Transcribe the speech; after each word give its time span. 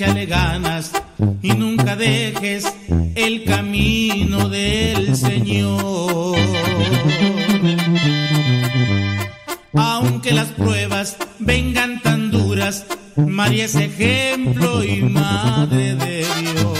échale 0.00 0.26
ganas 0.26 0.92
y 1.42 1.50
nunca 1.54 1.96
dejes 1.96 2.72
el 3.16 3.42
camino 3.42 4.48
del 4.48 5.16
Señor. 5.16 6.36
Aunque 9.74 10.30
las 10.30 10.50
pruebas 10.50 11.16
vengan 11.40 12.00
tan 12.00 12.30
duras, 12.30 12.86
María 13.16 13.64
es 13.64 13.74
ejemplo 13.74 14.84
y 14.84 15.02
madre 15.02 15.96
de 15.96 16.26
Dios. 16.42 16.78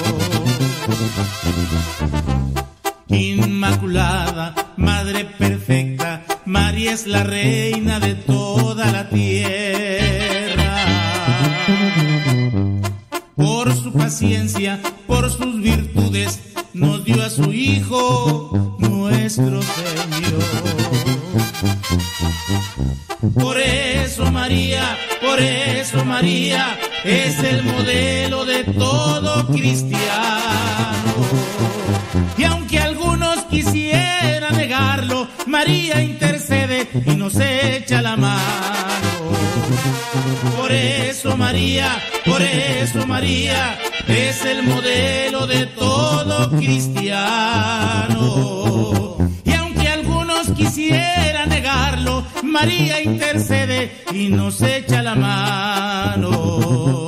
Inmaculada, 3.08 4.54
madre 4.76 5.25
perfecta, 5.25 6.25
María 6.44 6.93
es 6.93 7.08
la 7.08 7.25
reina 7.25 7.98
de 7.98 8.14
toda 8.14 8.93
la 8.93 9.08
tierra. 9.08 9.68
Paciencia, 14.08 14.80
por 15.07 15.30
sus 15.30 15.61
virtudes, 15.61 16.40
nos 16.72 17.04
dio 17.04 17.22
a 17.22 17.29
su 17.29 17.53
Hijo, 17.53 18.75
nuestro 18.79 19.61
Señor. 19.61 20.43
Por 23.34 23.61
eso 23.61 24.32
María, 24.32 24.96
por 25.21 25.39
eso 25.39 26.07
María 26.07 26.79
es 27.04 27.39
el 27.40 27.62
modelo 27.64 28.46
de 28.46 28.64
todo 28.64 29.46
cristiano. 29.48 31.12
Y 32.39 32.45
aunque 32.45 32.78
algunos 32.78 33.45
quisieran 33.50 34.56
negarlo, 34.56 35.28
María 35.47 36.03
intercede 36.03 36.89
y 37.05 37.11
nos 37.14 37.39
echa 37.39 38.01
la 38.01 38.17
mano. 38.17 38.78
Por 40.69 40.77
eso 40.77 41.34
María, 41.34 41.97
por 42.27 42.42
eso 42.42 43.06
María 43.06 43.78
es 44.06 44.44
el 44.44 44.64
modelo 44.64 45.47
de 45.47 45.64
todo 45.64 46.50
cristiano. 46.50 47.97
Y 49.44 49.52
aunque 49.55 49.89
algunos 49.89 50.50
quisieran 50.50 51.48
negarlo, 51.48 52.22
María 52.42 53.00
intercede 53.00 53.92
y 54.12 54.28
nos 54.28 54.61
echa 54.61 55.02
la 55.02 55.14
mano. 55.14 57.08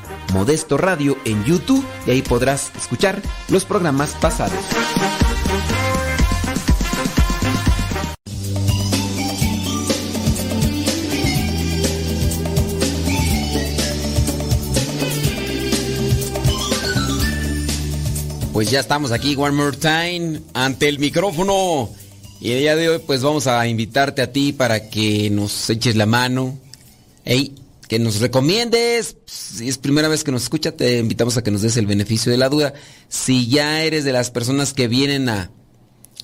Modesto 0.33 0.77
Radio 0.77 1.17
en 1.25 1.43
YouTube 1.43 1.85
y 2.07 2.11
ahí 2.11 2.21
podrás 2.21 2.71
escuchar 2.77 3.21
los 3.49 3.65
programas 3.65 4.15
pasados. 4.21 4.59
Pues 18.53 18.69
ya 18.69 18.81
estamos 18.81 19.11
aquí 19.11 19.35
one 19.35 19.53
more 19.53 19.75
time 19.75 20.39
ante 20.53 20.87
el 20.87 20.99
micrófono. 20.99 21.89
Y 22.39 22.51
el 22.51 22.59
día 22.59 22.75
de 22.75 22.89
hoy 22.89 22.99
pues 22.99 23.21
vamos 23.23 23.47
a 23.47 23.67
invitarte 23.67 24.21
a 24.21 24.31
ti 24.31 24.53
para 24.53 24.89
que 24.89 25.29
nos 25.29 25.69
eches 25.69 25.95
la 25.95 26.05
mano. 26.05 26.59
Ey, 27.23 27.55
que 27.91 27.99
nos 27.99 28.21
recomiendes. 28.21 29.17
Si 29.25 29.67
es 29.67 29.77
primera 29.77 30.07
vez 30.07 30.23
que 30.23 30.31
nos 30.31 30.43
escucha, 30.43 30.71
te 30.71 30.99
invitamos 30.99 31.35
a 31.35 31.43
que 31.43 31.51
nos 31.51 31.61
des 31.61 31.75
el 31.75 31.87
beneficio 31.87 32.31
de 32.31 32.37
la 32.37 32.47
duda. 32.47 32.73
Si 33.09 33.49
ya 33.49 33.83
eres 33.83 34.05
de 34.05 34.13
las 34.13 34.31
personas 34.31 34.73
que 34.73 34.87
vienen 34.87 35.27
a, 35.27 35.51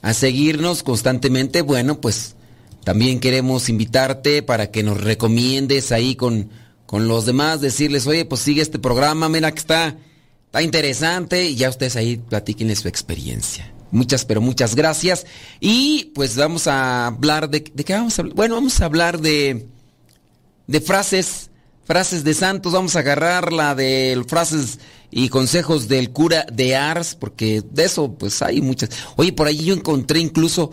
a 0.02 0.14
seguirnos 0.14 0.82
constantemente, 0.82 1.62
bueno, 1.62 2.00
pues 2.00 2.38
también 2.86 3.20
queremos 3.20 3.68
invitarte 3.68 4.44
para 4.44 4.72
que 4.72 4.82
nos 4.82 5.02
recomiendes 5.02 5.92
ahí 5.92 6.16
con, 6.16 6.52
con 6.86 7.10
los 7.10 7.26
demás, 7.26 7.60
decirles, 7.60 8.08
oye, 8.08 8.24
pues 8.24 8.40
sigue 8.40 8.62
este 8.62 8.80
programa, 8.80 9.28
mira 9.28 9.52
que 9.52 9.60
está, 9.60 9.98
está 10.46 10.62
interesante, 10.62 11.50
y 11.50 11.56
ya 11.56 11.70
ustedes 11.70 11.98
ahí 11.98 12.16
platiquenles 12.16 12.80
su 12.80 12.88
experiencia. 12.88 13.74
Muchas, 13.92 14.24
pero 14.24 14.40
muchas 14.40 14.74
gracias. 14.74 15.26
Y 15.60 16.14
pues 16.16 16.38
vamos 16.38 16.68
a 16.68 17.08
hablar 17.08 17.50
de... 17.50 17.70
¿De 17.74 17.84
qué 17.84 17.92
vamos 17.92 18.18
a 18.18 18.22
hablar? 18.22 18.36
Bueno, 18.38 18.56
vamos 18.56 18.80
a 18.80 18.86
hablar 18.86 19.20
de, 19.20 19.68
de 20.68 20.80
frases, 20.80 21.47
frases 21.88 22.24
de 22.24 22.34
santos. 22.34 22.74
Vamos 22.74 22.96
a 22.96 23.00
agarrar 23.00 23.54
la 23.54 23.74
de 23.74 24.24
frases 24.28 24.80
y 25.10 25.30
consejos 25.30 25.88
del 25.88 26.12
cura 26.12 26.46
de 26.52 26.76
Ars, 26.76 27.16
porque 27.16 27.64
de 27.72 27.86
eso 27.86 28.14
pues 28.14 28.42
hay 28.42 28.62
muchas. 28.62 28.90
Oye, 29.16 29.32
por 29.32 29.48
ahí 29.48 29.64
yo 29.64 29.74
encontré 29.74 30.20
incluso 30.20 30.72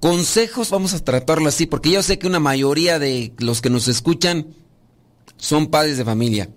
consejos, 0.00 0.70
vamos 0.70 0.94
a 0.94 1.04
tratarlo 1.04 1.48
así, 1.48 1.66
porque 1.66 1.90
yo 1.90 2.02
sé 2.02 2.18
que 2.18 2.26
una 2.26 2.40
mayoría 2.40 2.98
de 2.98 3.34
los 3.38 3.60
que 3.60 3.70
nos 3.70 3.88
escuchan 3.88 4.46
son 5.36 5.68
padres 5.68 5.98
de 5.98 6.04
familia. 6.04 6.48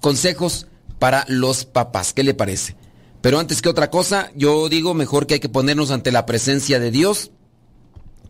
Consejos 0.00 0.66
para 0.98 1.24
los 1.28 1.66
papás, 1.66 2.12
¿qué 2.14 2.24
le 2.24 2.34
parece? 2.34 2.76
Pero 3.20 3.38
antes 3.38 3.60
que 3.60 3.68
otra 3.68 3.90
cosa, 3.90 4.32
yo 4.34 4.68
digo 4.68 4.94
mejor 4.94 5.26
que 5.26 5.34
hay 5.34 5.40
que 5.40 5.48
ponernos 5.48 5.90
ante 5.90 6.12
la 6.12 6.26
presencia 6.26 6.80
de 6.80 6.90
Dios 6.90 7.30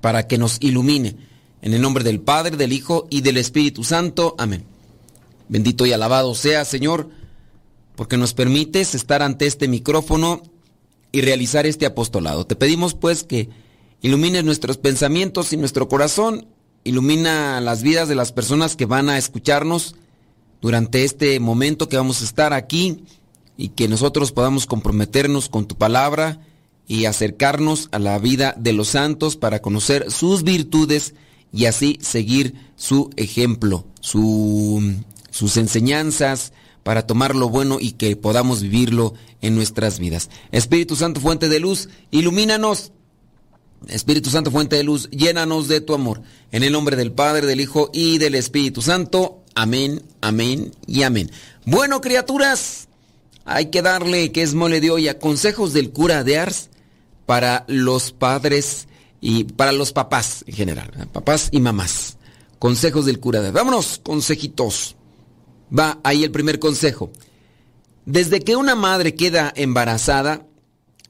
para 0.01 0.27
que 0.27 0.39
nos 0.39 0.59
ilumine. 0.61 1.17
En 1.63 1.73
el 1.73 1.81
nombre 1.81 2.03
del 2.03 2.21
Padre, 2.21 2.57
del 2.57 2.73
Hijo 2.73 3.07
y 3.09 3.21
del 3.21 3.37
Espíritu 3.37 3.85
Santo. 3.85 4.35
Amén. 4.37 4.72
Bendito 5.53 5.85
y 5.85 5.93
alabado 5.93 6.35
sea, 6.35 6.65
Señor, 6.65 7.11
porque 7.95 8.17
nos 8.17 8.33
permites 8.33 8.95
estar 8.95 9.21
ante 9.21 9.47
este 9.47 9.69
micrófono 9.69 10.43
y 11.13 11.21
realizar 11.21 11.67
este 11.67 11.85
apostolado. 11.85 12.47
Te 12.47 12.57
pedimos 12.57 12.95
pues 12.95 13.23
que 13.23 13.51
ilumines 14.01 14.45
nuestros 14.45 14.79
pensamientos 14.79 15.53
y 15.53 15.59
nuestro 15.59 15.89
corazón, 15.89 16.47
ilumina 16.85 17.61
las 17.61 17.83
vidas 17.83 18.09
de 18.09 18.15
las 18.15 18.33
personas 18.33 18.77
que 18.77 18.87
van 18.87 19.11
a 19.11 19.19
escucharnos 19.19 19.95
durante 20.63 21.05
este 21.05 21.39
momento 21.39 21.87
que 21.87 21.99
vamos 21.99 22.23
a 22.23 22.25
estar 22.25 22.55
aquí 22.55 23.05
y 23.59 23.69
que 23.69 23.89
nosotros 23.89 24.33
podamos 24.33 24.65
comprometernos 24.65 25.51
con 25.51 25.67
tu 25.67 25.77
palabra 25.77 26.41
y 26.89 27.05
acercarnos 27.05 27.91
a 27.93 27.99
la 27.99 28.19
vida 28.19 28.55
de 28.57 28.73
los 28.73 28.89
santos 28.89 29.37
para 29.37 29.61
conocer 29.61 30.11
sus 30.11 30.45
virtudes 30.45 31.13
y 31.53 31.67
así 31.67 31.99
seguir 32.01 32.55
su 32.75 33.11
ejemplo, 33.17 33.85
sus 35.33 35.57
enseñanzas, 35.57 36.53
para 36.83 37.07
tomar 37.07 37.35
lo 37.35 37.49
bueno 37.49 37.79
y 37.81 37.93
que 37.93 38.17
podamos 38.17 38.63
vivirlo 38.63 39.15
en 39.41 39.55
nuestras 39.55 39.99
vidas. 39.99 40.31
Espíritu 40.51 40.97
Santo, 40.97 41.21
fuente 41.21 41.49
de 41.49 41.61
luz, 41.61 41.89
ilumínanos. 42.11 42.93
Espíritu 43.89 44.31
Santo, 44.31 44.51
fuente 44.51 44.77
de 44.77 44.85
luz, 44.85 45.11
llénanos 45.11 45.69
de 45.69 45.81
tu 45.81 45.95
amor. 45.95 46.23
En 46.53 46.63
el 46.63 46.73
nombre 46.73 46.97
del 46.97 47.13
Padre, 47.13 47.47
del 47.47 47.61
Hijo 47.61 47.91
y 47.93 48.19
del 48.19 48.35
Espíritu 48.35 48.83
Santo. 48.83 49.43
Amén, 49.55 50.03
amén 50.21 50.73
y 50.87 51.03
amén. 51.03 51.31
Bueno, 51.65 52.01
criaturas, 52.01 52.89
hay 53.45 53.67
que 53.67 53.83
darle, 53.83 54.33
que 54.33 54.43
es 54.43 54.55
mole 54.55 54.81
de 54.81 54.91
hoy, 54.91 55.09
a 55.09 55.19
consejos 55.19 55.73
del 55.73 55.91
cura 55.91 56.25
de 56.25 56.39
Ars 56.39 56.71
para 57.27 57.65
los 57.69 58.13
padres 58.13 58.89
y 59.21 59.45
para 59.45 59.73
los 59.73 59.93
papás 59.93 60.45
en 60.47 60.55
general, 60.55 61.09
papás 61.13 61.49
y 61.53 61.61
mamás. 61.61 62.17
Consejos 62.59 63.07
del 63.07 63.19
cura 63.19 63.41
de 63.41 63.49
Ars. 63.49 63.55
Vámonos, 63.55 64.01
consejitos. 64.03 64.97
Va 65.77 66.01
ahí 66.05 66.25
el 66.25 66.31
primer 66.31 66.59
consejo. 66.59 67.11
Desde 68.05 68.41
que 68.41 68.57
una 68.57 68.75
madre 68.75 69.15
queda 69.15 69.53
embarazada, 69.55 70.47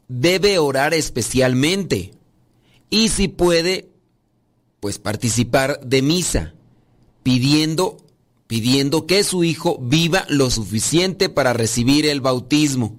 debe 0.09 0.59
orar 0.59 0.95
especialmente. 0.95 2.13
Y 2.91 3.09
si 3.09 3.29
puede, 3.29 3.89
pues 4.81 4.99
participar 4.99 5.81
de 5.81 6.03
misa, 6.03 6.55
pidiendo 7.23 7.97
pidiendo 8.53 9.07
que 9.07 9.25
su 9.25 9.45
hijo 9.45 9.79
viva 9.81 10.27
lo 10.29 10.51
suficiente 10.51 11.31
para 11.31 11.55
recibir 11.55 12.05
el 12.05 12.21
bautismo. 12.21 12.99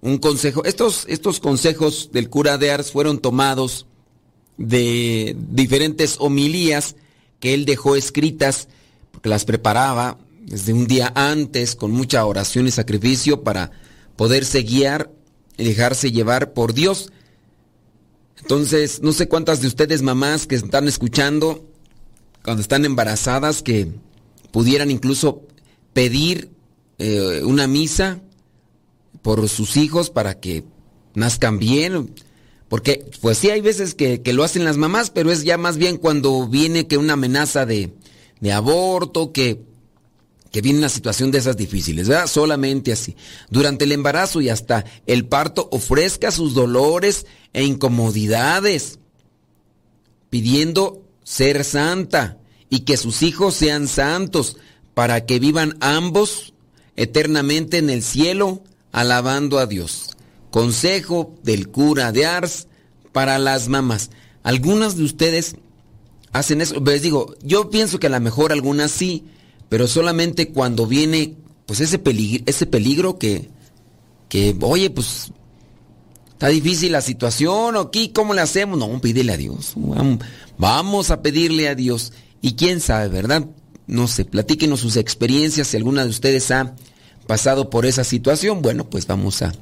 Un 0.00 0.18
consejo, 0.18 0.64
estos, 0.64 1.04
estos 1.06 1.38
consejos 1.38 2.10
del 2.12 2.28
cura 2.28 2.58
de 2.58 2.72
Ars 2.72 2.90
fueron 2.90 3.20
tomados 3.20 3.86
de 4.56 5.36
diferentes 5.38 6.16
homilías 6.18 6.96
que 7.38 7.54
él 7.54 7.66
dejó 7.66 7.94
escritas, 7.94 8.66
porque 9.12 9.28
las 9.28 9.44
preparaba 9.44 10.18
desde 10.46 10.72
un 10.72 10.86
día 10.86 11.12
antes 11.14 11.74
con 11.74 11.90
mucha 11.90 12.24
oración 12.24 12.66
y 12.66 12.70
sacrificio 12.70 13.42
para 13.42 13.70
poderse 14.16 14.62
guiar 14.62 15.10
y 15.56 15.64
dejarse 15.64 16.12
llevar 16.12 16.52
por 16.52 16.74
Dios. 16.74 17.10
Entonces, 18.40 19.00
no 19.02 19.12
sé 19.12 19.28
cuántas 19.28 19.60
de 19.60 19.68
ustedes 19.68 20.02
mamás 20.02 20.46
que 20.46 20.54
están 20.54 20.86
escuchando 20.88 21.64
cuando 22.42 22.60
están 22.60 22.84
embarazadas 22.84 23.62
que 23.62 23.88
pudieran 24.52 24.90
incluso 24.90 25.42
pedir 25.94 26.50
eh, 26.98 27.40
una 27.44 27.66
misa 27.66 28.20
por 29.22 29.48
sus 29.48 29.78
hijos 29.78 30.10
para 30.10 30.38
que 30.38 30.64
nazcan 31.14 31.58
bien. 31.58 32.14
Porque, 32.68 33.06
pues 33.20 33.38
sí, 33.38 33.50
hay 33.50 33.60
veces 33.60 33.94
que, 33.94 34.20
lo 34.32 34.44
hacen 34.44 34.64
las 34.64 34.76
mamás, 34.76 35.10
pero 35.10 35.30
es 35.30 35.44
ya 35.44 35.56
más 35.56 35.78
bien 35.78 35.96
cuando 35.96 36.46
viene 36.46 36.86
que 36.86 36.98
una 36.98 37.14
amenaza 37.14 37.64
de, 37.64 37.94
de 38.40 38.52
aborto, 38.52 39.32
que, 39.32 39.62
que 40.54 40.60
viene 40.60 40.78
una 40.78 40.88
situación 40.88 41.32
de 41.32 41.38
esas 41.38 41.56
difíciles, 41.56 42.06
¿verdad? 42.06 42.28
Solamente 42.28 42.92
así. 42.92 43.16
Durante 43.50 43.86
el 43.86 43.90
embarazo 43.90 44.40
y 44.40 44.50
hasta 44.50 44.84
el 45.04 45.26
parto 45.26 45.68
ofrezca 45.72 46.30
sus 46.30 46.54
dolores 46.54 47.26
e 47.52 47.64
incomodidades, 47.64 49.00
pidiendo 50.30 51.02
ser 51.24 51.64
santa 51.64 52.38
y 52.70 52.82
que 52.82 52.96
sus 52.96 53.24
hijos 53.24 53.54
sean 53.56 53.88
santos, 53.88 54.56
para 54.94 55.26
que 55.26 55.40
vivan 55.40 55.76
ambos 55.80 56.54
eternamente 56.94 57.78
en 57.78 57.90
el 57.90 58.04
cielo, 58.04 58.62
alabando 58.92 59.58
a 59.58 59.66
Dios. 59.66 60.10
Consejo 60.52 61.34
del 61.42 61.66
cura 61.66 62.12
de 62.12 62.26
Ars 62.26 62.68
para 63.10 63.40
las 63.40 63.66
mamás. 63.66 64.10
Algunas 64.44 64.96
de 64.96 65.02
ustedes 65.02 65.56
hacen 66.32 66.60
eso. 66.60 66.78
Les 66.78 67.02
digo, 67.02 67.34
yo 67.42 67.70
pienso 67.70 67.98
que 67.98 68.06
a 68.06 68.10
lo 68.10 68.20
mejor 68.20 68.52
algunas 68.52 68.92
sí, 68.92 69.24
pero 69.68 69.88
solamente 69.88 70.48
cuando 70.48 70.86
viene 70.86 71.36
pues 71.66 71.80
ese 71.80 71.98
peligro, 71.98 72.44
ese 72.46 72.66
peligro 72.66 73.18
que, 73.18 73.48
que, 74.28 74.56
oye, 74.60 74.90
pues 74.90 75.32
está 76.32 76.48
difícil 76.48 76.92
la 76.92 77.00
situación, 77.00 77.76
aquí, 77.76 78.10
¿cómo 78.10 78.34
le 78.34 78.42
hacemos? 78.42 78.78
No, 78.78 79.00
pídele 79.00 79.32
a 79.32 79.36
Dios. 79.36 79.74
Vamos 80.58 81.10
a 81.10 81.22
pedirle 81.22 81.68
a 81.68 81.74
Dios. 81.74 82.12
Y 82.40 82.54
quién 82.54 82.80
sabe, 82.80 83.08
¿verdad? 83.08 83.46
No 83.86 84.08
sé, 84.08 84.24
platíquenos 84.24 84.80
sus 84.80 84.96
experiencias, 84.96 85.68
si 85.68 85.76
alguna 85.76 86.04
de 86.04 86.10
ustedes 86.10 86.50
ha 86.50 86.74
pasado 87.26 87.70
por 87.70 87.86
esa 87.86 88.04
situación, 88.04 88.60
bueno, 88.60 88.88
pues 88.88 89.06
vamos 89.06 89.42
a, 89.42 89.52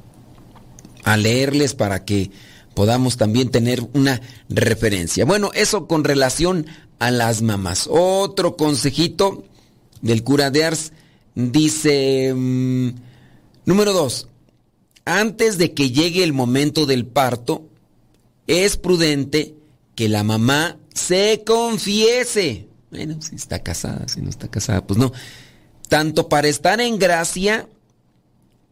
a 1.03 1.17
leerles 1.17 1.75
para 1.75 2.03
que 2.03 2.31
podamos 2.73 3.17
también 3.17 3.49
tener 3.49 3.81
una 3.93 4.21
referencia. 4.49 5.25
Bueno, 5.25 5.51
eso 5.53 5.87
con 5.87 6.03
relación 6.03 6.65
a 6.99 7.11
las 7.11 7.41
mamás. 7.41 7.87
Otro 7.89 8.57
consejito 8.57 9.45
del 10.03 10.23
cura 10.23 10.51
de 10.51 10.65
Ars 10.65 10.91
dice, 11.33 12.31
mm, 12.35 12.89
número 13.65 13.93
dos, 13.93 14.27
antes 15.05 15.57
de 15.57 15.73
que 15.73 15.89
llegue 15.89 16.23
el 16.23 16.33
momento 16.33 16.85
del 16.85 17.07
parto, 17.07 17.67
es 18.45 18.77
prudente 18.77 19.55
que 19.95 20.09
la 20.09 20.23
mamá 20.23 20.77
se 20.93 21.43
confiese. 21.45 22.67
Bueno, 22.91 23.19
si 23.21 23.35
está 23.35 23.63
casada, 23.63 24.07
si 24.07 24.21
no 24.21 24.29
está 24.29 24.49
casada, 24.49 24.85
pues 24.85 24.99
no. 24.99 25.11
Tanto 25.89 26.29
para 26.29 26.47
estar 26.47 26.79
en 26.81 26.99
gracia 26.99 27.67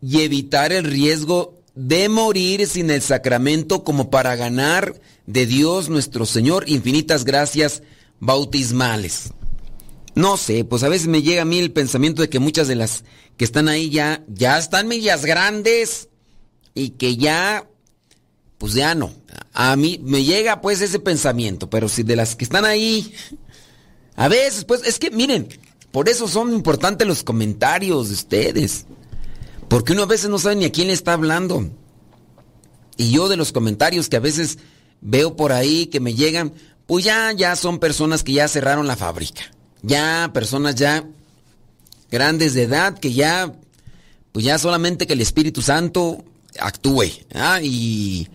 y 0.01 0.21
evitar 0.21 0.71
el 0.73 0.83
riesgo 0.83 1.55
de 1.75 2.09
morir 2.09 2.67
sin 2.67 2.91
el 2.91 3.01
sacramento 3.01 3.83
como 3.83 4.09
para 4.09 4.35
ganar 4.35 4.99
de 5.25 5.45
Dios 5.45 5.87
nuestro 5.89 6.25
Señor 6.25 6.65
infinitas 6.67 7.23
gracias 7.23 7.83
bautismales. 8.19 9.31
No 10.15 10.37
sé, 10.37 10.65
pues 10.65 10.83
a 10.83 10.89
veces 10.89 11.07
me 11.07 11.21
llega 11.21 11.43
a 11.43 11.45
mí 11.45 11.59
el 11.59 11.71
pensamiento 11.71 12.21
de 12.21 12.29
que 12.29 12.39
muchas 12.39 12.67
de 12.67 12.75
las 12.75 13.03
que 13.37 13.45
están 13.45 13.67
ahí 13.69 13.89
ya, 13.89 14.23
ya 14.27 14.57
están 14.57 14.87
millas 14.87 15.25
grandes 15.25 16.09
y 16.73 16.91
que 16.91 17.17
ya, 17.17 17.67
pues 18.57 18.73
ya 18.73 18.93
no. 18.93 19.13
A 19.53 19.75
mí 19.75 19.99
me 20.03 20.23
llega 20.23 20.61
pues 20.61 20.81
ese 20.81 20.99
pensamiento, 20.99 21.69
pero 21.69 21.87
si 21.87 22.03
de 22.03 22.15
las 22.15 22.35
que 22.35 22.43
están 22.43 22.65
ahí 22.65 23.13
a 24.15 24.27
veces, 24.27 24.65
pues, 24.65 24.83
es 24.85 24.99
que 24.99 25.09
miren, 25.11 25.47
por 25.91 26.09
eso 26.09 26.27
son 26.27 26.53
importantes 26.53 27.07
los 27.07 27.23
comentarios 27.23 28.09
de 28.09 28.13
ustedes. 28.13 28.85
Porque 29.67 29.93
uno 29.93 30.03
a 30.03 30.07
veces 30.07 30.29
no 30.29 30.37
sabe 30.37 30.57
ni 30.57 30.65
a 30.65 30.71
quién 30.71 30.87
le 30.87 30.93
está 30.93 31.13
hablando. 31.13 31.69
Y 32.97 33.11
yo 33.11 33.29
de 33.29 33.37
los 33.37 33.51
comentarios 33.51 34.09
que 34.09 34.17
a 34.17 34.21
veces 34.21 34.59
veo 34.99 35.35
por 35.35 35.53
ahí 35.53 35.87
que 35.87 35.99
me 35.99 36.13
llegan, 36.13 36.53
pues 36.85 37.05
ya, 37.05 37.31
ya 37.31 37.55
son 37.55 37.79
personas 37.79 38.23
que 38.23 38.33
ya 38.33 38.47
cerraron 38.47 38.85
la 38.85 38.97
fábrica. 38.97 39.41
Ya, 39.83 40.29
personas 40.33 40.75
ya 40.75 41.03
grandes 42.11 42.53
de 42.53 42.63
edad 42.63 42.99
que 42.99 43.13
ya, 43.13 43.53
pues 44.31 44.45
ya 44.45 44.57
solamente 44.57 45.07
que 45.07 45.13
el 45.13 45.21
Espíritu 45.21 45.61
Santo 45.61 46.23
actúe. 46.59 47.05
¿ah? 47.33 47.59
Y 47.61 48.27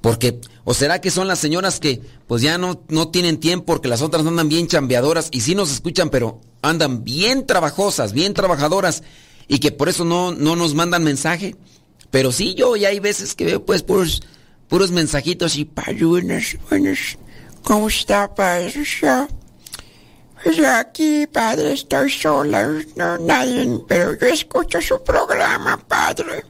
porque, 0.00 0.40
o 0.64 0.74
será 0.74 1.00
que 1.00 1.10
son 1.10 1.28
las 1.28 1.38
señoras 1.38 1.80
que 1.80 2.00
pues 2.26 2.42
ya 2.42 2.58
no, 2.58 2.82
no 2.88 3.08
tienen 3.08 3.38
tiempo 3.38 3.66
porque 3.66 3.88
las 3.88 4.02
otras 4.02 4.26
andan 4.26 4.48
bien 4.48 4.66
chambeadoras 4.66 5.28
y 5.30 5.40
sí 5.40 5.54
nos 5.54 5.70
escuchan, 5.70 6.10
pero 6.10 6.40
andan 6.62 7.04
bien 7.04 7.46
trabajosas, 7.46 8.12
bien 8.12 8.34
trabajadoras 8.34 9.02
y 9.48 9.58
que 9.58 9.72
por 9.72 9.88
eso 9.88 10.04
no, 10.04 10.32
no 10.32 10.56
nos 10.56 10.74
mandan 10.74 11.04
mensaje. 11.04 11.56
Pero 12.10 12.32
sí, 12.32 12.54
yo 12.54 12.76
ya 12.76 12.88
hay 12.88 12.98
veces 12.98 13.34
que 13.34 13.44
veo 13.44 13.64
pues 13.64 13.82
puros, 13.82 14.22
puros 14.68 14.90
mensajitos 14.90 15.56
y 15.56 15.64
padre, 15.64 16.04
buenas, 16.04 16.56
buenas, 16.68 17.18
¿cómo 17.62 17.88
está 17.88 18.34
padre? 18.34 18.72
Pues 20.42 20.58
aquí, 20.60 21.26
padre, 21.26 21.72
estoy 21.72 22.10
sola, 22.10 22.66
no 22.96 23.18
nadie, 23.18 23.80
pero 23.86 24.18
yo 24.18 24.26
escucho 24.26 24.80
su 24.80 25.02
programa, 25.02 25.76
padre. 25.76 26.44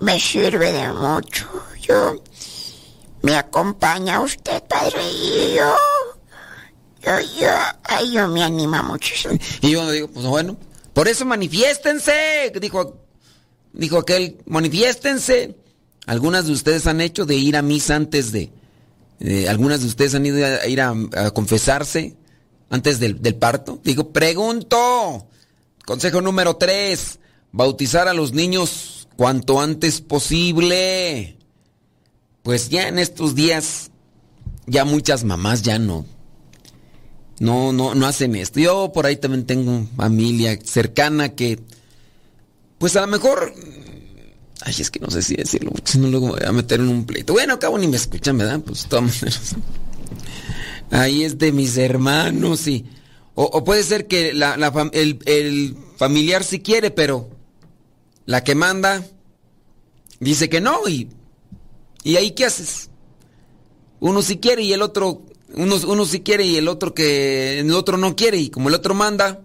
Me 0.00 0.20
sirve 0.20 0.72
de 0.72 0.92
mucho. 0.92 1.48
Yo 1.80 2.20
¿Me 3.24 3.36
acompaña 3.36 4.20
usted, 4.20 4.62
padre? 4.64 5.00
Y 5.10 5.54
yo, 5.56 5.74
yo, 7.02 7.20
yo, 7.40 7.48
ay, 7.84 8.12
yo 8.12 8.28
me 8.28 8.42
anima 8.42 8.82
muchísimo. 8.82 9.38
Y 9.62 9.70
yo 9.70 9.90
digo, 9.90 10.08
pues 10.08 10.26
bueno, 10.26 10.58
por 10.92 11.08
eso 11.08 11.24
manifiéstense, 11.24 12.52
dijo, 12.60 13.00
dijo 13.72 13.96
aquel, 13.96 14.36
manifiéstense. 14.44 15.56
Algunas 16.04 16.44
de 16.44 16.52
ustedes 16.52 16.86
han 16.86 17.00
hecho 17.00 17.24
de 17.24 17.36
ir 17.36 17.56
a 17.56 17.62
misa 17.62 17.96
antes 17.96 18.30
de, 18.30 18.52
algunas 19.48 19.80
de 19.80 19.86
ustedes 19.86 20.14
han 20.14 20.26
ido 20.26 20.44
a 20.44 20.66
ir 20.66 20.82
a, 20.82 20.94
confesarse 21.32 22.14
antes 22.70 22.98
del, 23.00 23.20
del 23.22 23.34
parto. 23.36 23.80
Digo, 23.84 24.12
pregunto. 24.12 25.26
Consejo 25.84 26.20
número 26.20 26.56
tres, 26.56 27.18
bautizar 27.52 28.08
a 28.08 28.14
los 28.14 28.32
niños 28.32 29.08
cuanto 29.16 29.60
antes 29.60 30.00
posible 30.00 31.36
pues 32.44 32.68
ya 32.68 32.88
en 32.88 32.98
estos 32.98 33.34
días, 33.34 33.90
ya 34.66 34.84
muchas 34.84 35.24
mamás 35.24 35.62
ya 35.62 35.78
no, 35.78 36.04
no, 37.40 37.72
no, 37.72 37.94
no 37.94 38.06
hacen 38.06 38.36
esto. 38.36 38.60
Yo 38.60 38.92
por 38.92 39.06
ahí 39.06 39.16
también 39.16 39.46
tengo 39.46 39.86
familia 39.96 40.56
cercana 40.62 41.30
que, 41.30 41.58
pues 42.78 42.94
a 42.96 43.00
lo 43.00 43.06
mejor 43.08 43.54
Ay, 44.60 44.74
es 44.78 44.90
que 44.90 45.00
no 45.00 45.10
sé 45.10 45.20
si 45.22 45.34
decirlo, 45.34 45.72
no 45.98 46.08
luego 46.08 46.28
voy 46.28 46.40
a 46.46 46.52
meter 46.52 46.80
en 46.80 46.88
un 46.88 47.04
pleito. 47.04 47.32
Bueno, 47.32 47.54
acabo 47.54 47.76
ni 47.78 47.88
me 47.88 47.96
escuchan, 47.96 48.38
¿verdad? 48.38 48.60
Pues 48.60 48.84
de 48.84 48.88
todas 48.88 49.04
maneras. 49.04 49.56
Ahí 50.90 51.24
es 51.24 51.38
de 51.38 51.52
mis 51.52 51.76
hermanos 51.76 52.66
y... 52.66 52.84
O, 53.36 53.64
puede 53.64 53.82
ser 53.82 54.06
que 54.06 54.30
el, 54.30 55.18
el 55.26 55.76
familiar 55.96 56.44
sí 56.44 56.60
quiere, 56.60 56.92
pero 56.92 57.28
la 58.26 58.44
que 58.44 58.54
manda 58.54 59.04
dice 60.20 60.48
que 60.48 60.60
no 60.60 60.88
y... 60.88 61.08
¿Y 62.04 62.16
ahí 62.16 62.32
qué 62.32 62.44
haces? 62.44 62.90
Uno 64.00 64.22
sí 64.22 64.36
quiere 64.36 64.62
y 64.62 64.72
el 64.72 64.82
otro... 64.82 65.22
Uno, 65.54 65.76
uno 65.86 66.04
sí 66.04 66.20
quiere 66.20 66.44
y 66.44 66.56
el 66.56 66.68
otro 66.68 66.94
que... 66.94 67.60
El 67.60 67.72
otro 67.72 67.96
no 67.96 68.14
quiere 68.14 68.38
y 68.38 68.50
como 68.50 68.68
el 68.68 68.74
otro 68.74 68.94
manda, 68.94 69.40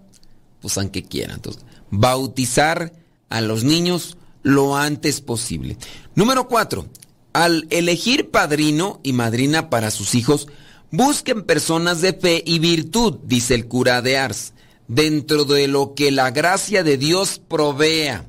pues 0.62 0.78
aunque 0.78 1.04
quiera. 1.04 1.34
Entonces, 1.34 1.64
bautizar 1.90 2.94
a 3.30 3.42
los 3.42 3.64
niños 3.64 4.18
lo 4.44 4.76
antes 4.76 5.22
posible. 5.22 5.78
Número 6.16 6.48
cuatro, 6.48 6.88
al 7.34 7.68
elegir 7.70 8.30
padrino 8.32 9.00
y 9.04 9.14
madrina 9.14 9.70
para 9.70 9.92
sus 9.92 10.16
hijos, 10.16 10.48
busquen 10.92 11.44
personas 11.44 12.02
de 12.02 12.14
fe 12.14 12.44
y 12.46 12.60
virtud, 12.60 13.20
dice 13.24 13.56
el 13.56 13.68
cura 13.68 14.02
de 14.02 14.18
Ars, 14.18 14.54
dentro 14.88 15.46
de 15.46 15.68
lo 15.68 15.94
que 15.94 16.12
la 16.12 16.32
gracia 16.32 16.84
de 16.84 16.98
Dios 16.98 17.40
provea. 17.48 18.28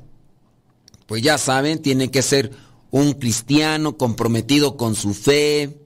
Pues 1.07 1.21
ya 1.23 1.37
saben, 1.37 1.81
tiene 1.81 2.11
que 2.11 2.21
ser 2.21 2.51
un 2.91 3.13
cristiano 3.13 3.97
comprometido 3.97 4.77
con 4.77 4.95
su 4.95 5.13
fe, 5.13 5.77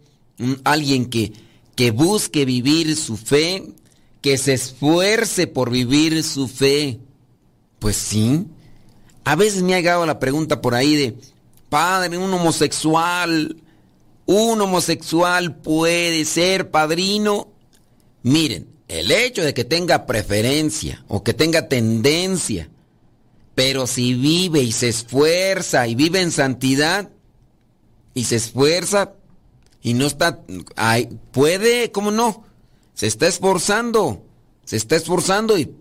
alguien 0.63 1.05
que, 1.05 1.33
que 1.75 1.91
busque 1.91 2.45
vivir 2.45 2.95
su 2.95 3.15
fe, 3.17 3.63
que 4.21 4.37
se 4.37 4.53
esfuerce 4.53 5.47
por 5.47 5.69
vivir 5.69 6.23
su 6.23 6.47
fe. 6.47 6.99
Pues 7.79 7.95
sí, 7.95 8.45
a 9.23 9.35
veces 9.35 9.63
me 9.63 9.73
ha 9.73 9.77
llegado 9.77 10.05
la 10.05 10.19
pregunta 10.19 10.61
por 10.61 10.75
ahí 10.75 10.95
de, 10.95 11.17
padre, 11.69 12.17
un 12.17 12.33
homosexual, 12.33 13.55
un 14.25 14.61
homosexual 14.61 15.55
puede 15.55 16.25
ser 16.25 16.71
padrino. 16.71 17.49
Miren, 18.23 18.67
el 18.87 19.11
hecho 19.11 19.43
de 19.43 19.53
que 19.53 19.63
tenga 19.63 20.05
preferencia 20.05 21.03
o 21.07 21.23
que 21.23 21.33
tenga 21.33 21.67
tendencia, 21.67 22.69
pero 23.53 23.87
si 23.87 24.13
vive 24.13 24.61
y 24.61 24.71
se 24.71 24.89
esfuerza 24.89 25.87
y 25.87 25.95
vive 25.95 26.21
en 26.21 26.31
santidad 26.31 27.09
y 28.13 28.25
se 28.25 28.35
esfuerza 28.37 29.13
y 29.81 29.93
no 29.93 30.05
está, 30.07 30.41
puede, 31.31 31.91
¿cómo 31.91 32.11
no? 32.11 32.45
Se 32.93 33.07
está 33.07 33.27
esforzando, 33.27 34.23
se 34.65 34.77
está 34.77 34.95
esforzando 34.95 35.57
y 35.57 35.71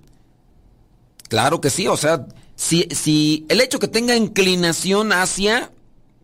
claro 1.28 1.60
que 1.60 1.70
sí, 1.70 1.88
o 1.88 1.96
sea, 1.96 2.26
si, 2.56 2.86
si 2.90 3.46
el 3.48 3.60
hecho 3.60 3.78
que 3.78 3.88
tenga 3.88 4.16
inclinación 4.16 5.12
hacia 5.12 5.70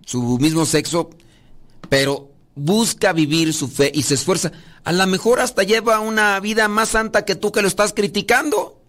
su 0.04 0.38
mismo 0.38 0.66
sexo, 0.66 1.10
pero 1.90 2.30
busca 2.54 3.12
vivir 3.12 3.52
su 3.52 3.68
fe 3.68 3.92
y 3.94 4.04
se 4.04 4.14
esfuerza, 4.14 4.52
a 4.84 4.92
lo 4.92 5.06
mejor 5.06 5.40
hasta 5.40 5.62
lleva 5.62 6.00
una 6.00 6.40
vida 6.40 6.68
más 6.68 6.90
santa 6.90 7.26
que 7.26 7.34
tú 7.34 7.52
que 7.52 7.60
lo 7.60 7.68
estás 7.68 7.92
criticando. 7.92 8.80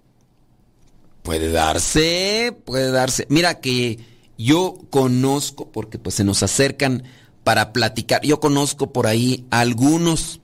Puede 1.23 1.51
darse, 1.51 2.57
puede 2.65 2.91
darse. 2.91 3.27
Mira 3.29 3.59
que 3.59 3.99
yo 4.37 4.79
conozco, 4.89 5.71
porque 5.71 5.99
pues 5.99 6.15
se 6.15 6.23
nos 6.23 6.41
acercan 6.41 7.03
para 7.43 7.73
platicar, 7.73 8.21
yo 8.21 8.39
conozco 8.39 8.93
por 8.93 9.07
ahí 9.07 9.45
algunos, 9.49 10.39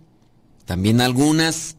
también 0.66 1.00
algunas, 1.00 1.78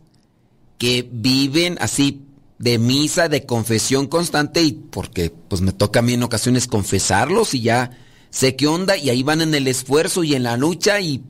que 0.79 1.09
viven 1.11 1.77
así 1.81 2.23
de 2.59 2.79
misa, 2.79 3.29
de 3.29 3.47
confesión 3.47 4.07
constante 4.07 4.63
y 4.63 4.73
porque 4.73 5.31
pues 5.31 5.61
me 5.61 5.73
toca 5.73 6.01
a 6.01 6.03
mí 6.03 6.15
en 6.15 6.23
ocasiones 6.23 6.67
confesarlos 6.67 7.55
y 7.55 7.63
ya 7.63 7.91
sé 8.31 8.57
qué 8.57 8.67
onda 8.67 8.97
y 8.97 9.11
ahí 9.11 9.23
van 9.23 9.41
en 9.41 9.55
el 9.55 9.69
esfuerzo 9.69 10.25
y 10.25 10.35
en 10.35 10.43
la 10.43 10.57
lucha 10.57 11.01
y 11.01 11.23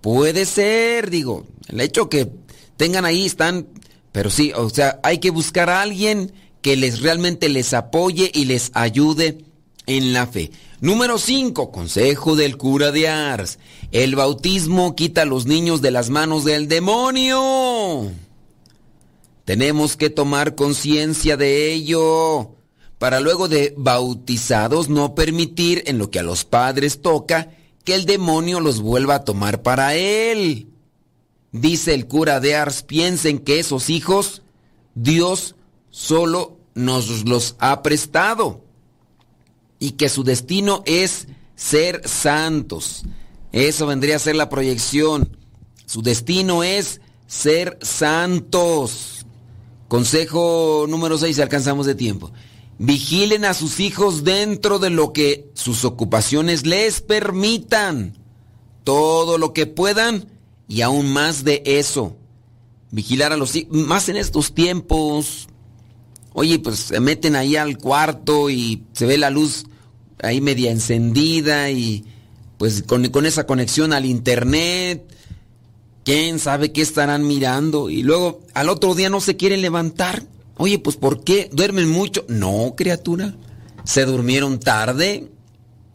puede 0.00 0.46
ser, 0.46 1.10
digo, 1.10 1.46
el 1.68 1.80
hecho 1.80 2.08
que 2.08 2.30
tengan 2.76 3.04
ahí 3.04 3.24
están, 3.24 3.66
pero 4.12 4.30
sí, 4.30 4.52
o 4.54 4.68
sea, 4.70 5.00
hay 5.02 5.18
que 5.18 5.30
buscar 5.30 5.70
a 5.70 5.82
alguien 5.82 6.32
que 6.60 6.76
les 6.76 7.00
realmente 7.00 7.48
les 7.48 7.74
apoye 7.74 8.30
y 8.32 8.44
les 8.44 8.70
ayude 8.74 9.44
en 9.86 10.12
la 10.12 10.26
fe. 10.26 10.50
Número 10.80 11.18
5, 11.18 11.70
consejo 11.70 12.34
del 12.34 12.56
cura 12.56 12.90
de 12.92 13.08
Ars. 13.08 13.58
El 13.90 14.16
bautismo 14.16 14.96
quita 14.96 15.22
a 15.22 15.26
los 15.26 15.46
niños 15.46 15.80
de 15.82 15.90
las 15.90 16.10
manos 16.10 16.44
del 16.44 16.68
demonio. 16.68 18.10
Tenemos 19.44 19.96
que 19.96 20.10
tomar 20.10 20.54
conciencia 20.54 21.36
de 21.36 21.72
ello 21.72 22.56
para 23.02 23.18
luego 23.18 23.48
de 23.48 23.74
bautizados 23.76 24.88
no 24.88 25.16
permitir 25.16 25.82
en 25.86 25.98
lo 25.98 26.08
que 26.12 26.20
a 26.20 26.22
los 26.22 26.44
padres 26.44 27.02
toca 27.02 27.50
que 27.82 27.96
el 27.96 28.04
demonio 28.04 28.60
los 28.60 28.80
vuelva 28.80 29.16
a 29.16 29.24
tomar 29.24 29.62
para 29.62 29.96
él. 29.96 30.68
Dice 31.50 31.94
el 31.94 32.06
cura 32.06 32.38
de 32.38 32.54
Ars, 32.54 32.84
piensen 32.84 33.40
que 33.40 33.58
esos 33.58 33.90
hijos 33.90 34.42
Dios 34.94 35.56
solo 35.90 36.58
nos 36.76 37.24
los 37.24 37.56
ha 37.58 37.82
prestado 37.82 38.62
y 39.80 39.90
que 39.92 40.08
su 40.08 40.22
destino 40.22 40.84
es 40.86 41.26
ser 41.56 42.08
santos. 42.08 43.02
Eso 43.50 43.88
vendría 43.88 44.14
a 44.14 44.20
ser 44.20 44.36
la 44.36 44.48
proyección. 44.48 45.36
Su 45.86 46.02
destino 46.02 46.62
es 46.62 47.00
ser 47.26 47.80
santos. 47.82 49.26
Consejo 49.88 50.86
número 50.88 51.18
6, 51.18 51.40
alcanzamos 51.40 51.86
de 51.86 51.96
tiempo. 51.96 52.30
Vigilen 52.84 53.44
a 53.44 53.54
sus 53.54 53.80
hijos 53.80 54.24
dentro 54.24 54.78
de 54.78 54.90
lo 54.90 55.12
que 55.12 55.50
sus 55.54 55.84
ocupaciones 55.84 56.66
les 56.66 57.00
permitan. 57.00 58.18
Todo 58.84 59.38
lo 59.38 59.52
que 59.52 59.66
puedan 59.66 60.26
y 60.66 60.80
aún 60.80 61.12
más 61.12 61.44
de 61.44 61.62
eso. 61.64 62.16
Vigilar 62.90 63.32
a 63.32 63.36
los 63.36 63.54
hijos, 63.54 63.72
más 63.72 64.08
en 64.08 64.16
estos 64.16 64.54
tiempos. 64.54 65.48
Oye, 66.32 66.58
pues 66.58 66.78
se 66.78 67.00
meten 67.00 67.36
ahí 67.36 67.56
al 67.56 67.78
cuarto 67.78 68.50
y 68.50 68.82
se 68.92 69.06
ve 69.06 69.18
la 69.18 69.30
luz 69.30 69.64
ahí 70.20 70.40
media 70.40 70.70
encendida 70.70 71.70
y 71.70 72.04
pues 72.58 72.82
con, 72.82 73.08
con 73.10 73.26
esa 73.26 73.46
conexión 73.46 73.92
al 73.92 74.06
internet 74.06 75.12
¿Quién 76.04 76.40
sabe 76.40 76.72
qué 76.72 76.82
estarán 76.82 77.26
mirando? 77.26 77.88
Y 77.88 78.02
luego 78.02 78.40
al 78.54 78.68
otro 78.68 78.94
día 78.94 79.08
no 79.08 79.20
se 79.20 79.36
quieren 79.36 79.62
levantar. 79.62 80.24
Oye, 80.56 80.78
pues 80.78 80.96
¿por 80.96 81.24
qué? 81.24 81.48
¿Duermen 81.52 81.88
mucho? 81.88 82.24
No, 82.28 82.74
criatura. 82.76 83.34
¿Se 83.84 84.04
durmieron 84.04 84.60
tarde? 84.60 85.30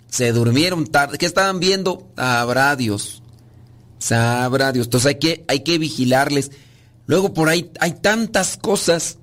¿Se 0.09 0.31
durmieron 0.31 0.87
tarde? 0.87 1.17
¿Qué 1.17 1.25
estaban 1.25 1.59
viendo? 1.59 2.07
Habrá 2.15 2.75
Dios. 2.75 3.21
Sabrá 3.99 4.71
Dios. 4.71 4.87
Entonces 4.87 5.07
hay 5.07 5.19
que, 5.19 5.45
hay 5.47 5.59
que 5.61 5.77
vigilarles. 5.77 6.51
Luego 7.05 7.33
por 7.33 7.49
ahí 7.49 7.71
hay 7.79 7.93
tantas 7.93 8.57
cosas 8.57 9.17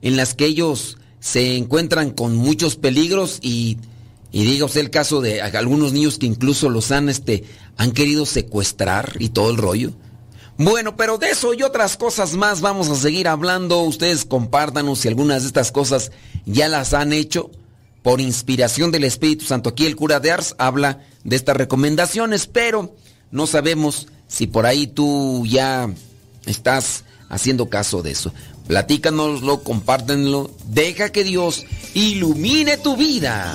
en 0.00 0.16
las 0.16 0.34
que 0.34 0.46
ellos 0.46 0.98
se 1.20 1.56
encuentran 1.56 2.10
con 2.10 2.34
muchos 2.34 2.76
peligros 2.76 3.38
y 3.42 3.78
y 4.32 4.44
diga 4.44 4.64
usted 4.64 4.80
el 4.80 4.90
caso 4.90 5.20
de 5.20 5.42
algunos 5.42 5.92
niños 5.92 6.18
que 6.18 6.24
incluso 6.24 6.70
los 6.70 6.90
han, 6.90 7.10
este, 7.10 7.44
han 7.76 7.92
querido 7.92 8.24
secuestrar 8.24 9.16
y 9.18 9.28
todo 9.28 9.50
el 9.50 9.58
rollo. 9.58 9.92
Bueno, 10.58 10.96
pero 10.96 11.18
de 11.18 11.30
eso 11.30 11.54
y 11.54 11.62
otras 11.62 11.96
cosas 11.96 12.34
más 12.34 12.60
vamos 12.60 12.88
a 12.88 12.94
seguir 12.94 13.28
hablando. 13.28 13.80
Ustedes 13.82 14.24
compártanos 14.24 15.00
si 15.00 15.08
algunas 15.08 15.42
de 15.42 15.48
estas 15.48 15.72
cosas 15.72 16.12
ya 16.46 16.68
las 16.68 16.94
han 16.94 17.12
hecho. 17.12 17.50
Por 18.02 18.20
inspiración 18.20 18.90
del 18.90 19.04
Espíritu 19.04 19.44
Santo. 19.44 19.70
Aquí 19.70 19.86
el 19.86 19.94
cura 19.94 20.18
de 20.18 20.32
Ars 20.32 20.56
habla 20.58 21.00
de 21.22 21.36
estas 21.36 21.56
recomendaciones, 21.56 22.48
pero 22.48 22.96
no 23.30 23.46
sabemos 23.46 24.08
si 24.26 24.48
por 24.48 24.66
ahí 24.66 24.88
tú 24.88 25.44
ya 25.46 25.88
estás 26.46 27.04
haciendo 27.28 27.68
caso 27.68 28.02
de 28.02 28.10
eso. 28.10 28.32
Platícanoslo, 28.66 29.62
compártenlo. 29.62 30.50
Deja 30.66 31.10
que 31.10 31.22
Dios 31.22 31.64
ilumine 31.94 32.76
tu 32.76 32.96
vida. 32.96 33.54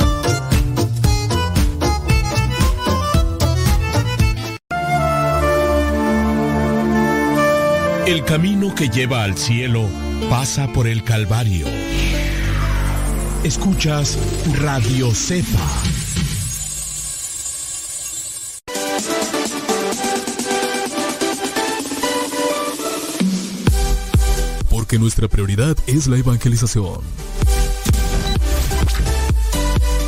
El 8.11 8.25
camino 8.25 8.75
que 8.75 8.89
lleva 8.89 9.23
al 9.23 9.37
cielo 9.37 9.87
pasa 10.29 10.67
por 10.73 10.85
el 10.85 11.01
Calvario. 11.01 11.65
Escuchas 13.41 14.17
Radio 14.59 15.15
Cepa. 15.15 15.47
Porque 24.69 24.99
nuestra 24.99 25.29
prioridad 25.29 25.77
es 25.87 26.07
la 26.07 26.17
evangelización. 26.17 26.99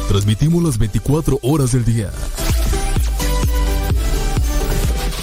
Transmitimos 0.09 0.61
las 0.61 0.77
24 0.77 1.39
horas 1.41 1.71
del 1.71 1.85
día. 1.85 2.11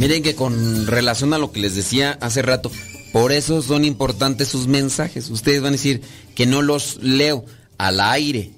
Miren 0.00 0.22
que 0.22 0.34
con 0.34 0.86
relación 0.86 1.34
a 1.34 1.38
lo 1.38 1.52
que 1.52 1.60
les 1.60 1.74
decía 1.74 2.16
hace 2.22 2.40
rato, 2.40 2.70
por 3.12 3.32
eso 3.32 3.60
son 3.60 3.84
importantes 3.84 4.48
sus 4.48 4.66
mensajes. 4.66 5.28
Ustedes 5.28 5.60
van 5.60 5.74
a 5.74 5.76
decir 5.76 6.00
que 6.34 6.46
no 6.46 6.62
los 6.62 6.96
leo 7.02 7.44
al 7.76 8.00
aire. 8.00 8.50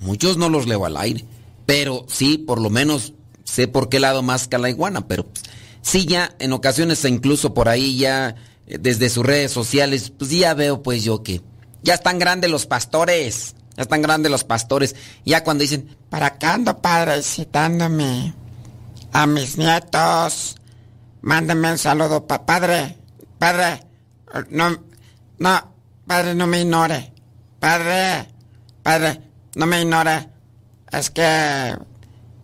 Muchos 0.00 0.36
no 0.36 0.50
los 0.50 0.66
leo 0.66 0.84
al 0.84 0.98
aire. 0.98 1.24
Pero 1.64 2.04
sí, 2.10 2.36
por 2.36 2.60
lo 2.60 2.68
menos 2.68 3.14
sé 3.42 3.68
por 3.68 3.88
qué 3.88 4.00
lado 4.00 4.22
más 4.22 4.48
que 4.48 4.58
la 4.58 4.68
iguana. 4.68 5.08
Pero 5.08 5.26
sí, 5.80 6.04
ya 6.04 6.36
en 6.38 6.52
ocasiones, 6.52 7.02
incluso 7.06 7.54
por 7.54 7.70
ahí, 7.70 7.96
ya 7.96 8.36
eh, 8.66 8.76
desde 8.78 9.08
sus 9.08 9.24
redes 9.24 9.50
sociales, 9.50 10.12
pues 10.18 10.30
ya 10.30 10.52
veo 10.52 10.82
pues 10.82 11.04
yo 11.04 11.22
que 11.22 11.40
ya 11.82 11.94
están 11.94 12.18
grandes 12.18 12.50
los 12.50 12.66
pastores. 12.66 13.54
Ya 13.78 13.84
están 13.84 14.02
grandes 14.02 14.30
los 14.30 14.44
pastores. 14.44 14.94
Ya 15.24 15.42
cuando 15.42 15.62
dicen, 15.62 15.96
¿para 16.10 16.26
acá 16.26 16.52
ando 16.52 16.82
padre 16.82 17.22
citándome 17.22 18.34
a 19.10 19.26
mis 19.26 19.56
nietos? 19.56 20.56
Mándame 21.22 21.72
un 21.72 21.78
saludo, 21.78 22.26
pa 22.26 22.44
padre. 22.44 22.98
Padre, 23.38 23.80
no, 24.50 24.70
no, 25.38 25.74
padre, 26.06 26.34
no 26.34 26.46
me 26.46 26.60
ignore. 26.60 27.12
Padre, 27.58 28.28
padre, 28.82 29.20
no 29.54 29.66
me 29.66 29.82
ignore. 29.82 30.28
Es 30.90 31.10
que, 31.10 31.74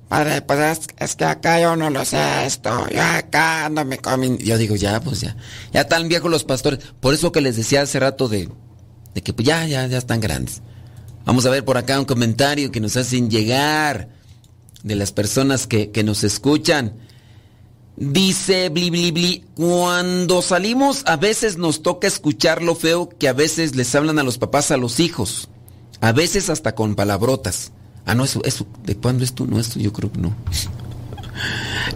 padre, 0.08 0.42
pues 0.42 0.88
es, 0.96 1.16
que 1.16 1.24
acá 1.24 1.60
yo 1.60 1.76
no 1.76 1.90
lo 1.90 2.04
sé 2.04 2.46
esto. 2.46 2.88
Yo 2.88 3.02
acá 3.02 3.66
ando 3.66 3.84
me 3.84 3.98
comiendo. 3.98 4.42
Yo 4.42 4.56
digo, 4.56 4.76
ya, 4.76 5.00
pues 5.00 5.20
ya. 5.20 5.36
Ya 5.72 5.82
están 5.82 6.08
viejos 6.08 6.30
los 6.30 6.44
pastores. 6.44 6.80
Por 7.00 7.14
eso 7.14 7.32
que 7.32 7.40
les 7.40 7.56
decía 7.56 7.82
hace 7.82 7.98
rato 7.98 8.28
de, 8.28 8.48
de 9.14 9.22
que 9.22 9.32
pues 9.32 9.46
ya, 9.46 9.66
ya, 9.66 9.86
ya 9.86 9.98
están 9.98 10.20
grandes. 10.20 10.62
Vamos 11.24 11.44
a 11.46 11.50
ver 11.50 11.64
por 11.64 11.76
acá 11.76 11.98
un 11.98 12.06
comentario 12.06 12.70
que 12.70 12.80
nos 12.80 12.96
hacen 12.96 13.28
llegar 13.28 14.08
de 14.82 14.94
las 14.94 15.12
personas 15.12 15.66
que, 15.66 15.90
que 15.90 16.04
nos 16.04 16.22
escuchan. 16.24 16.94
Dice 18.00 18.68
Bli 18.68 18.90
Bli 18.90 19.10
Bli, 19.10 19.44
cuando 19.56 20.40
salimos 20.40 21.02
a 21.06 21.16
veces 21.16 21.58
nos 21.58 21.82
toca 21.82 22.06
escuchar 22.06 22.62
lo 22.62 22.76
feo 22.76 23.08
que 23.08 23.26
a 23.26 23.32
veces 23.32 23.74
les 23.74 23.92
hablan 23.92 24.20
a 24.20 24.22
los 24.22 24.38
papás 24.38 24.70
a 24.70 24.76
los 24.76 25.00
hijos. 25.00 25.48
A 26.00 26.12
veces 26.12 26.48
hasta 26.48 26.76
con 26.76 26.94
palabrotas. 26.94 27.72
Ah, 28.06 28.14
no, 28.14 28.22
eso, 28.22 28.40
eso, 28.44 28.68
¿de 28.84 28.96
cuándo 28.96 29.24
es? 29.24 29.34
No, 29.40 29.58
esto 29.58 29.80
yo 29.80 29.92
creo 29.92 30.12
que 30.12 30.20
no. 30.20 30.32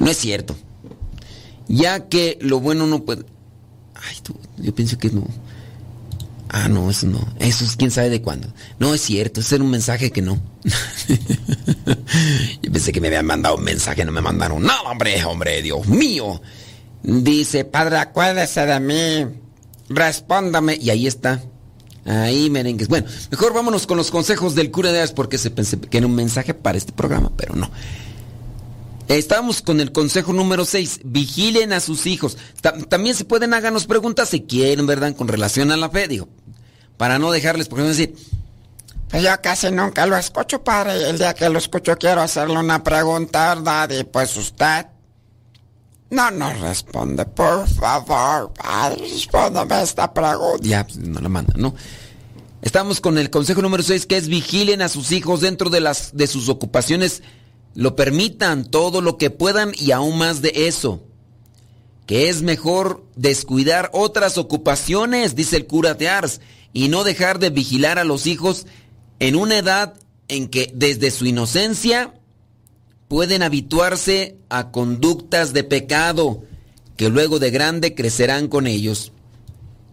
No 0.00 0.10
es 0.10 0.16
cierto. 0.16 0.56
Ya 1.68 2.08
que 2.08 2.36
lo 2.40 2.58
bueno 2.58 2.88
no 2.88 3.04
puede... 3.04 3.24
Ay, 3.94 4.16
tú, 4.24 4.34
yo 4.58 4.74
pienso 4.74 4.98
que 4.98 5.10
no. 5.10 5.24
Ah, 6.54 6.68
no, 6.68 6.90
eso 6.90 7.06
no. 7.06 7.26
Eso 7.38 7.64
es 7.64 7.76
quién 7.76 7.90
sabe 7.90 8.10
de 8.10 8.20
cuándo. 8.20 8.52
No 8.78 8.92
es 8.92 9.00
cierto, 9.00 9.40
ese 9.40 9.54
era 9.54 9.64
un 9.64 9.70
mensaje 9.70 10.10
que 10.10 10.20
no. 10.20 10.38
Yo 12.62 12.70
pensé 12.70 12.92
que 12.92 13.00
me 13.00 13.06
habían 13.08 13.24
mandado 13.24 13.56
un 13.56 13.64
mensaje, 13.64 14.04
no 14.04 14.12
me 14.12 14.20
mandaron. 14.20 14.62
No, 14.62 14.82
hombre, 14.82 15.24
hombre, 15.24 15.62
Dios 15.62 15.86
mío. 15.86 16.42
Dice, 17.02 17.64
padre, 17.64 17.96
acuérdese 17.96 18.66
de 18.66 18.80
mí. 18.80 19.34
Respóndame. 19.88 20.76
Y 20.76 20.90
ahí 20.90 21.06
está. 21.06 21.42
Ahí, 22.04 22.50
merengues. 22.50 22.88
Bueno, 22.88 23.06
mejor 23.30 23.54
vámonos 23.54 23.86
con 23.86 23.96
los 23.96 24.10
consejos 24.10 24.54
del 24.54 24.70
cura 24.70 24.92
de 24.92 25.00
Ars 25.00 25.12
porque 25.12 25.38
se 25.38 25.50
pensé 25.50 25.80
que 25.80 25.96
era 25.96 26.06
un 26.06 26.14
mensaje 26.14 26.52
para 26.52 26.76
este 26.76 26.92
programa, 26.92 27.32
pero 27.34 27.56
no. 27.56 27.70
Estamos 29.08 29.62
con 29.62 29.80
el 29.80 29.92
consejo 29.92 30.32
número 30.32 30.64
6. 30.64 31.00
Vigilen 31.04 31.72
a 31.72 31.80
sus 31.80 32.06
hijos. 32.06 32.36
También 32.88 33.14
se 33.14 33.24
pueden 33.24 33.54
háganos 33.54 33.86
preguntas 33.86 34.28
si 34.28 34.42
quieren, 34.42 34.86
¿verdad? 34.86 35.16
Con 35.16 35.28
relación 35.28 35.70
a 35.70 35.76
la 35.76 35.90
fe. 35.90 36.08
Digo, 36.08 36.28
para 36.96 37.18
no 37.18 37.30
dejarles, 37.30 37.68
porque 37.68 37.84
decir, 37.84 38.14
pues 39.12 39.22
yo 39.22 39.30
casi 39.42 39.70
nunca 39.70 40.06
lo 40.06 40.16
escucho, 40.16 40.64
padre. 40.64 41.10
El 41.10 41.18
día 41.18 41.34
que 41.34 41.48
lo 41.50 41.58
escucho 41.58 41.96
quiero 41.98 42.22
hacerle 42.22 42.58
una 42.58 42.82
pregunta, 42.82 43.54
¿verdad? 43.54 43.90
Y 43.90 44.04
pues 44.04 44.34
usted 44.38 44.86
no 46.08 46.30
nos 46.30 46.60
responde, 46.60 47.26
por 47.26 47.68
favor, 47.68 48.52
padre, 48.54 49.02
respóndame 49.10 49.82
esta 49.82 50.12
pregunta. 50.12 50.60
Ya, 50.62 50.84
pues, 50.84 50.98
no 50.98 51.20
la 51.20 51.28
manda, 51.28 51.54
¿no? 51.56 51.74
Estamos 52.62 53.00
con 53.00 53.18
el 53.18 53.28
consejo 53.28 53.60
número 53.60 53.82
6, 53.82 54.06
que 54.06 54.16
es 54.16 54.28
vigilen 54.28 54.82
a 54.82 54.88
sus 54.88 55.10
hijos 55.12 55.40
dentro 55.40 55.68
de, 55.68 55.80
las, 55.80 56.16
de 56.16 56.26
sus 56.26 56.48
ocupaciones, 56.48 57.22
lo 57.74 57.96
permitan 57.96 58.70
todo 58.70 59.00
lo 59.00 59.18
que 59.18 59.30
puedan 59.30 59.72
y 59.74 59.90
aún 59.90 60.16
más 60.16 60.40
de 60.42 60.52
eso. 60.68 61.02
Que 62.06 62.28
es 62.28 62.42
mejor 62.42 63.04
descuidar 63.16 63.90
otras 63.92 64.38
ocupaciones, 64.38 65.34
dice 65.34 65.56
el 65.56 65.66
cura 65.66 65.94
de 65.94 66.08
Ars 66.08 66.40
y 66.72 66.88
no 66.88 67.04
dejar 67.04 67.38
de 67.38 67.50
vigilar 67.50 67.98
a 67.98 68.04
los 68.04 68.26
hijos 68.26 68.66
en 69.18 69.36
una 69.36 69.58
edad 69.58 69.94
en 70.28 70.48
que 70.48 70.70
desde 70.74 71.10
su 71.10 71.26
inocencia 71.26 72.14
pueden 73.08 73.42
habituarse 73.42 74.36
a 74.48 74.70
conductas 74.70 75.52
de 75.52 75.64
pecado 75.64 76.44
que 76.96 77.08
luego 77.08 77.38
de 77.38 77.50
grande 77.50 77.94
crecerán 77.94 78.48
con 78.48 78.66
ellos. 78.66 79.12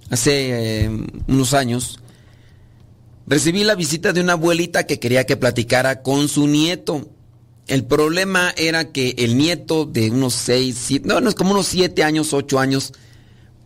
Hace 0.10 0.86
eh, 0.86 0.90
unos 1.28 1.54
años 1.54 2.00
recibí 3.28 3.64
la 3.64 3.76
visita 3.76 4.14
de 4.14 4.22
una 4.22 4.34
abuelita 4.34 4.88
que 4.88 5.00
quería 5.00 5.26
que 5.26 5.38
platicara 5.38 6.02
con 6.02 6.28
su 6.28 6.48
nieto. 6.48 7.10
El 7.68 7.86
problema 7.86 8.54
era 8.58 8.92
que 8.92 9.16
el 9.20 9.38
nieto 9.38 9.86
de 9.86 10.10
unos 10.10 10.34
seis, 10.34 10.78
siete, 10.80 11.08
no, 11.08 11.22
no 11.22 11.30
es 11.30 11.36
como 11.36 11.52
unos 11.52 11.68
siete 11.68 12.04
años, 12.04 12.34
ocho 12.34 12.58
años, 12.58 12.94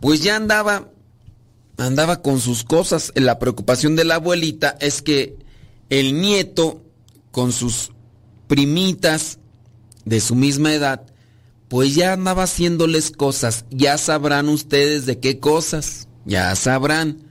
pues 0.00 0.22
ya 0.22 0.36
andaba 0.36 0.90
andaba 1.76 2.22
con 2.22 2.40
sus 2.40 2.64
cosas. 2.64 3.12
La 3.14 3.38
preocupación 3.38 3.96
de 3.96 4.04
la 4.04 4.16
abuelita 4.16 4.76
es 4.80 5.02
que 5.02 5.36
el 5.90 6.20
nieto, 6.20 6.82
con 7.30 7.52
sus 7.52 7.90
primitas 8.46 9.38
de 10.04 10.20
su 10.20 10.34
misma 10.34 10.72
edad, 10.72 11.06
pues 11.68 11.94
ya 11.94 12.12
andaba 12.12 12.44
haciéndoles 12.44 13.10
cosas. 13.10 13.64
Ya 13.70 13.98
sabrán 13.98 14.48
ustedes 14.48 15.06
de 15.06 15.18
qué 15.18 15.40
cosas. 15.40 16.08
Ya 16.24 16.54
sabrán. 16.54 17.30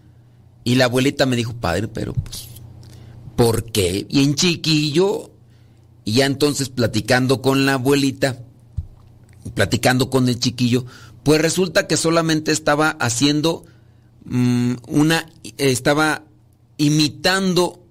Y 0.64 0.76
la 0.76 0.86
abuelita 0.86 1.26
me 1.26 1.36
dijo, 1.36 1.54
padre, 1.54 1.88
pero 1.88 2.14
pues, 2.14 2.48
¿por 3.36 3.72
qué? 3.72 4.06
Y 4.10 4.24
en 4.24 4.36
chiquillo. 4.36 5.32
Y 6.06 6.14
ya 6.14 6.26
entonces 6.26 6.70
platicando 6.70 7.42
con 7.42 7.66
la 7.66 7.76
abuelita, 7.76 8.40
platicando 9.54 10.10
con 10.10 10.28
el 10.28 10.38
chiquillo, 10.40 10.86
pues 11.24 11.42
resulta 11.42 11.88
que 11.88 11.96
solamente 11.96 12.52
estaba 12.52 12.90
haciendo 12.90 13.66
Mm, 14.26 14.76
una 14.88 15.30
estaba 15.58 16.24
imitando 16.78 17.84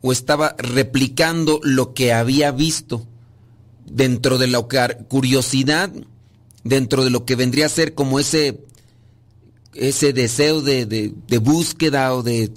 o 0.00 0.12
estaba 0.12 0.54
replicando 0.58 1.60
lo 1.62 1.94
que 1.94 2.12
había 2.12 2.50
visto 2.50 3.06
dentro 3.86 4.38
de 4.38 4.46
la 4.46 4.62
curiosidad, 5.08 5.92
dentro 6.62 7.04
de 7.04 7.10
lo 7.10 7.24
que 7.24 7.36
vendría 7.36 7.66
a 7.66 7.70
ser 7.70 7.94
como 7.94 8.18
ese 8.18 8.60
ese 9.74 10.12
deseo 10.12 10.62
de, 10.62 10.86
de, 10.86 11.38
búsqueda 11.38 12.14
o 12.14 12.22
de, 12.22 12.52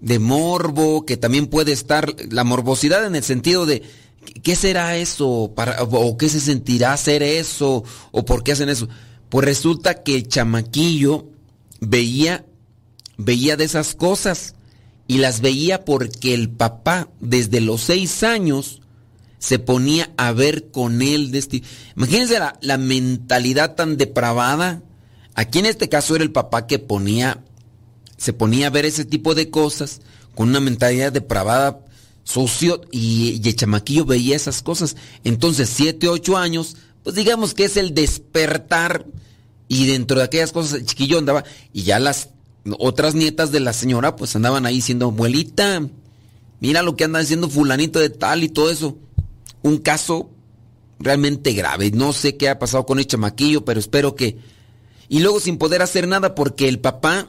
de 0.00 0.18
morbo, 0.18 1.06
que 1.06 1.16
también 1.16 1.46
puede 1.46 1.72
estar 1.72 2.14
la 2.30 2.42
morbosidad 2.44 3.06
en 3.06 3.14
el 3.14 3.22
sentido 3.22 3.66
de 3.66 3.82
¿qué 4.42 4.56
será 4.56 4.96
eso? 4.96 5.52
Para, 5.54 5.82
¿O 5.82 6.16
qué 6.16 6.28
se 6.28 6.40
sentirá 6.40 6.92
hacer 6.92 7.22
eso? 7.22 7.84
¿O 8.10 8.24
por 8.24 8.42
qué 8.42 8.52
hacen 8.52 8.68
eso? 8.68 8.88
Pues 9.28 9.44
resulta 9.44 10.02
que 10.02 10.16
el 10.16 10.28
chamaquillo 10.28 11.26
veía, 11.80 12.44
veía 13.24 13.56
de 13.56 13.64
esas 13.64 13.94
cosas 13.94 14.54
y 15.06 15.18
las 15.18 15.40
veía 15.40 15.84
porque 15.84 16.34
el 16.34 16.48
papá 16.48 17.08
desde 17.20 17.60
los 17.60 17.82
seis 17.82 18.22
años 18.22 18.80
se 19.38 19.58
ponía 19.58 20.10
a 20.16 20.32
ver 20.32 20.70
con 20.70 21.02
él. 21.02 21.30
De 21.30 21.38
este... 21.38 21.62
Imagínense 21.96 22.38
la, 22.38 22.58
la 22.60 22.78
mentalidad 22.78 23.74
tan 23.74 23.96
depravada. 23.96 24.82
Aquí 25.34 25.58
en 25.58 25.66
este 25.66 25.88
caso 25.88 26.14
era 26.14 26.24
el 26.24 26.32
papá 26.32 26.66
que 26.66 26.78
ponía, 26.78 27.42
se 28.16 28.32
ponía 28.32 28.66
a 28.66 28.70
ver 28.70 28.84
ese 28.84 29.04
tipo 29.04 29.34
de 29.34 29.50
cosas 29.50 30.00
con 30.34 30.48
una 30.50 30.60
mentalidad 30.60 31.12
depravada, 31.12 31.80
sucio, 32.24 32.82
y, 32.90 33.40
el 33.46 33.56
chamaquillo 33.56 34.04
veía 34.04 34.36
esas 34.36 34.62
cosas. 34.62 34.96
Entonces, 35.24 35.68
siete, 35.68 36.08
ocho 36.08 36.36
años, 36.36 36.76
pues 37.02 37.16
digamos 37.16 37.54
que 37.54 37.64
es 37.64 37.76
el 37.76 37.94
despertar, 37.94 39.06
y 39.68 39.86
dentro 39.86 40.18
de 40.18 40.24
aquellas 40.24 40.52
cosas 40.52 40.74
el 40.74 40.86
chiquillo 40.86 41.18
andaba, 41.18 41.44
y 41.72 41.82
ya 41.82 41.98
las 41.98 42.30
otras 42.78 43.14
nietas 43.14 43.52
de 43.52 43.60
la 43.60 43.72
señora, 43.72 44.16
pues 44.16 44.36
andaban 44.36 44.66
ahí 44.66 44.76
diciendo, 44.76 45.06
abuelita, 45.06 45.82
mira 46.60 46.82
lo 46.82 46.96
que 46.96 47.04
anda 47.04 47.20
haciendo 47.20 47.48
fulanito 47.48 47.98
de 47.98 48.10
tal 48.10 48.44
y 48.44 48.48
todo 48.48 48.70
eso 48.70 48.98
un 49.62 49.78
caso 49.78 50.30
realmente 50.98 51.52
grave. 51.52 51.90
No 51.90 52.12
sé 52.12 52.36
qué 52.36 52.48
ha 52.48 52.58
pasado 52.58 52.86
con 52.86 52.98
el 52.98 53.06
chamaquillo, 53.06 53.64
pero 53.64 53.80
espero 53.80 54.14
que... 54.14 54.38
Y 55.08 55.20
luego 55.20 55.40
sin 55.40 55.58
poder 55.58 55.82
hacer 55.82 56.06
nada 56.06 56.34
porque 56.34 56.68
el 56.68 56.78
papá 56.78 57.28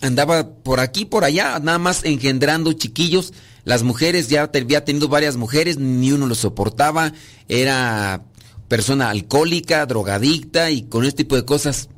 andaba 0.00 0.50
por 0.50 0.78
aquí, 0.78 1.04
por 1.04 1.24
allá, 1.24 1.58
nada 1.58 1.78
más 1.78 2.04
engendrando 2.04 2.72
chiquillos. 2.72 3.32
Las 3.64 3.82
mujeres, 3.82 4.28
ya 4.28 4.50
había 4.54 4.84
tenido 4.84 5.08
varias 5.08 5.36
mujeres, 5.36 5.78
ni 5.78 6.12
uno 6.12 6.26
lo 6.26 6.34
soportaba. 6.34 7.12
Era 7.48 8.22
persona 8.68 9.10
alcohólica, 9.10 9.84
drogadicta 9.86 10.70
y 10.70 10.82
con 10.82 11.04
este 11.04 11.24
tipo 11.24 11.34
de 11.34 11.44
cosas. 11.44 11.88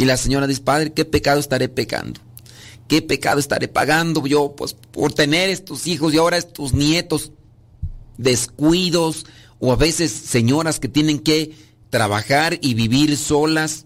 Y 0.00 0.06
la 0.06 0.16
señora 0.16 0.46
dice, 0.46 0.62
padre, 0.62 0.94
¿qué 0.94 1.04
pecado 1.04 1.40
estaré 1.40 1.68
pecando? 1.68 2.22
¿Qué 2.88 3.02
pecado 3.02 3.38
estaré 3.38 3.68
pagando 3.68 4.26
yo? 4.26 4.54
Pues 4.56 4.72
por 4.72 5.12
tener 5.12 5.50
estos 5.50 5.86
hijos 5.86 6.14
y 6.14 6.16
ahora 6.16 6.38
estos 6.38 6.72
nietos 6.72 7.32
descuidos 8.16 9.26
o 9.58 9.74
a 9.74 9.76
veces 9.76 10.10
señoras 10.10 10.80
que 10.80 10.88
tienen 10.88 11.18
que 11.18 11.54
trabajar 11.90 12.58
y 12.62 12.72
vivir 12.72 13.14
solas. 13.18 13.84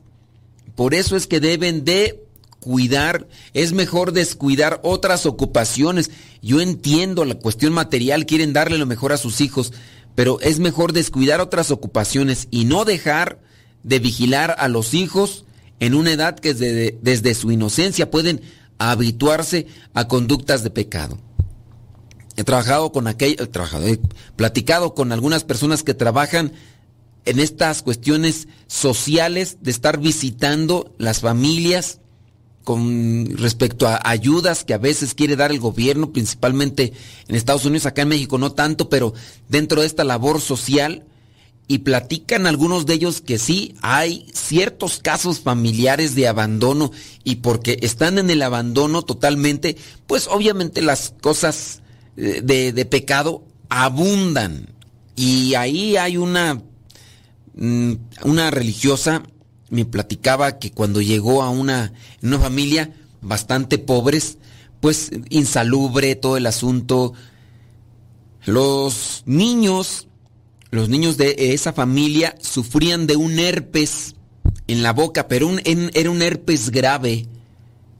Por 0.76 0.94
eso 0.94 1.16
es 1.16 1.26
que 1.26 1.40
deben 1.40 1.84
de 1.84 2.22
cuidar, 2.60 3.26
es 3.52 3.72
mejor 3.72 4.12
descuidar 4.12 4.78
otras 4.84 5.26
ocupaciones. 5.26 6.12
Yo 6.42 6.60
entiendo 6.60 7.24
la 7.24 7.34
cuestión 7.34 7.72
material, 7.72 8.24
quieren 8.24 8.52
darle 8.52 8.78
lo 8.78 8.86
mejor 8.86 9.12
a 9.12 9.16
sus 9.16 9.40
hijos, 9.40 9.72
pero 10.14 10.38
es 10.42 10.60
mejor 10.60 10.92
descuidar 10.92 11.40
otras 11.40 11.72
ocupaciones 11.72 12.46
y 12.52 12.66
no 12.66 12.84
dejar 12.84 13.40
de 13.82 13.98
vigilar 13.98 14.54
a 14.60 14.68
los 14.68 14.94
hijos 14.94 15.43
en 15.80 15.94
una 15.94 16.12
edad 16.12 16.38
que 16.38 16.54
desde, 16.54 16.98
desde 17.02 17.34
su 17.34 17.50
inocencia 17.50 18.10
pueden 18.10 18.40
habituarse 18.78 19.66
a 19.92 20.08
conductas 20.08 20.62
de 20.62 20.70
pecado. 20.70 21.18
He 22.36 22.44
trabajado 22.44 22.90
con 22.90 23.06
aquel, 23.06 23.36
trabajado, 23.48 23.86
he 23.86 24.00
platicado 24.36 24.94
con 24.94 25.12
algunas 25.12 25.44
personas 25.44 25.82
que 25.82 25.94
trabajan 25.94 26.52
en 27.24 27.38
estas 27.38 27.82
cuestiones 27.82 28.48
sociales 28.66 29.58
de 29.62 29.70
estar 29.70 29.98
visitando 29.98 30.92
las 30.98 31.20
familias 31.20 32.00
con 32.64 33.36
respecto 33.36 33.86
a 33.86 34.00
ayudas 34.02 34.64
que 34.64 34.74
a 34.74 34.78
veces 34.78 35.14
quiere 35.14 35.36
dar 35.36 35.52
el 35.52 35.60
gobierno, 35.60 36.12
principalmente 36.12 36.92
en 37.28 37.36
Estados 37.36 37.66
Unidos, 37.66 37.86
acá 37.86 38.02
en 38.02 38.08
México 38.08 38.38
no 38.38 38.52
tanto, 38.52 38.88
pero 38.88 39.12
dentro 39.48 39.82
de 39.82 39.86
esta 39.86 40.02
labor 40.02 40.40
social, 40.40 41.04
y 41.66 41.78
platican 41.78 42.46
algunos 42.46 42.84
de 42.84 42.94
ellos 42.94 43.20
que 43.20 43.38
sí, 43.38 43.74
hay 43.80 44.26
ciertos 44.34 44.98
casos 44.98 45.40
familiares 45.40 46.14
de 46.14 46.28
abandono, 46.28 46.90
y 47.22 47.36
porque 47.36 47.78
están 47.80 48.18
en 48.18 48.30
el 48.30 48.42
abandono 48.42 49.02
totalmente, 49.02 49.76
pues 50.06 50.28
obviamente 50.28 50.82
las 50.82 51.14
cosas 51.20 51.80
de, 52.16 52.86
pecado 52.90 53.44
abundan. 53.68 54.68
Y 55.16 55.54
ahí 55.54 55.96
hay 55.96 56.16
una, 56.16 56.62
mm, 57.54 57.92
una 58.24 58.50
religiosa, 58.50 59.22
me 59.70 59.84
platicaba 59.84 60.58
que 60.58 60.70
cuando 60.70 61.00
llegó 61.00 61.42
a 61.42 61.50
una, 61.50 61.92
una 62.22 62.38
familia 62.38 62.92
bastante 63.22 63.78
pobres, 63.78 64.38
pues 64.80 65.10
insalubre 65.30 66.14
todo 66.14 66.36
el 66.36 66.46
asunto, 66.46 67.14
los 68.44 69.22
niños, 69.24 70.08
los 70.74 70.88
niños 70.88 71.16
de 71.16 71.36
esa 71.54 71.72
familia 71.72 72.34
sufrían 72.40 73.06
de 73.06 73.14
un 73.14 73.38
herpes 73.38 74.16
en 74.66 74.82
la 74.82 74.92
boca, 74.92 75.28
pero 75.28 75.46
un, 75.46 75.60
era 75.64 76.10
un 76.10 76.20
herpes 76.20 76.70
grave, 76.70 77.26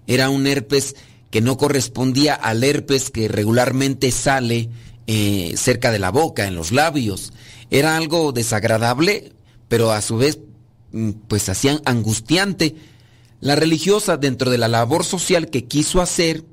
era 0.08 0.28
un 0.28 0.46
herpes 0.46 0.96
que 1.30 1.40
no 1.40 1.56
correspondía 1.56 2.34
al 2.34 2.64
herpes 2.64 3.10
que 3.10 3.28
regularmente 3.28 4.10
sale 4.10 4.70
eh, 5.06 5.54
cerca 5.56 5.92
de 5.92 6.00
la 6.00 6.10
boca, 6.10 6.46
en 6.46 6.56
los 6.56 6.72
labios. 6.72 7.32
Era 7.70 7.96
algo 7.96 8.32
desagradable, 8.32 9.32
pero 9.68 9.92
a 9.92 10.02
su 10.02 10.16
vez, 10.16 10.40
mm, 10.90 11.10
pues 11.28 11.48
hacían 11.48 11.80
angustiante. 11.84 12.74
La 13.40 13.54
religiosa, 13.54 14.16
dentro 14.16 14.50
de 14.50 14.58
la 14.58 14.68
labor 14.68 15.04
social 15.04 15.48
que 15.48 15.66
quiso 15.66 16.00
hacer, 16.00 16.44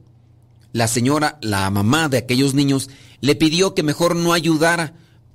la 0.71 0.88
señora, 0.88 1.39
la 1.41 1.69
mamá 1.71 2.10
de 2.10 2.19
aquellos 2.19 2.53
niños, 2.53 2.89
le 3.21 3.36
pidió 3.36 3.73
que 3.73 3.81
mejor 3.81 4.15
no 4.15 4.34
ayudara. 4.34 4.93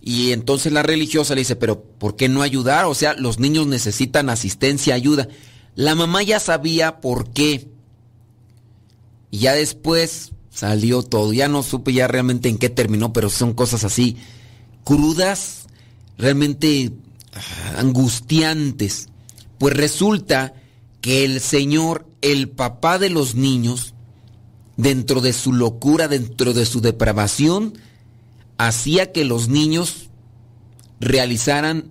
Y 0.09 0.31
entonces 0.31 0.73
la 0.73 0.85
religiosa 0.85 1.35
le 1.35 1.41
dice, 1.41 1.57
pero 1.57 1.83
¿por 1.83 2.15
qué 2.15 2.29
no 2.29 2.43
ayudar? 2.43 2.85
O 2.85 2.95
sea, 2.95 3.15
los 3.15 3.41
niños 3.41 3.67
necesitan 3.67 4.31
asistencia, 4.31 4.95
ayuda. 4.95 5.27
La 5.75 5.97
mamá 5.97 6.23
ya 6.23 6.39
sabía 6.39 7.01
por 7.01 7.31
qué. 7.31 7.67
Y 9.33 9.39
ya 9.39 9.55
después 9.55 10.31
salió 10.49 11.03
todo. 11.03 11.33
Ya 11.33 11.49
no 11.49 11.65
supe 11.65 11.93
ya 11.93 12.07
realmente 12.07 12.49
en 12.49 12.57
qué 12.57 12.71
terminó, 12.71 13.13
pero 13.13 13.31
son 13.31 13.53
cosas 13.53 13.83
así 13.83 14.17
crudas, 14.85 15.67
realmente 16.19 16.93
ah, 17.35 17.81
angustiantes. 17.81 19.09
Pues 19.59 19.75
resulta 19.75 20.55
que 21.01 21.25
el 21.25 21.41
Señor, 21.41 22.07
el 22.21 22.49
papá 22.49 23.01
de 23.01 23.11
los 23.11 23.35
niños, 23.35 23.93
dentro 24.77 25.21
de 25.21 25.33
su 25.33 25.53
locura, 25.53 26.07
dentro 26.07 26.53
de 26.53 26.65
su 26.65 26.81
depravación, 26.81 27.77
hacía 28.59 29.13
que 29.13 29.25
los 29.25 29.49
niños 29.49 30.11
realizaran 31.01 31.91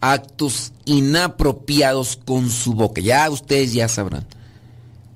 actos 0.00 0.72
inapropiados 0.84 2.18
con 2.24 2.50
su 2.50 2.74
boca. 2.74 3.00
Ya 3.00 3.28
ustedes 3.30 3.72
ya 3.72 3.88
sabrán. 3.88 4.26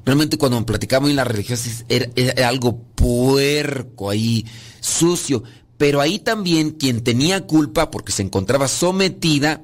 Realmente 0.04 0.38
cuando 0.38 0.64
platicamos 0.64 1.10
en 1.10 1.16
la 1.16 1.24
religión 1.24 1.58
era, 1.88 2.48
algo 2.48 2.78
puerco 2.94 4.10
ahí, 4.10 4.44
sucio. 4.80 5.42
Pero 5.76 6.00
ahí 6.00 6.18
también 6.18 6.72
quien 6.72 7.02
tenía 7.02 7.46
culpa 7.46 7.90
porque 7.90 8.12
se 8.12 8.22
encontraba 8.22 8.68
sometida, 8.68 9.62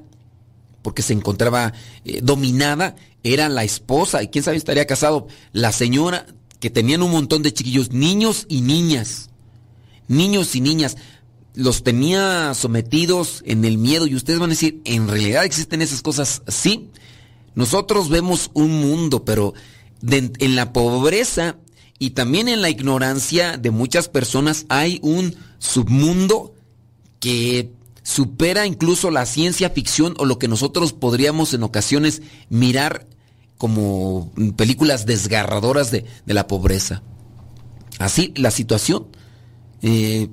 porque 0.81 1.01
se 1.01 1.13
encontraba 1.13 1.73
eh, 2.05 2.21
dominada, 2.23 2.95
era 3.23 3.49
la 3.49 3.63
esposa. 3.63 4.23
Y 4.23 4.29
quién 4.29 4.43
sabe 4.43 4.57
estaría 4.57 4.87
casado. 4.87 5.27
La 5.51 5.71
señora 5.71 6.25
que 6.59 6.69
tenían 6.69 7.03
un 7.03 7.11
montón 7.11 7.43
de 7.43 7.53
chiquillos, 7.53 7.91
niños 7.91 8.45
y 8.47 8.61
niñas. 8.61 9.29
Niños 10.07 10.55
y 10.55 10.61
niñas. 10.61 10.97
Los 11.53 11.83
tenía 11.83 12.53
sometidos 12.53 13.41
en 13.45 13.65
el 13.65 13.77
miedo 13.77 14.07
y 14.07 14.15
ustedes 14.15 14.39
van 14.39 14.49
a 14.49 14.53
decir, 14.53 14.81
¿en 14.85 15.07
realidad 15.07 15.45
existen 15.45 15.81
esas 15.81 16.01
cosas? 16.01 16.43
Sí. 16.47 16.89
Nosotros 17.55 18.09
vemos 18.09 18.51
un 18.53 18.79
mundo, 18.81 19.25
pero 19.25 19.53
en 20.01 20.55
la 20.55 20.73
pobreza 20.73 21.57
y 21.99 22.11
también 22.11 22.47
en 22.47 22.61
la 22.61 22.69
ignorancia 22.69 23.57
de 23.57 23.71
muchas 23.71 24.07
personas 24.07 24.65
hay 24.69 24.99
un 25.01 25.35
submundo 25.57 26.53
que 27.19 27.71
supera 28.03 28.65
incluso 28.65 29.11
la 29.11 29.25
ciencia 29.25 29.71
ficción 29.71 30.13
o 30.17 30.25
lo 30.25 30.39
que 30.39 30.47
nosotros 30.47 30.93
podríamos 30.93 31.53
en 31.53 31.63
ocasiones 31.63 32.21
mirar 32.49 33.07
como 33.57 34.31
películas 34.55 35.05
desgarradoras 35.05 35.91
de, 35.91 36.05
la 36.25 36.47
pobreza. 36.47 37.01
Así 37.99 38.33
la 38.35 38.51
situación. 38.51 39.07
Eh, 39.81 40.29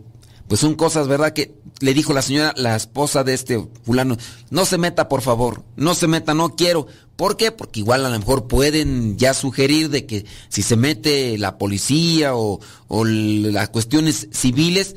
pues 0.48 0.60
son 0.60 0.74
cosas, 0.74 1.08
¿verdad? 1.08 1.32
Que 1.32 1.54
le 1.80 1.94
dijo 1.94 2.12
la 2.12 2.22
señora, 2.22 2.52
la 2.56 2.76
esposa 2.76 3.24
de 3.24 3.34
este 3.34 3.66
fulano, 3.82 4.16
no 4.50 4.64
se 4.64 4.78
meta, 4.78 5.08
por 5.08 5.22
favor, 5.22 5.64
no 5.76 5.94
se 5.94 6.06
meta, 6.06 6.34
no 6.34 6.54
quiero. 6.54 6.86
¿Por 7.16 7.36
qué? 7.36 7.50
Porque 7.50 7.80
igual 7.80 8.04
a 8.04 8.10
lo 8.10 8.18
mejor 8.18 8.46
pueden 8.46 9.16
ya 9.16 9.34
sugerir 9.34 9.88
de 9.88 10.06
que 10.06 10.26
si 10.48 10.62
se 10.62 10.76
mete 10.76 11.38
la 11.38 11.58
policía 11.58 12.34
o, 12.34 12.60
las 12.88 13.68
cuestiones 13.70 14.28
civiles, 14.32 14.96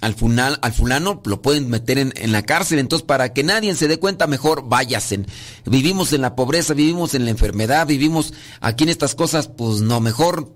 al, 0.00 0.14
funal, 0.14 0.58
al 0.62 0.72
fulano 0.72 1.22
lo 1.24 1.42
pueden 1.42 1.68
meter 1.68 1.98
en, 1.98 2.12
en, 2.16 2.32
la 2.32 2.42
cárcel. 2.42 2.78
Entonces, 2.78 3.06
para 3.06 3.32
que 3.32 3.44
nadie 3.44 3.74
se 3.74 3.88
dé 3.88 3.98
cuenta, 3.98 4.26
mejor 4.26 4.68
váyasen. 4.68 5.26
Vivimos 5.64 6.12
en 6.12 6.22
la 6.22 6.36
pobreza, 6.36 6.74
vivimos 6.74 7.14
en 7.14 7.24
la 7.24 7.30
enfermedad, 7.30 7.86
vivimos 7.86 8.32
aquí 8.60 8.84
en 8.84 8.90
estas 8.90 9.14
cosas, 9.14 9.48
pues 9.48 9.80
no, 9.80 10.00
mejor 10.00 10.55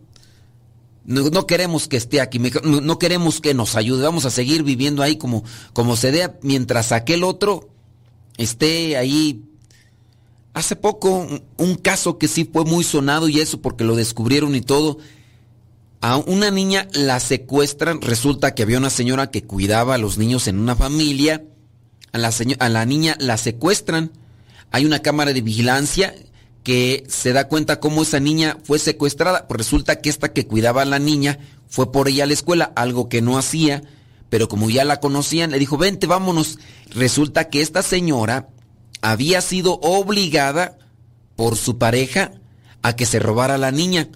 no, 1.04 1.46
queremos 1.46 1.88
que 1.88 1.96
esté 1.96 2.20
aquí, 2.20 2.38
no, 2.38 2.98
queremos 2.98 3.40
que 3.40 3.54
nos 3.54 3.74
ayude, 3.76 4.02
vamos 4.02 4.26
a 4.26 4.30
seguir 4.30 4.62
viviendo 4.62 5.02
ahí 5.02 5.16
como, 5.16 5.44
como 5.72 5.96
se 5.96 6.12
dé, 6.12 6.30
mientras 6.42 6.92
aquel 6.92 7.24
otro 7.24 7.70
esté 8.36 8.96
ahí. 8.96 9.44
Hace 10.52 10.76
poco, 10.76 11.26
un 11.56 11.74
caso 11.76 12.18
que 12.18 12.28
sí 12.28 12.48
fue 12.50 12.64
muy 12.64 12.84
sonado 12.84 13.28
y 13.28 13.40
eso 13.40 13.60
porque 13.60 13.84
lo 13.84 13.96
descubrieron 13.96 14.54
y 14.54 14.60
todo, 14.60 14.98
a 16.00 16.16
una 16.16 16.50
niña 16.50 16.88
la 16.92 17.20
secuestran, 17.20 18.00
resulta 18.00 18.54
que 18.54 18.62
había 18.62 18.78
una 18.78 18.90
señora 18.90 19.30
que 19.30 19.44
cuidaba 19.44 19.94
a 19.94 19.98
los 19.98 20.18
niños 20.18 20.48
en 20.48 20.58
una 20.58 20.74
familia, 20.74 21.44
a 22.12 22.18
la, 22.18 22.32
a 22.58 22.68
la 22.68 22.84
niña 22.84 23.16
la 23.20 23.36
secuestran, 23.36 24.10
hay 24.70 24.86
una 24.86 25.00
cámara 25.00 25.32
de 25.32 25.40
vigilancia 25.40 26.14
que 26.62 27.04
se 27.08 27.32
da 27.32 27.48
cuenta 27.48 27.80
cómo 27.80 28.02
esa 28.02 28.20
niña 28.20 28.58
fue 28.64 28.78
secuestrada, 28.78 29.48
pues 29.48 29.58
resulta 29.58 30.00
que 30.00 30.10
esta 30.10 30.32
que 30.32 30.46
cuidaba 30.46 30.82
a 30.82 30.86
la 30.86 30.98
niña 30.98 31.38
fue 31.68 31.90
por 31.92 32.08
ella 32.08 32.24
a 32.24 32.26
la 32.26 32.32
escuela, 32.32 32.72
algo 32.76 33.08
que 33.08 33.22
no 33.22 33.38
hacía, 33.38 33.82
pero 34.28 34.48
como 34.48 34.70
ya 34.70 34.84
la 34.84 35.00
conocían, 35.00 35.50
le 35.50 35.58
dijo, 35.58 35.76
vente, 35.78 36.06
vámonos. 36.06 36.58
Resulta 36.90 37.48
que 37.48 37.62
esta 37.62 37.82
señora 37.82 38.48
había 39.00 39.40
sido 39.40 39.80
obligada 39.82 40.78
por 41.36 41.56
su 41.56 41.78
pareja 41.78 42.32
a 42.82 42.94
que 42.96 43.06
se 43.06 43.18
robara 43.18 43.54
a 43.54 43.58
la 43.58 43.70
niña. 43.70 44.08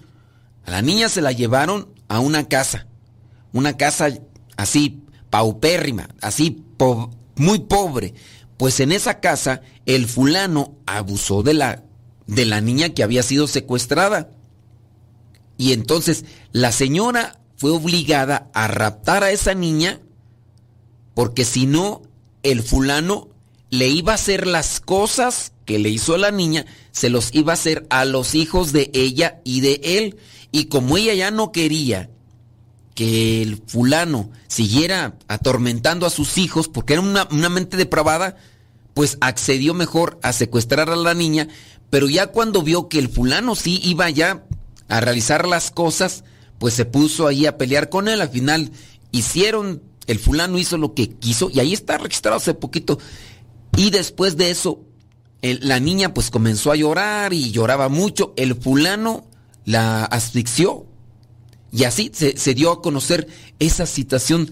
A 0.65 0.71
la 0.71 0.81
niña 0.81 1.09
se 1.09 1.21
la 1.21 1.31
llevaron 1.31 1.89
a 2.07 2.19
una 2.19 2.47
casa, 2.47 2.87
una 3.51 3.77
casa 3.77 4.09
así 4.57 5.01
paupérrima, 5.29 6.09
así 6.21 6.63
muy 7.35 7.59
pobre. 7.59 8.13
Pues 8.57 8.79
en 8.79 8.91
esa 8.91 9.19
casa 9.19 9.61
el 9.85 10.07
fulano 10.07 10.75
abusó 10.85 11.43
de 11.43 11.53
la 11.55 11.83
de 12.27 12.45
la 12.45 12.61
niña 12.61 12.89
que 12.89 13.03
había 13.03 13.23
sido 13.23 13.47
secuestrada. 13.47 14.29
Y 15.57 15.73
entonces 15.73 16.25
la 16.51 16.71
señora 16.71 17.39
fue 17.57 17.71
obligada 17.71 18.49
a 18.53 18.67
raptar 18.67 19.23
a 19.23 19.31
esa 19.31 19.53
niña 19.53 20.01
porque 21.15 21.45
si 21.45 21.65
no, 21.65 22.03
el 22.43 22.61
fulano 22.61 23.29
le 23.71 23.87
iba 23.87 24.11
a 24.11 24.15
hacer 24.15 24.45
las 24.45 24.79
cosas 24.81 25.53
que 25.65 25.79
le 25.79 25.89
hizo 25.89 26.13
a 26.13 26.19
la 26.19 26.29
niña, 26.29 26.65
se 26.91 27.09
los 27.09 27.33
iba 27.33 27.53
a 27.53 27.55
hacer 27.55 27.87
a 27.89 28.05
los 28.05 28.35
hijos 28.35 28.71
de 28.71 28.91
ella 28.93 29.41
y 29.43 29.61
de 29.61 29.81
él. 29.83 30.17
Y 30.51 30.65
como 30.65 30.97
ella 30.97 31.13
ya 31.15 31.31
no 31.31 31.51
quería 31.51 32.11
que 32.93 33.41
el 33.41 33.61
fulano 33.65 34.29
siguiera 34.47 35.17
atormentando 35.27 36.05
a 36.05 36.09
sus 36.09 36.37
hijos, 36.37 36.67
porque 36.67 36.93
era 36.93 37.01
una, 37.01 37.27
una 37.31 37.49
mente 37.49 37.77
depravada, 37.77 38.37
pues 38.93 39.17
accedió 39.21 39.73
mejor 39.73 40.19
a 40.21 40.31
secuestrar 40.31 40.89
a 40.89 40.95
la 40.95 41.13
niña 41.13 41.47
pero 41.95 42.09
ya 42.09 42.27
cuando 42.27 42.61
vio 42.61 42.89
que 42.89 42.99
el 42.99 43.07
fulano 43.07 43.55
sí 43.55 43.79
iba 43.81 44.09
ya 44.09 44.43
a 44.89 44.99
realizar 44.99 45.47
las 45.47 45.71
cosas, 45.71 46.25
pues 46.59 46.73
se 46.73 46.83
puso 46.83 47.25
ahí 47.25 47.45
a 47.45 47.57
pelear 47.57 47.87
con 47.87 48.09
él. 48.09 48.19
Al 48.19 48.27
final 48.27 48.69
hicieron, 49.13 49.81
el 50.05 50.19
fulano 50.19 50.57
hizo 50.57 50.77
lo 50.77 50.93
que 50.93 51.11
quiso 51.11 51.49
y 51.49 51.61
ahí 51.61 51.71
está 51.71 51.97
registrado 51.97 52.35
hace 52.35 52.53
poquito. 52.53 52.99
Y 53.77 53.91
después 53.91 54.35
de 54.35 54.49
eso, 54.49 54.81
la 55.41 55.79
niña 55.79 56.13
pues 56.13 56.31
comenzó 56.31 56.73
a 56.73 56.75
llorar 56.75 57.31
y 57.31 57.51
lloraba 57.51 57.87
mucho. 57.87 58.33
El 58.35 58.55
fulano 58.55 59.25
la 59.63 60.03
asfixió. 60.03 60.87
Y 61.71 61.85
así 61.85 62.11
se, 62.13 62.53
dio 62.55 62.73
a 62.73 62.81
conocer 62.81 63.25
esa 63.59 63.85
situación 63.85 64.51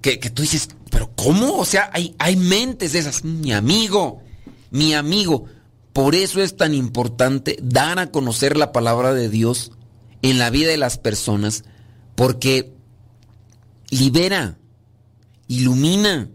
que, 0.00 0.20
que, 0.20 0.30
tú 0.30 0.42
dices, 0.42 0.68
pero 0.92 1.10
¿cómo? 1.16 1.56
O 1.56 1.64
sea, 1.64 1.90
hay, 1.92 2.14
hay 2.20 2.36
mentes 2.36 2.92
de 2.92 3.00
esas. 3.00 3.24
Mi 3.24 3.52
amigo, 3.52 4.22
mi 4.70 4.94
amigo. 4.94 5.48
Por 5.92 6.14
eso 6.14 6.42
es 6.42 6.56
tan 6.56 6.74
importante 6.74 7.58
dar 7.62 7.98
a 7.98 8.10
conocer 8.10 8.56
la 8.56 8.72
palabra 8.72 9.12
de 9.12 9.28
Dios 9.28 9.72
en 10.22 10.38
la 10.38 10.50
vida 10.50 10.70
de 10.70 10.78
las 10.78 10.98
personas, 10.98 11.64
porque 12.14 12.72
libera, 13.90 14.58
ilumina, 15.48 16.30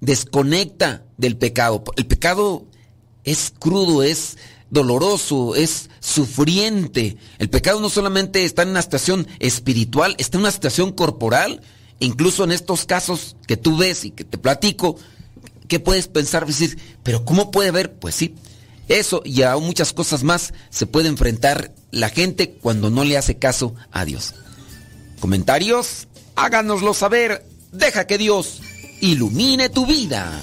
desconecta 0.00 1.04
del 1.16 1.36
pecado. 1.36 1.82
El 1.96 2.06
pecado 2.06 2.66
es 3.24 3.52
crudo, 3.58 4.02
es 4.02 4.36
doloroso, 4.70 5.54
es 5.54 5.90
sufriente. 6.00 7.16
El 7.38 7.50
pecado 7.50 7.80
no 7.80 7.90
solamente 7.90 8.44
está 8.44 8.62
en 8.62 8.70
una 8.70 8.82
situación 8.82 9.26
espiritual, 9.38 10.14
está 10.18 10.38
en 10.38 10.42
una 10.42 10.50
situación 10.50 10.92
corporal. 10.92 11.62
Incluso 11.98 12.44
en 12.44 12.52
estos 12.52 12.84
casos 12.84 13.36
que 13.46 13.56
tú 13.56 13.76
ves 13.76 14.04
y 14.04 14.10
que 14.10 14.24
te 14.24 14.38
platico, 14.38 14.96
¿qué 15.68 15.78
puedes 15.78 16.08
pensar? 16.08 16.46
Decir, 16.46 16.78
pero 17.02 17.24
¿cómo 17.24 17.50
puede 17.50 17.68
haber? 17.68 17.94
Pues 17.94 18.14
sí, 18.14 18.34
eso 18.88 19.22
y 19.24 19.42
a 19.42 19.56
muchas 19.56 19.92
cosas 19.92 20.22
más 20.22 20.52
se 20.70 20.86
puede 20.86 21.08
enfrentar 21.08 21.72
la 21.90 22.08
gente 22.08 22.50
cuando 22.50 22.90
no 22.90 23.04
le 23.04 23.16
hace 23.16 23.36
caso 23.38 23.74
a 23.90 24.04
Dios. 24.04 24.34
¿Comentarios? 25.20 26.08
Háganoslo 26.36 26.94
saber. 26.94 27.44
Deja 27.70 28.06
que 28.06 28.18
Dios 28.18 28.60
ilumine 29.00 29.68
tu 29.68 29.86
vida. 29.86 30.42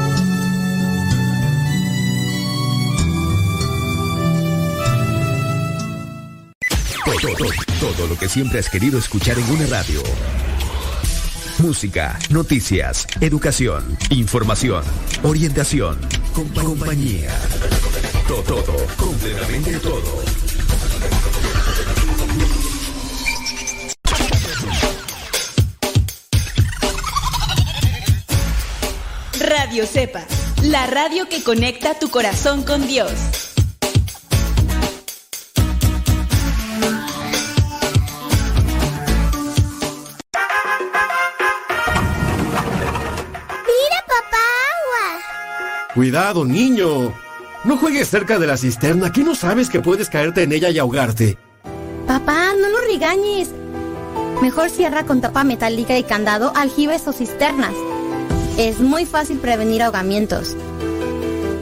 Todo, 7.21 8.07
lo 8.07 8.17
que 8.17 8.27
siempre 8.27 8.57
has 8.57 8.67
querido 8.67 8.97
escuchar 8.97 9.37
en 9.37 9.47
una 9.51 9.67
radio. 9.67 10.01
Música, 11.59 12.17
noticias, 12.31 13.05
educación, 13.19 13.95
información, 14.09 14.83
orientación, 15.21 15.99
compañía. 16.33 17.29
Todo, 18.27 18.41
todo, 18.41 18.75
completamente 18.97 19.77
todo. 19.77 20.23
Radio 29.41 29.85
Cepa, 29.85 30.25
la 30.63 30.87
radio 30.87 31.29
que 31.29 31.43
conecta 31.43 31.99
tu 31.99 32.09
corazón 32.09 32.63
con 32.63 32.87
Dios. 32.87 33.50
Cuidado, 46.01 46.45
niño. 46.45 47.13
No 47.63 47.77
juegues 47.77 48.09
cerca 48.09 48.39
de 48.39 48.47
la 48.47 48.57
cisterna, 48.57 49.05
aquí 49.05 49.23
no 49.23 49.35
sabes 49.35 49.69
que 49.69 49.81
puedes 49.81 50.09
caerte 50.09 50.41
en 50.41 50.51
ella 50.51 50.71
y 50.71 50.79
ahogarte. 50.79 51.37
Papá, 52.07 52.55
no 52.59 52.69
lo 52.69 52.81
regañes. 52.91 53.51
Mejor 54.41 54.71
cierra 54.71 55.05
con 55.05 55.21
tapa 55.21 55.43
metálica 55.43 55.95
y 55.99 56.03
candado 56.03 56.53
aljibes 56.55 57.07
o 57.07 57.13
cisternas. 57.13 57.75
Es 58.57 58.79
muy 58.79 59.05
fácil 59.05 59.37
prevenir 59.37 59.83
ahogamientos. 59.83 60.57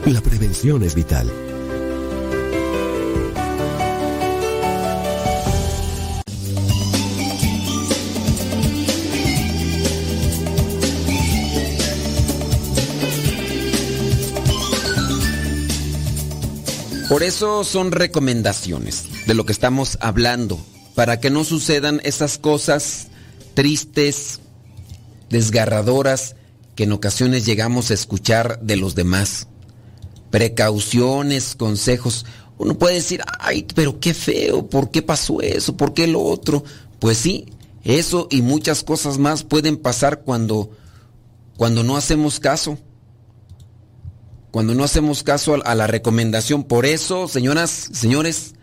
La 0.06 0.22
prevención 0.22 0.84
es 0.84 0.94
vital. 0.94 1.30
Por 17.10 17.24
eso 17.24 17.64
son 17.64 17.90
recomendaciones 17.90 19.06
de 19.26 19.34
lo 19.34 19.44
que 19.44 19.50
estamos 19.50 19.98
hablando, 20.00 20.64
para 20.94 21.18
que 21.18 21.28
no 21.28 21.42
sucedan 21.42 22.00
esas 22.04 22.38
cosas 22.38 23.08
tristes, 23.54 24.38
desgarradoras, 25.28 26.36
que 26.76 26.84
en 26.84 26.92
ocasiones 26.92 27.44
llegamos 27.44 27.90
a 27.90 27.94
escuchar 27.94 28.60
de 28.60 28.76
los 28.76 28.94
demás. 28.94 29.48
Precauciones, 30.30 31.56
consejos. 31.56 32.26
Uno 32.58 32.78
puede 32.78 32.94
decir, 32.94 33.24
ay, 33.40 33.66
pero 33.74 33.98
qué 33.98 34.14
feo, 34.14 34.68
¿por 34.68 34.92
qué 34.92 35.02
pasó 35.02 35.40
eso? 35.40 35.76
¿Por 35.76 35.94
qué 35.94 36.06
lo 36.06 36.22
otro? 36.22 36.62
Pues 37.00 37.18
sí, 37.18 37.46
eso 37.82 38.28
y 38.30 38.40
muchas 38.40 38.84
cosas 38.84 39.18
más 39.18 39.42
pueden 39.42 39.78
pasar 39.78 40.20
cuando, 40.20 40.70
cuando 41.56 41.82
no 41.82 41.96
hacemos 41.96 42.38
caso 42.38 42.78
cuando 44.50 44.74
no 44.74 44.84
hacemos 44.84 45.22
caso 45.22 45.58
a, 45.64 45.74
la 45.74 45.86
recomendación. 45.86 46.64
Por 46.64 46.86
eso, 46.86 47.28
señoras, 47.28 47.90
señores, 47.92 48.54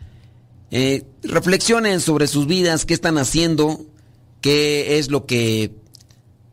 eh, 0.72 1.04
reflexionen 1.24 2.02
sobre 2.02 2.28
sus 2.28 2.48
vidas, 2.48 2.86
qué 2.86 2.94
están 2.94 3.18
haciendo, 3.18 3.86
qué 4.42 5.00
es 5.00 5.10
lo 5.10 5.26
que 5.26 5.72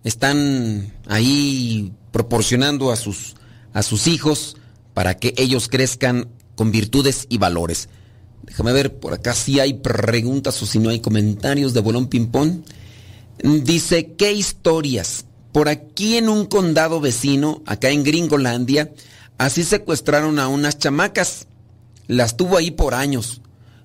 están 0.04 0.92
ahí 1.06 1.92
proporcionando 2.12 2.92
a 2.92 2.96
sus, 2.96 3.34
a 3.72 3.82
sus 3.82 4.06
hijos 4.06 4.56
para 4.92 5.16
que 5.16 5.34
ellos 5.36 5.68
crezcan 5.68 6.28
con 6.54 6.70
virtudes 6.70 7.26
y 7.28 7.38
valores. 7.38 7.88
Déjame 8.42 8.72
ver, 8.72 8.98
por 8.98 9.14
acá 9.14 9.34
si 9.34 9.58
hay 9.58 9.74
preguntas 9.74 10.62
o 10.62 10.66
si 10.66 10.78
no 10.78 10.90
hay 10.90 11.00
comentarios 11.00 11.72
de 11.74 11.80
Bolón 11.80 12.08
Pimpón. 12.08 12.64
Dice, 13.42 14.12
¿qué 14.16 14.32
historias? 14.32 15.24
Por 15.52 15.68
aquí 15.68 16.16
en 16.16 16.28
un 16.28 16.46
condado 16.46 17.00
vecino, 17.00 17.62
acá 17.66 17.90
en 17.90 18.04
Gringolandia, 18.04 18.92
Así 19.38 19.64
secuestraron 19.64 20.38
a 20.38 20.48
unas 20.48 20.78
chamacas. 20.78 21.46
Las 22.06 22.36
tuvo 22.36 22.56
ahí 22.56 22.70
por 22.70 22.94
años. 22.94 23.40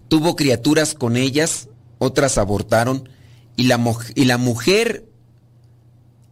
Tuvo 0.07 0.35
criaturas 0.35 0.95
con 0.95 1.15
ellas, 1.15 1.69
otras 1.99 2.37
abortaron 2.37 3.07
y 3.55 3.63
la, 3.63 3.79
y 4.15 4.25
la 4.25 4.37
mujer 4.37 5.05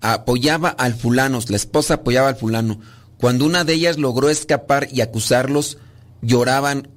apoyaba 0.01 0.69
al 0.69 0.95
fulano, 0.95 1.39
la 1.47 1.58
esposa 1.58 1.95
apoyaba 1.95 2.30
al 2.30 2.38
fulano. 2.38 2.80
Cuando 3.17 3.45
una 3.45 3.63
de 3.63 3.73
ellas 3.73 3.97
logró 3.97 4.30
escapar 4.30 4.88
y 4.91 5.01
acusarlos, 5.01 5.77
lloraban 6.21 6.89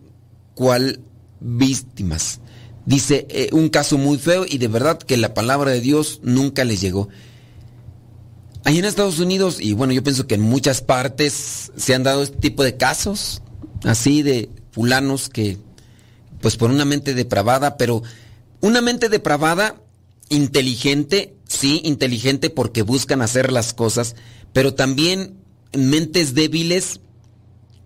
cual 0.54 1.00
víctimas. 1.40 2.40
Dice, 2.87 3.26
eh, 3.30 3.48
un 3.52 3.68
caso 3.68 3.98
muy 3.98 4.18
feo 4.18 4.44
y 4.48 4.59
de 4.59 4.68
verdad 4.68 4.98
que 4.98 5.16
la 5.16 5.35
palabra 5.35 5.70
de 5.70 5.80
Dios 5.80 6.20
nunca 6.22 6.64
les 6.64 6.80
llegó. 6.80 7.09
Ahí 8.64 8.79
en 8.79 8.85
Estados 8.85 9.18
Unidos, 9.18 9.59
y 9.61 9.73
bueno, 9.73 9.92
yo 9.92 10.03
pienso 10.03 10.27
que 10.27 10.35
en 10.35 10.42
muchas 10.42 10.83
partes 10.83 11.73
se 11.77 11.94
han 11.94 12.03
dado 12.03 12.23
este 12.23 12.37
tipo 12.37 12.62
de 12.62 12.77
casos, 12.77 13.42
así 13.85 14.23
de 14.23 14.51
fulanos 14.70 15.29
que, 15.31 15.57
pues 16.40 16.57
por 16.57 16.70
una 16.70 16.85
mente 16.85 17.14
depravada, 17.14 17.79
pero 17.79 18.03
una 18.61 18.83
mente 18.83 19.09
depravada, 19.09 19.81
inteligente, 20.29 21.35
sí, 21.49 21.81
inteligente 21.85 22.51
porque 22.51 22.83
buscan 22.83 23.23
hacer 23.23 23.51
las 23.51 23.73
cosas, 23.73 24.14
pero 24.53 24.75
también 24.75 25.37
mentes 25.73 26.35
débiles, 26.35 27.01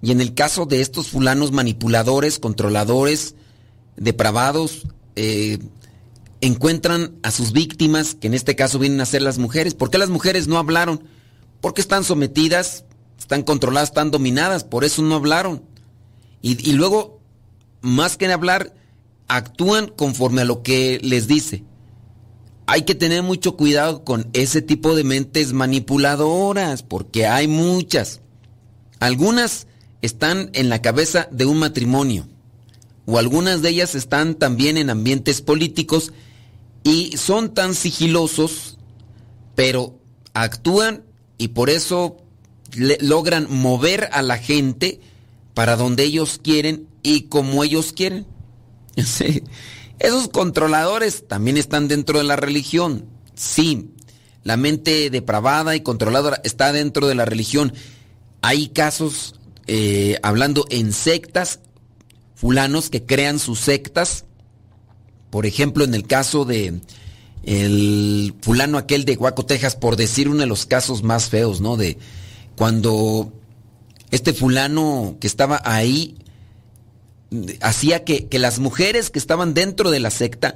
y 0.03 0.11
en 0.11 0.21
el 0.21 0.35
caso 0.35 0.67
de 0.67 0.81
estos 0.81 1.09
fulanos 1.09 1.53
manipuladores, 1.53 2.39
controladores, 2.39 3.37
depravados, 3.97 4.83
eh, 5.15 5.59
encuentran 6.44 7.18
a 7.22 7.30
sus 7.30 7.52
víctimas, 7.52 8.14
que 8.14 8.26
en 8.26 8.35
este 8.35 8.54
caso 8.54 8.78
vienen 8.78 9.00
a 9.00 9.07
ser 9.07 9.22
las 9.22 9.38
mujeres. 9.38 9.74
¿Por 9.74 9.90
qué 9.90 9.96
las 9.96 10.11
mujeres 10.11 10.46
no 10.46 10.59
hablaron? 10.59 11.04
Porque 11.62 11.80
están 11.80 12.04
sometidas, 12.04 12.85
están 13.18 13.42
controladas, 13.42 13.88
están 13.88 14.11
dominadas, 14.11 14.62
por 14.62 14.85
eso 14.85 15.02
no 15.02 15.14
hablaron. 15.14 15.62
Y, 16.42 16.72
luego, 16.72 17.20
más 17.80 18.18
que 18.18 18.30
hablar, 18.30 18.74
actúan 19.28 19.87
conforme 19.88 20.42
a 20.42 20.44
lo 20.44 20.62
que 20.62 21.00
les 21.02 21.26
dice. 21.26 21.64
Hay 22.66 22.83
que 22.83 22.94
tener 22.94 23.22
mucho 23.22 23.57
cuidado 23.57 24.04
con 24.04 24.28
ese 24.35 24.61
tipo 24.61 24.94
de 24.94 25.04
mentes 25.04 25.54
manipuladoras, 25.54 26.83
porque 26.83 27.26
hay 27.26 27.48
muchas. 27.48 28.20
Algunas 29.00 29.66
están 30.02 30.50
en 30.52 30.68
la 30.68 30.83
cabeza 30.83 31.28
de 31.30 31.46
un 31.46 31.59
matrimonio, 31.59 32.28
o 33.07 33.18
algunas 33.18 33.62
de 33.62 33.70
ellas 33.70 33.94
están 33.94 34.35
también 34.35 34.76
en 34.76 34.90
ambientes 34.90 35.40
políticos 35.40 36.12
y 36.85 37.16
son 37.16 37.55
tan 37.55 37.75
sigilosos, 37.75 38.77
pero 39.55 39.99
actúan 40.35 41.03
y 41.38 41.49
por 41.49 41.70
eso 41.70 42.18
logran 43.01 43.47
mover 43.51 44.11
a 44.12 44.23
la 44.23 44.37
gente 44.38 45.01
para 45.55 45.77
donde 45.77 46.05
ellos 46.05 46.38
quieren 46.42 46.87
y 47.03 47.23
como 47.23 47.64
ellos 47.64 47.92
quieren. 47.92 48.27
Esos 49.99 50.29
controladores 50.29 51.27
también 51.27 51.57
están 51.57 51.88
dentro 51.88 52.18
de 52.18 52.25
la 52.25 52.37
religión. 52.37 53.07
Sí, 53.35 53.90
la 54.42 54.57
mente 54.57 55.09
depravada 55.09 55.75
y 55.75 55.81
controladora 55.81 56.40
está 56.44 56.73
dentro 56.73 57.07
de 57.07 57.14
la 57.14 57.25
religión. 57.25 57.73
Hay 58.42 58.68
casos, 58.68 59.40
eh, 59.66 60.18
hablando 60.23 60.66
en 60.68 60.92
sectas, 60.92 61.61
fulanos 62.35 62.90
que 62.90 63.07
crean 63.07 63.38
sus 63.38 63.61
sectas 63.61 64.27
por 65.35 65.47
ejemplo, 65.47 65.83
en 65.83 65.94
el 65.94 66.07
caso 66.07 66.44
de 66.44 66.81
el 67.42 68.37
fulano 68.40 68.79
aquel 68.79 69.05
de 69.05 69.16
Guaco, 69.16 69.44
Texas, 69.44 69.75
por 69.75 69.97
decir 69.97 70.29
uno 70.29 70.38
de 70.38 70.47
los 70.47 70.64
casos 70.64 71.03
más 71.03 71.29
feos, 71.29 71.61
¿no? 71.61 71.77
De 71.77 71.99
cuando 72.55 73.33
este 74.12 74.33
fulano 74.33 75.16
que 75.18 75.27
estaba 75.27 75.61
ahí 75.64 76.18
hacía 77.61 78.05
que, 78.05 78.29
las 78.31 78.61
mujeres 78.61 79.11
que 79.11 79.18
estaban 79.18 79.55
dentro 79.55 79.90
de 79.90 79.99
la 79.99 80.12
secta 80.12 80.55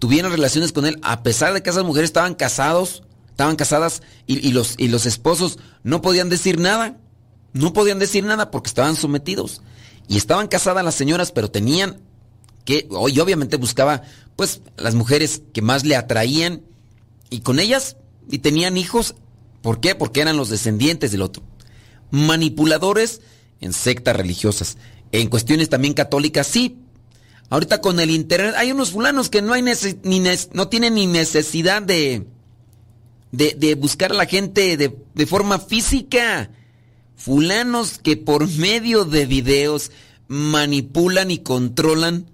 tuvieran 0.00 0.32
relaciones 0.32 0.72
con 0.72 0.86
él, 0.86 0.98
a 1.02 1.22
pesar 1.22 1.54
de 1.54 1.62
que 1.62 1.70
esas 1.70 1.84
mujeres 1.84 2.08
estaban 2.08 2.34
casados, 2.34 3.04
estaban 3.28 3.54
casadas 3.54 4.02
y, 4.26 4.50
los, 4.50 4.74
y 4.76 4.88
los 4.88 5.06
esposos 5.06 5.60
no 5.84 6.02
podían 6.02 6.30
decir 6.30 6.58
nada, 6.58 6.96
no 7.52 7.72
podían 7.72 8.00
decir 8.00 8.24
nada 8.24 8.50
porque 8.50 8.70
estaban 8.70 8.96
sometidos. 8.96 9.62
Y 10.08 10.16
estaban 10.16 10.48
casadas 10.48 10.84
las 10.84 10.96
señoras, 10.96 11.30
pero 11.30 11.48
tenían 11.48 12.09
que 12.64 12.88
y 13.08 13.20
obviamente 13.20 13.56
buscaba 13.56 14.02
pues 14.36 14.60
las 14.76 14.94
mujeres 14.94 15.42
que 15.52 15.62
más 15.62 15.84
le 15.84 15.96
atraían 15.96 16.62
y 17.28 17.40
con 17.40 17.58
ellas 17.58 17.96
y 18.30 18.38
tenían 18.38 18.76
hijos, 18.76 19.14
¿por 19.62 19.80
qué? 19.80 19.94
Porque 19.94 20.20
eran 20.20 20.36
los 20.36 20.48
descendientes 20.48 21.12
del 21.12 21.22
otro. 21.22 21.42
Manipuladores 22.10 23.20
en 23.60 23.72
sectas 23.72 24.16
religiosas, 24.16 24.78
en 25.12 25.28
cuestiones 25.28 25.68
también 25.68 25.94
católicas, 25.94 26.46
sí. 26.46 26.78
Ahorita 27.50 27.80
con 27.80 27.98
el 27.98 28.10
internet 28.10 28.54
hay 28.56 28.72
unos 28.72 28.92
fulanos 28.92 29.28
que 29.28 29.42
no 29.42 29.52
hay 29.52 29.62
ni 29.62 30.22
no 30.52 30.68
tienen 30.68 30.94
ni 30.94 31.06
necesidad 31.06 31.82
de, 31.82 32.26
de, 33.32 33.74
buscar 33.74 34.12
a 34.12 34.14
la 34.14 34.26
gente 34.26 34.76
de 34.76 35.26
forma 35.26 35.58
física. 35.58 36.50
Fulanos 37.16 37.98
que 37.98 38.16
por 38.16 38.48
medio 38.48 39.04
de 39.04 39.26
videos 39.26 39.90
manipulan 40.28 41.30
y 41.30 41.38
controlan 41.40 42.30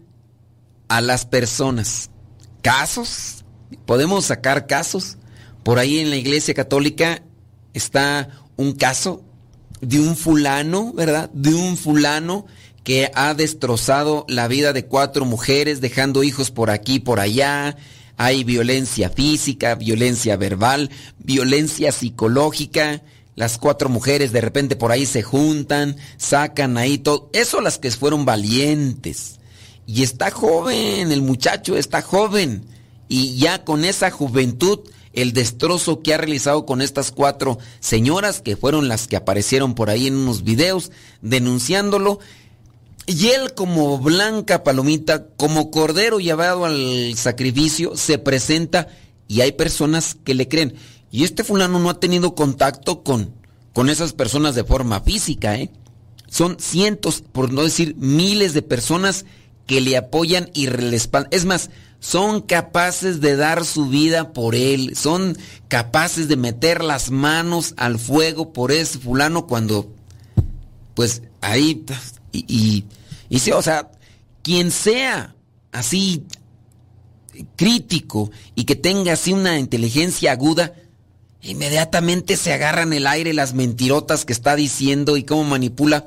a 0.88 1.00
las 1.00 1.26
personas. 1.26 2.10
¿Casos? 2.62 3.44
¿Podemos 3.84 4.26
sacar 4.26 4.66
casos? 4.66 5.16
Por 5.62 5.78
ahí 5.78 5.98
en 5.98 6.10
la 6.10 6.16
iglesia 6.16 6.54
católica 6.54 7.22
está 7.74 8.28
un 8.56 8.72
caso 8.72 9.24
de 9.80 10.00
un 10.00 10.16
fulano, 10.16 10.92
¿verdad? 10.92 11.30
De 11.32 11.54
un 11.54 11.76
fulano 11.76 12.46
que 12.84 13.10
ha 13.14 13.34
destrozado 13.34 14.24
la 14.28 14.46
vida 14.46 14.72
de 14.72 14.86
cuatro 14.86 15.24
mujeres, 15.24 15.80
dejando 15.80 16.22
hijos 16.22 16.50
por 16.50 16.70
aquí, 16.70 17.00
por 17.00 17.18
allá. 17.18 17.76
Hay 18.16 18.44
violencia 18.44 19.10
física, 19.10 19.74
violencia 19.74 20.36
verbal, 20.36 20.90
violencia 21.18 21.90
psicológica. 21.90 23.02
Las 23.34 23.58
cuatro 23.58 23.88
mujeres 23.88 24.32
de 24.32 24.40
repente 24.40 24.76
por 24.76 24.92
ahí 24.92 25.04
se 25.04 25.22
juntan, 25.22 25.96
sacan 26.16 26.78
ahí 26.78 26.96
todo. 26.96 27.28
Eso 27.32 27.60
las 27.60 27.78
que 27.78 27.90
fueron 27.90 28.24
valientes. 28.24 29.40
Y 29.86 30.02
está 30.02 30.30
joven, 30.30 31.12
el 31.12 31.22
muchacho 31.22 31.76
está 31.76 32.02
joven. 32.02 32.64
Y 33.08 33.36
ya 33.36 33.64
con 33.64 33.84
esa 33.84 34.10
juventud 34.10 34.80
el 35.16 35.32
destrozo 35.32 36.02
que 36.02 36.12
ha 36.12 36.18
realizado 36.18 36.66
con 36.66 36.82
estas 36.82 37.10
cuatro 37.10 37.58
señoras 37.80 38.42
que 38.42 38.56
fueron 38.56 38.86
las 38.86 39.08
que 39.08 39.16
aparecieron 39.16 39.74
por 39.74 39.88
ahí 39.88 40.06
en 40.06 40.16
unos 40.16 40.44
videos 40.44 40.92
denunciándolo. 41.22 42.20
Y 43.06 43.28
él 43.28 43.54
como 43.54 43.98
blanca 43.98 44.62
palomita, 44.62 45.26
como 45.36 45.70
cordero 45.70 46.18
llevado 46.18 46.64
al 46.66 47.14
sacrificio, 47.16 47.96
se 47.96 48.18
presenta 48.18 48.88
y 49.28 49.40
hay 49.40 49.52
personas 49.52 50.16
que 50.22 50.34
le 50.34 50.48
creen. 50.48 50.74
Y 51.10 51.24
este 51.24 51.44
fulano 51.44 51.78
no 51.78 51.88
ha 51.88 52.00
tenido 52.00 52.34
contacto 52.34 53.02
con, 53.02 53.32
con 53.72 53.88
esas 53.88 54.12
personas 54.12 54.54
de 54.54 54.64
forma 54.64 55.00
física, 55.00 55.56
¿eh? 55.56 55.70
Son 56.28 56.58
cientos, 56.58 57.22
por 57.22 57.52
no 57.52 57.62
decir 57.62 57.94
miles 57.96 58.52
de 58.52 58.62
personas 58.62 59.24
que 59.66 59.80
le 59.80 59.96
apoyan 59.96 60.50
y 60.54 60.68
le 60.68 60.96
Es 61.30 61.44
más, 61.44 61.70
son 62.00 62.40
capaces 62.40 63.20
de 63.20 63.36
dar 63.36 63.64
su 63.64 63.88
vida 63.88 64.32
por 64.32 64.54
él, 64.54 64.96
son 64.96 65.36
capaces 65.68 66.28
de 66.28 66.36
meter 66.36 66.84
las 66.84 67.10
manos 67.10 67.74
al 67.76 67.98
fuego 67.98 68.52
por 68.52 68.70
ese 68.72 68.98
fulano 68.98 69.46
cuando, 69.46 69.92
pues 70.94 71.22
ahí, 71.40 71.84
y, 72.32 72.44
y, 72.48 72.84
y 73.28 73.38
sí, 73.40 73.50
o 73.50 73.62
sea, 73.62 73.90
quien 74.42 74.70
sea 74.70 75.34
así 75.72 76.24
crítico 77.56 78.30
y 78.54 78.64
que 78.64 78.76
tenga 78.76 79.12
así 79.12 79.32
una 79.32 79.58
inteligencia 79.58 80.32
aguda, 80.32 80.74
inmediatamente 81.42 82.36
se 82.36 82.52
agarran 82.52 82.92
el 82.92 83.06
aire 83.06 83.34
las 83.34 83.54
mentirotas 83.54 84.24
que 84.24 84.32
está 84.32 84.56
diciendo 84.56 85.16
y 85.16 85.24
cómo 85.24 85.44
manipula. 85.44 86.06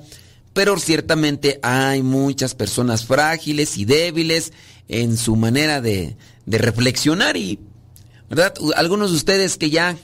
Pero 0.59 0.77
ciertamente 0.77 1.57
hay 1.63 2.03
muchas 2.03 2.53
personas 2.53 3.05
frágiles 3.05 3.77
y 3.77 3.85
débiles 3.85 4.51
en 4.89 5.15
su 5.15 5.37
manera 5.37 5.79
de, 5.79 6.17
de 6.45 6.57
reflexionar 6.57 7.37
y, 7.37 7.61
¿verdad? 8.29 8.53
Algunos 8.75 9.11
de 9.11 9.15
ustedes 9.15 9.55
que 9.55 9.69
ya, 9.69 9.95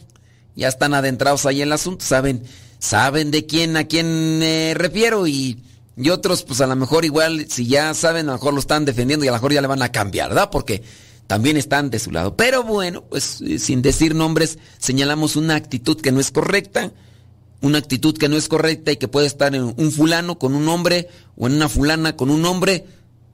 ya 0.56 0.70
están 0.70 0.94
adentrados 0.94 1.46
ahí 1.46 1.62
en 1.62 1.68
el 1.68 1.74
asunto 1.74 2.06
saben, 2.06 2.44
saben 2.80 3.32
de 3.32 3.46
quién, 3.46 3.76
a 3.76 3.84
quién 3.84 4.40
me 4.40 4.74
refiero 4.76 5.28
y, 5.28 5.62
y 5.98 6.10
otros 6.10 6.44
pues 6.44 6.62
a 6.62 6.68
lo 6.68 6.78
mejor 6.78 7.04
igual 7.04 7.48
si 7.50 7.68
ya 7.68 7.94
saben 7.94 8.30
a 8.30 8.32
lo 8.32 8.38
mejor 8.38 8.54
lo 8.54 8.62
están 8.62 8.86
defendiendo 8.86 9.26
y 9.26 9.28
a 9.28 9.32
lo 9.32 9.38
mejor 9.40 9.52
ya 9.52 9.62
le 9.62 9.68
van 9.68 9.82
a 9.82 9.92
cambiar, 9.92 10.30
¿verdad? 10.30 10.52
Porque 10.54 10.84
también 11.28 11.58
están 11.58 11.90
de 11.90 12.00
su 12.00 12.12
lado. 12.12 12.38
Pero 12.38 12.64
bueno, 12.64 13.04
pues 13.04 13.42
eh, 13.42 13.60
sin 13.60 13.82
decir 13.82 14.16
nombres, 14.16 14.58
señalamos 14.80 15.36
una 15.36 15.56
actitud 15.58 16.00
que 16.00 16.14
no 16.14 16.22
es 16.22 16.32
correcta, 16.32 16.94
una 17.66 17.80
actitud 17.80 18.16
que 18.16 18.30
no 18.30 18.38
es 18.38 18.48
correcta 18.48 18.92
y 18.92 18.98
que 18.98 19.08
puede 19.08 19.26
estar 19.26 19.56
en 19.56 19.74
un 19.76 19.92
fulano 19.92 20.38
con 20.38 20.54
un 20.54 20.70
hombre 20.70 21.10
o 21.36 21.48
en 21.48 21.54
una 21.54 21.68
fulana 21.68 22.16
con 22.16 22.30
un 22.30 22.46
hombre, 22.46 22.86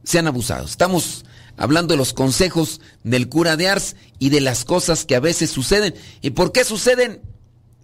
sean 0.06 0.26
abusados. 0.26 0.72
Estamos 0.72 1.26
hablando 1.58 1.94
de 1.94 1.98
los 1.98 2.14
consejos 2.14 2.80
del 3.04 3.28
cura 3.28 3.58
de 3.58 3.68
Ars 3.68 3.98
y 4.20 4.30
de 4.30 4.40
las 4.40 4.64
cosas 4.64 5.04
que 5.04 5.16
a 5.16 5.20
veces 5.20 5.50
suceden. 5.50 5.96
¿Y 6.22 6.30
por 6.30 6.54
qué 6.54 6.64
suceden? 6.64 7.20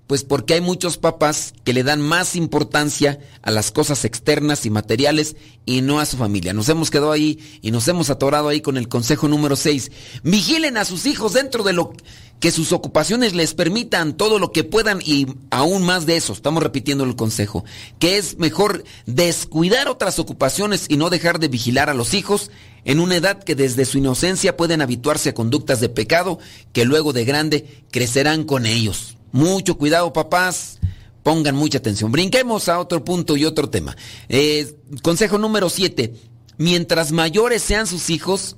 Pues 0.08 0.24
porque 0.24 0.54
hay 0.54 0.62
muchos 0.62 0.98
papás 0.98 1.54
que 1.66 1.74
le 1.74 1.84
dan 1.84 2.02
más 2.02 2.38
importancia 2.38 3.20
a 3.42 3.52
las 3.52 3.72
cosas 3.72 4.06
externas 4.06 4.66
y 4.66 4.70
materiales 4.70 5.36
y 5.66 5.82
no 5.82 6.00
a 6.00 6.06
su 6.06 6.16
familia. 6.16 6.54
Nos 6.54 6.70
hemos 6.70 6.90
quedado 6.90 7.12
ahí 7.12 7.40
y 7.62 7.72
nos 7.72 7.88
hemos 7.90 8.10
atorado 8.10 8.48
ahí 8.48 8.62
con 8.62 8.78
el 8.78 8.88
consejo 8.88 9.28
número 9.28 9.58
6. 9.58 9.92
Vigilen 10.24 10.78
a 10.78 10.86
sus 10.86 11.06
hijos 11.06 11.34
dentro 11.34 11.64
de 11.64 11.74
lo 11.74 11.92
que 12.40 12.52
sus 12.52 12.72
ocupaciones 12.72 13.34
les 13.34 13.54
permitan 13.54 14.16
todo 14.16 14.40
lo 14.40 14.52
que 14.52 14.64
puedan 14.64 15.02
y 15.04 15.28
aún 15.50 15.84
más 15.84 16.06
de 16.06 16.16
eso. 16.18 16.32
Estamos 16.32 16.64
repitiendo 16.64 17.04
el 17.04 17.18
consejo. 17.18 17.66
Que 18.00 18.18
es 18.18 18.38
mejor 18.38 18.86
descuidar 19.06 19.90
otras 19.90 20.20
ocupaciones 20.20 20.86
y 20.88 20.98
no 20.98 21.10
dejar 21.10 21.40
de 21.40 21.50
vigilar 21.50 21.90
a 21.90 21.94
los 21.94 22.14
hijos 22.14 22.50
en 22.86 23.02
una 23.02 23.18
edad 23.18 23.44
que 23.44 23.56
desde 23.56 23.84
su 23.84 23.98
inocencia 23.98 24.56
pueden 24.56 24.82
habituarse 24.82 25.30
a 25.30 25.34
conductas 25.34 25.82
de 25.82 25.90
pecado 25.90 26.40
que 26.72 26.86
luego 26.86 27.12
de 27.12 27.26
grande 27.26 27.84
crecerán 27.92 28.46
con 28.46 28.66
ellos. 28.66 29.17
Mucho 29.32 29.78
cuidado, 29.78 30.14
papás. 30.14 30.80
Pongan 31.24 31.56
mucha 31.56 31.80
atención. 31.80 32.12
Brinquemos 32.12 32.70
a 32.70 32.80
otro 32.80 33.04
punto 33.04 33.36
y 33.36 33.46
otro 33.46 33.70
tema. 33.70 33.96
Eh, 34.30 34.76
consejo 35.02 35.38
número 35.38 35.70
7. 35.70 36.14
Mientras 36.58 37.12
mayores 37.12 37.62
sean 37.62 37.86
sus 37.86 38.10
hijos, 38.10 38.56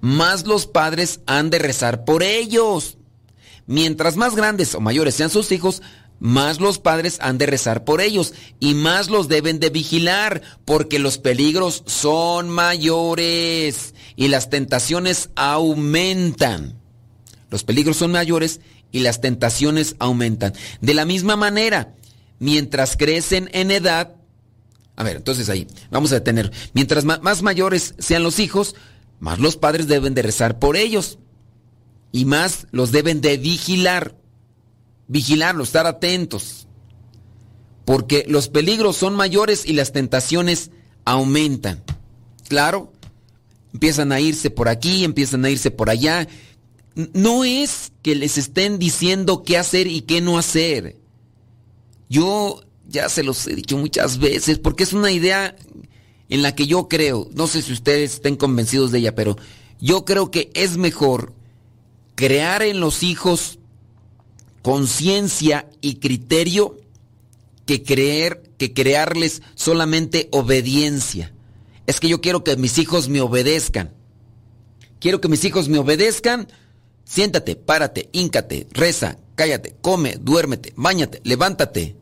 más 0.00 0.46
los 0.46 0.66
padres 0.66 1.20
han 1.26 1.50
de 1.50 1.58
rezar 1.58 2.04
por 2.04 2.22
ellos. 2.22 2.98
Mientras 3.66 4.16
más 4.16 4.36
grandes 4.36 4.74
o 4.74 4.80
mayores 4.80 5.14
sean 5.14 5.30
sus 5.30 5.50
hijos, 5.50 5.80
más 6.20 6.60
los 6.60 6.78
padres 6.78 7.18
han 7.20 7.38
de 7.38 7.46
rezar 7.46 7.84
por 7.84 8.00
ellos 8.00 8.34
y 8.60 8.74
más 8.74 9.08
los 9.08 9.28
deben 9.28 9.58
de 9.58 9.70
vigilar, 9.70 10.42
porque 10.64 10.98
los 10.98 11.18
peligros 11.18 11.82
son 11.86 12.50
mayores 12.50 13.94
y 14.14 14.28
las 14.28 14.50
tentaciones 14.50 15.30
aumentan. 15.34 16.78
Los 17.50 17.64
peligros 17.64 17.96
son 17.96 18.12
mayores 18.12 18.60
y 18.94 19.00
las 19.00 19.20
tentaciones 19.20 19.96
aumentan. 19.98 20.54
De 20.80 20.94
la 20.94 21.04
misma 21.04 21.34
manera, 21.34 21.96
mientras 22.38 22.96
crecen 22.96 23.50
en 23.52 23.72
edad, 23.72 24.14
a 24.94 25.02
ver, 25.02 25.16
entonces 25.16 25.48
ahí, 25.48 25.66
vamos 25.90 26.12
a 26.12 26.14
detener, 26.14 26.52
mientras 26.74 27.04
más 27.04 27.42
mayores 27.42 27.96
sean 27.98 28.22
los 28.22 28.38
hijos, 28.38 28.76
más 29.18 29.40
los 29.40 29.56
padres 29.56 29.88
deben 29.88 30.14
de 30.14 30.22
rezar 30.22 30.60
por 30.60 30.76
ellos 30.76 31.18
y 32.12 32.24
más 32.24 32.68
los 32.70 32.92
deben 32.92 33.20
de 33.20 33.36
vigilar, 33.36 34.14
vigilarlos, 35.08 35.70
estar 35.70 35.88
atentos, 35.88 36.68
porque 37.84 38.24
los 38.28 38.48
peligros 38.48 38.96
son 38.96 39.16
mayores 39.16 39.66
y 39.66 39.72
las 39.72 39.90
tentaciones 39.90 40.70
aumentan. 41.04 41.82
Claro, 42.46 42.92
empiezan 43.72 44.12
a 44.12 44.20
irse 44.20 44.50
por 44.50 44.68
aquí, 44.68 45.02
empiezan 45.02 45.44
a 45.44 45.50
irse 45.50 45.72
por 45.72 45.90
allá, 45.90 46.28
no 46.94 47.44
es 47.44 47.92
que 48.02 48.14
les 48.14 48.38
estén 48.38 48.78
diciendo 48.78 49.42
qué 49.42 49.58
hacer 49.58 49.86
y 49.86 50.02
qué 50.02 50.20
no 50.20 50.38
hacer. 50.38 50.96
Yo 52.08 52.62
ya 52.88 53.08
se 53.08 53.22
los 53.22 53.46
he 53.46 53.54
dicho 53.54 53.76
muchas 53.76 54.18
veces 54.18 54.58
porque 54.58 54.84
es 54.84 54.92
una 54.92 55.10
idea 55.10 55.56
en 56.28 56.42
la 56.42 56.54
que 56.54 56.66
yo 56.66 56.88
creo, 56.88 57.28
no 57.34 57.46
sé 57.46 57.62
si 57.62 57.72
ustedes 57.72 58.14
estén 58.14 58.36
convencidos 58.36 58.92
de 58.92 58.98
ella, 58.98 59.14
pero 59.14 59.36
yo 59.80 60.04
creo 60.04 60.30
que 60.30 60.50
es 60.54 60.76
mejor 60.76 61.34
crear 62.14 62.62
en 62.62 62.80
los 62.80 63.02
hijos 63.02 63.58
conciencia 64.62 65.68
y 65.80 65.96
criterio 65.96 66.78
que 67.66 67.82
creer 67.82 68.50
que 68.56 68.72
crearles 68.72 69.42
solamente 69.54 70.28
obediencia. 70.32 71.32
Es 71.86 72.00
que 72.00 72.08
yo 72.08 72.20
quiero 72.20 72.44
que 72.44 72.56
mis 72.56 72.78
hijos 72.78 73.08
me 73.08 73.20
obedezcan. 73.20 73.92
Quiero 75.00 75.20
que 75.20 75.28
mis 75.28 75.44
hijos 75.44 75.68
me 75.68 75.78
obedezcan 75.78 76.48
Siéntate, 77.04 77.54
párate, 77.54 78.08
híncate, 78.12 78.66
reza, 78.72 79.18
cállate, 79.34 79.76
come, 79.80 80.16
duérmete, 80.20 80.72
bañate, 80.76 81.20
levántate. 81.24 81.96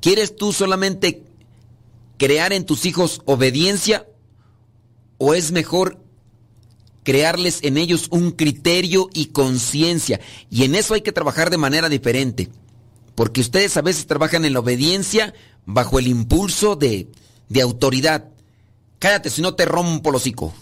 ¿Quieres 0.00 0.36
tú 0.36 0.52
solamente 0.52 1.22
crear 2.18 2.52
en 2.52 2.66
tus 2.66 2.84
hijos 2.86 3.22
obediencia 3.24 4.06
o 5.18 5.34
es 5.34 5.52
mejor 5.52 6.00
crearles 7.04 7.60
en 7.62 7.76
ellos 7.76 8.08
un 8.10 8.32
criterio 8.32 9.08
y 9.14 9.26
conciencia? 9.26 10.20
Y 10.50 10.64
en 10.64 10.74
eso 10.74 10.94
hay 10.94 11.02
que 11.02 11.12
trabajar 11.12 11.50
de 11.50 11.56
manera 11.56 11.88
diferente. 11.88 12.50
Porque 13.14 13.40
ustedes 13.40 13.76
a 13.76 13.82
veces 13.82 14.06
trabajan 14.06 14.44
en 14.44 14.52
la 14.52 14.60
obediencia 14.60 15.32
bajo 15.66 15.98
el 15.98 16.08
impulso 16.08 16.74
de, 16.74 17.08
de 17.48 17.62
autoridad. 17.62 18.28
Cállate 18.98 19.30
si 19.30 19.40
no 19.40 19.54
te 19.54 19.64
rompo 19.64 20.10
los 20.10 20.22
hocico. 20.22 20.52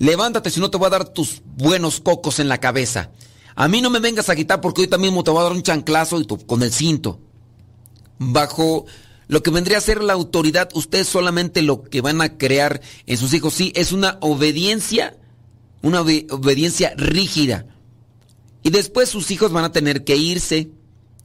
Levántate 0.00 0.48
si 0.48 0.60
no 0.60 0.70
te 0.70 0.78
voy 0.78 0.86
a 0.86 0.90
dar 0.90 1.10
tus 1.10 1.42
buenos 1.44 2.00
cocos 2.00 2.40
en 2.40 2.48
la 2.48 2.58
cabeza. 2.58 3.10
A 3.54 3.68
mí 3.68 3.82
no 3.82 3.90
me 3.90 3.98
vengas 3.98 4.30
a 4.30 4.34
quitar 4.34 4.62
porque 4.62 4.80
hoy 4.80 4.88
también 4.88 5.12
te 5.22 5.30
voy 5.30 5.40
a 5.40 5.44
dar 5.44 5.52
un 5.52 5.62
chanclazo 5.62 6.18
y 6.18 6.26
con 6.26 6.62
el 6.62 6.72
cinto. 6.72 7.20
Bajo 8.18 8.86
lo 9.28 9.42
que 9.42 9.50
vendría 9.50 9.76
a 9.76 9.82
ser 9.82 10.02
la 10.02 10.14
autoridad, 10.14 10.70
ustedes 10.72 11.06
solamente 11.06 11.60
lo 11.60 11.82
que 11.82 12.00
van 12.00 12.22
a 12.22 12.38
crear 12.38 12.80
en 13.04 13.18
sus 13.18 13.34
hijos, 13.34 13.52
sí, 13.52 13.74
es 13.76 13.92
una 13.92 14.16
obediencia, 14.22 15.18
una 15.82 16.00
obediencia 16.00 16.94
rígida. 16.96 17.66
Y 18.62 18.70
después 18.70 19.10
sus 19.10 19.30
hijos 19.30 19.52
van 19.52 19.64
a 19.64 19.72
tener 19.72 20.04
que 20.04 20.16
irse, 20.16 20.70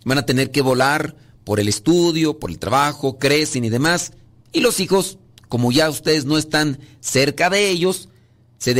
van 0.03 0.17
a 0.17 0.25
tener 0.25 0.51
que 0.51 0.61
volar 0.61 1.15
por 1.45 1.61
el 1.61 1.69
estudio, 1.69 2.39
por 2.39 2.51
el 2.51 2.59
trabajo, 2.59 3.19
crecen 3.19 3.63
y 3.63 3.69
demás. 3.69 4.11
Y 4.51 4.59
los 4.59 4.81
hijos, 4.81 5.17
como 5.47 5.71
ya 5.71 5.89
ustedes 5.89 6.25
no 6.25 6.37
están 6.37 6.77
cerca 6.99 7.49
de 7.49 7.69
ellos, 7.69 8.09
se, 8.57 8.73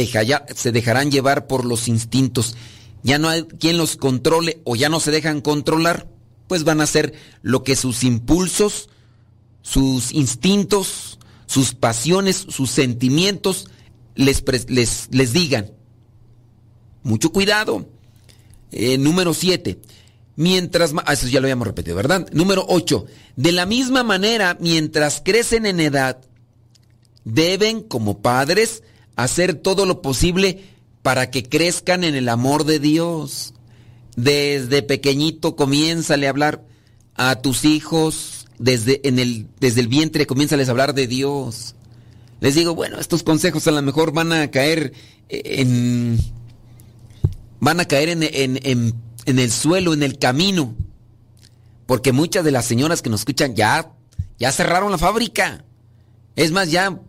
se 0.56 0.72
dejarán 0.72 1.12
llevar 1.12 1.48
por 1.48 1.66
los 1.66 1.88
instintos. 1.88 2.56
Ya 3.04 3.20
no 3.20 3.30
hay 3.30 3.44
quien 3.44 3.78
los 3.78 3.98
controle 3.98 4.62
o 4.64 4.76
ya 4.76 4.90
no 4.90 5.00
se 5.00 5.12
dejan 5.12 5.42
controlar, 5.42 6.08
pues 6.48 6.64
van 6.64 6.82
a 6.82 6.86
hacer 6.86 7.14
lo 7.42 7.64
que 7.64 7.76
sus 7.76 8.04
impulsos, 8.04 8.90
sus 9.62 10.12
instintos, 10.12 11.20
sus 11.46 11.74
pasiones, 11.74 12.46
sus 12.50 12.72
sentimientos 12.72 13.68
les, 14.16 14.44
les, 14.70 15.08
les 15.12 15.34
digan. 15.34 15.72
Mucho 17.04 17.32
cuidado. 17.32 17.88
Eh, 18.72 18.98
número 18.98 19.34
7. 19.34 19.80
Mientras 20.38 20.94
ah, 21.06 21.14
eso 21.14 21.28
ya 21.28 21.40
lo 21.40 21.46
habíamos 21.46 21.68
repetido, 21.68 21.96
¿verdad? 21.96 22.28
Número 22.34 22.66
8. 22.68 23.06
De 23.36 23.52
la 23.52 23.66
misma 23.66 24.04
manera, 24.04 24.58
mientras 24.60 25.22
crecen 25.24 25.66
en 25.66 25.80
edad, 25.80 26.20
deben 27.24 27.82
como 27.82 28.22
padres 28.22 28.84
hacer 29.16 29.56
todo 29.56 29.86
lo 29.86 30.02
posible 30.02 30.64
para 31.02 31.30
que 31.32 31.44
crezcan 31.44 32.04
en 32.04 32.16
el 32.16 32.30
amor 32.30 32.66
de 32.66 32.80
Dios. 32.80 33.54
desde 34.16 34.82
pequeñito 34.82 35.56
comiénzale 35.56 36.28
a 36.28 36.30
hablar 36.30 36.64
a 37.16 37.36
tus 37.42 37.66
hijos, 37.66 38.48
desde, 38.60 39.08
en 39.08 39.20
el, 39.20 39.48
desde 39.60 39.82
el 39.82 39.88
vientre 39.88 40.26
comiénzales 40.26 40.68
a 40.68 40.72
hablar 40.72 40.94
de 40.94 41.08
Dios. 41.08 41.76
Les 42.40 42.56
digo, 42.56 42.76
bueno, 42.76 43.00
estos 43.00 43.24
consejos 43.24 43.68
a 43.68 43.72
lo 43.72 43.82
mejor 43.82 44.12
van 44.14 44.32
a 44.34 44.52
caer 44.52 44.94
en... 45.30 46.20
van 47.60 47.80
a 47.80 47.86
caer 47.86 48.10
en, 48.10 48.24
en, 48.24 48.94
en 49.26 49.40
el 49.40 49.52
suelo, 49.52 49.94
en 49.94 50.04
el 50.04 50.18
camino. 50.18 50.76
Porque 51.86 52.12
muchas 52.12 52.44
de 52.44 52.52
las 52.52 52.66
señoras 52.66 53.02
que 53.02 53.10
nos 53.10 53.22
escuchan 53.22 53.56
ya, 53.56 53.92
ya 54.40 54.52
cerraron 54.52 54.92
la 54.92 54.98
fábrica. 54.98 55.64
Es 56.36 56.52
más, 56.52 56.72
ya 56.72 57.00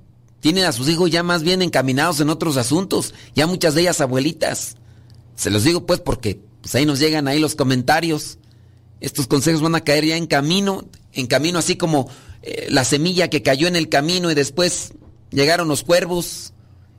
tienen 0.41 0.65
a 0.65 0.73
sus 0.73 0.89
hijos 0.89 1.11
ya 1.11 1.23
más 1.23 1.43
bien 1.43 1.63
encaminados 1.63 2.21
en 2.21 2.31
otros 2.31 2.57
asuntos. 2.57 3.15
Ya 3.35 3.47
muchas 3.47 3.75
de 3.75 3.83
ellas 3.83 4.01
abuelitas. 4.01 4.77
Se 5.35 5.51
los 5.51 5.65
digo 5.65 5.87
pues 5.87 6.01
porque 6.01 6.41
pues 6.61 6.75
ahí 6.75 6.87
nos 6.87 6.99
llegan 6.99 7.29
ahí 7.29 7.39
los 7.39 7.55
comentarios. 7.55 8.39
Estos 9.01 9.27
consejos 9.27 9.61
van 9.61 9.75
a 9.75 9.85
caer 9.85 10.05
ya 10.05 10.17
en 10.17 10.27
camino, 10.27 10.85
en 11.13 11.27
camino 11.27 11.59
así 11.59 11.77
como 11.77 12.09
eh, 12.43 12.69
la 12.71 12.85
semilla 12.85 13.29
que 13.29 13.43
cayó 13.43 13.69
en 13.69 13.77
el 13.77 13.89
camino 13.89 14.31
y 14.31 14.35
después 14.35 14.93
llegaron 15.31 15.69
los 15.69 15.83
cuervos 15.83 16.53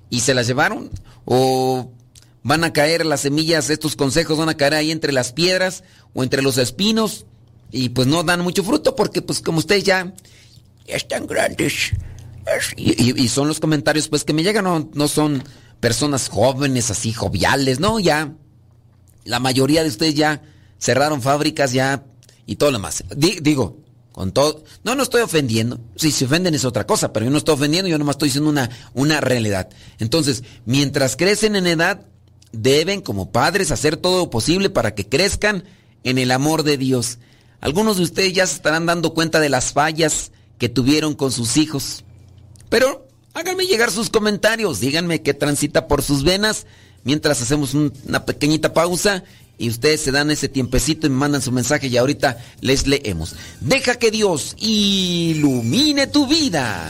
y 0.10 0.22
se 0.22 0.34
las 0.34 0.48
llevaron. 0.48 0.90
O 1.26 1.92
van 2.44 2.64
a 2.64 2.72
caer 2.72 3.06
las 3.06 3.22
semillas, 3.22 3.70
estos 3.70 3.96
consejos 3.96 4.38
van 4.38 4.50
a 4.50 4.56
caer 4.56 4.74
ahí 4.74 4.92
entre 4.92 5.12
las 5.12 5.34
piedras 5.34 5.84
o 6.14 6.24
entre 6.24 6.42
los 6.42 6.58
espinos 6.58 7.26
y 7.72 7.90
pues 7.90 8.08
no 8.08 8.24
dan 8.24 8.42
mucho 8.42 8.64
fruto 8.64 8.96
porque 8.96 9.22
pues 9.22 9.42
como 9.42 9.60
ustedes 9.60 9.84
ya, 9.84 10.14
están 10.86 11.28
grandes. 11.28 11.92
Y, 12.76 13.28
son 13.28 13.48
los 13.48 13.60
comentarios 13.60 14.08
pues 14.08 14.24
que 14.24 14.34
me 14.34 14.44
llegan, 14.44 14.64
no, 14.64 14.90
no 14.94 15.08
son 15.08 15.44
personas 15.80 16.30
jóvenes 16.30 16.90
así, 16.92 17.14
joviales, 17.14 17.80
no, 17.80 18.00
ya. 18.00 18.34
La 19.26 19.40
mayoría 19.40 19.84
de 19.84 19.90
ustedes 19.90 20.16
ya 20.16 20.42
cerraron 20.80 21.22
fábricas 21.22 21.74
ya 21.74 22.06
y 22.46 22.56
todo 22.56 22.72
lo 22.72 22.78
demás. 22.78 23.04
digo, 23.16 23.82
con 24.18 24.32
todo. 24.32 24.64
No, 24.84 24.96
no 24.96 25.04
estoy 25.04 25.22
ofendiendo. 25.22 25.80
Si 25.96 26.12
se 26.12 26.26
ofenden 26.26 26.56
es 26.56 26.66
otra 26.66 26.88
cosa, 26.88 27.14
pero 27.14 27.26
yo 27.26 27.30
no 27.30 27.38
estoy 27.38 27.54
ofendiendo, 27.54 27.88
yo 27.88 28.00
nomás 28.00 28.16
estoy 28.16 28.30
diciendo 28.30 28.50
una, 28.50 28.70
una 28.96 29.22
realidad. 29.22 29.70
Entonces, 30.00 30.44
mientras 30.66 31.16
crecen 31.16 31.56
en 31.56 31.68
edad, 31.68 32.06
deben 32.52 33.02
como 33.02 33.32
padres 33.32 33.70
hacer 33.70 33.98
todo 33.98 34.18
lo 34.18 34.30
posible 34.32 34.72
para 34.72 34.96
que 34.96 35.08
crezcan 35.08 35.66
en 36.04 36.18
el 36.18 36.32
amor 36.32 36.64
de 36.64 36.78
Dios. 36.78 37.20
Algunos 37.60 37.98
de 37.98 38.04
ustedes 38.04 38.34
ya 38.34 38.48
se 38.48 38.56
estarán 38.56 38.86
dando 38.86 39.14
cuenta 39.14 39.40
de 39.40 39.50
las 39.50 39.74
fallas 39.74 40.32
que 40.58 40.68
tuvieron 40.68 41.14
con 41.14 41.32
sus 41.32 41.58
hijos. 41.58 42.04
Pero 42.70 43.08
háganme 43.34 43.66
llegar 43.66 43.92
sus 43.92 44.10
comentarios, 44.10 44.80
díganme 44.80 45.22
qué 45.22 45.34
transita 45.34 45.88
por 45.88 46.02
sus 46.02 46.24
venas 46.24 46.66
mientras 47.04 47.42
hacemos 47.42 47.74
una 47.74 48.26
pequeñita 48.26 48.74
pausa 48.74 49.24
y 49.58 49.70
ustedes 49.70 50.02
se 50.02 50.12
dan 50.12 50.30
ese 50.30 50.50
tiempecito 50.50 51.08
y 51.08 51.10
me 51.10 51.16
mandan 51.18 51.42
su 51.42 51.52
mensaje 51.52 51.88
y 51.88 51.98
ahorita 51.98 52.38
les 52.62 52.86
leemos. 52.86 53.36
Deja 53.60 53.96
que 53.96 54.12
Dios 54.12 54.56
ilumine 54.58 56.08
tu 56.08 56.28
vida. 56.28 56.90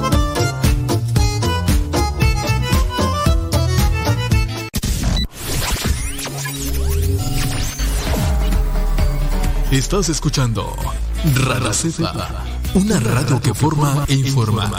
Estás 9.71 10.09
escuchando 10.09 10.75
Radio 11.33 11.81
una 12.73 12.99
radio 12.99 13.41
que 13.41 13.53
forma 13.53 14.03
e 14.09 14.15
informa. 14.15 14.69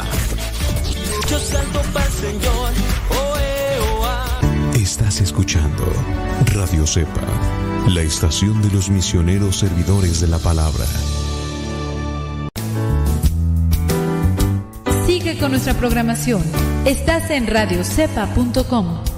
Estás 4.75 5.23
escuchando 5.23 5.85
Radio 6.45 6.87
Cepa, 6.87 7.23
la 7.89 8.03
estación 8.03 8.61
de 8.61 8.71
los 8.71 8.91
misioneros 8.91 9.57
servidores 9.57 10.21
de 10.21 10.27
la 10.27 10.39
palabra. 10.39 10.85
Sigue 15.07 15.39
con 15.39 15.53
nuestra 15.53 15.73
programación. 15.73 16.43
Estás 16.85 17.31
en 17.31 17.47
radiocepa.com. 17.47 19.12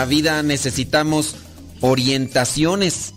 la 0.00 0.06
vida 0.06 0.42
necesitamos 0.42 1.36
orientaciones. 1.82 3.12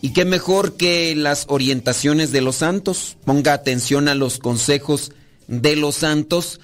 Y 0.00 0.12
qué 0.12 0.24
mejor 0.24 0.76
que 0.76 1.16
las 1.16 1.46
orientaciones 1.48 2.30
de 2.30 2.42
los 2.42 2.54
santos. 2.54 3.16
Ponga 3.24 3.52
atención 3.54 4.06
a 4.06 4.14
los 4.14 4.38
consejos 4.38 5.10
de 5.48 5.74
los 5.74 5.96
santos, 5.96 6.60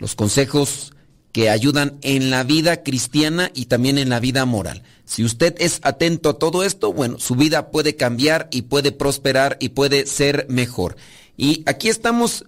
los 0.00 0.16
consejos 0.16 0.94
que 1.30 1.48
ayudan 1.48 1.96
en 2.02 2.32
la 2.32 2.42
vida 2.42 2.82
cristiana 2.82 3.52
y 3.54 3.66
también 3.66 3.98
en 3.98 4.08
la 4.08 4.18
vida 4.18 4.46
moral. 4.46 4.82
Si 5.04 5.22
usted 5.22 5.54
es 5.58 5.78
atento 5.82 6.30
a 6.30 6.38
todo 6.40 6.64
esto, 6.64 6.92
bueno, 6.92 7.20
su 7.20 7.36
vida 7.36 7.70
puede 7.70 7.94
cambiar 7.94 8.48
y 8.50 8.62
puede 8.62 8.90
prosperar 8.90 9.58
y 9.60 9.68
puede 9.68 10.06
ser 10.06 10.46
mejor. 10.48 10.96
Y 11.36 11.62
aquí 11.66 11.88
estamos 11.88 12.46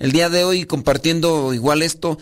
el 0.00 0.10
día 0.10 0.30
de 0.30 0.42
hoy 0.42 0.64
compartiendo 0.64 1.54
igual 1.54 1.80
esto 1.80 2.18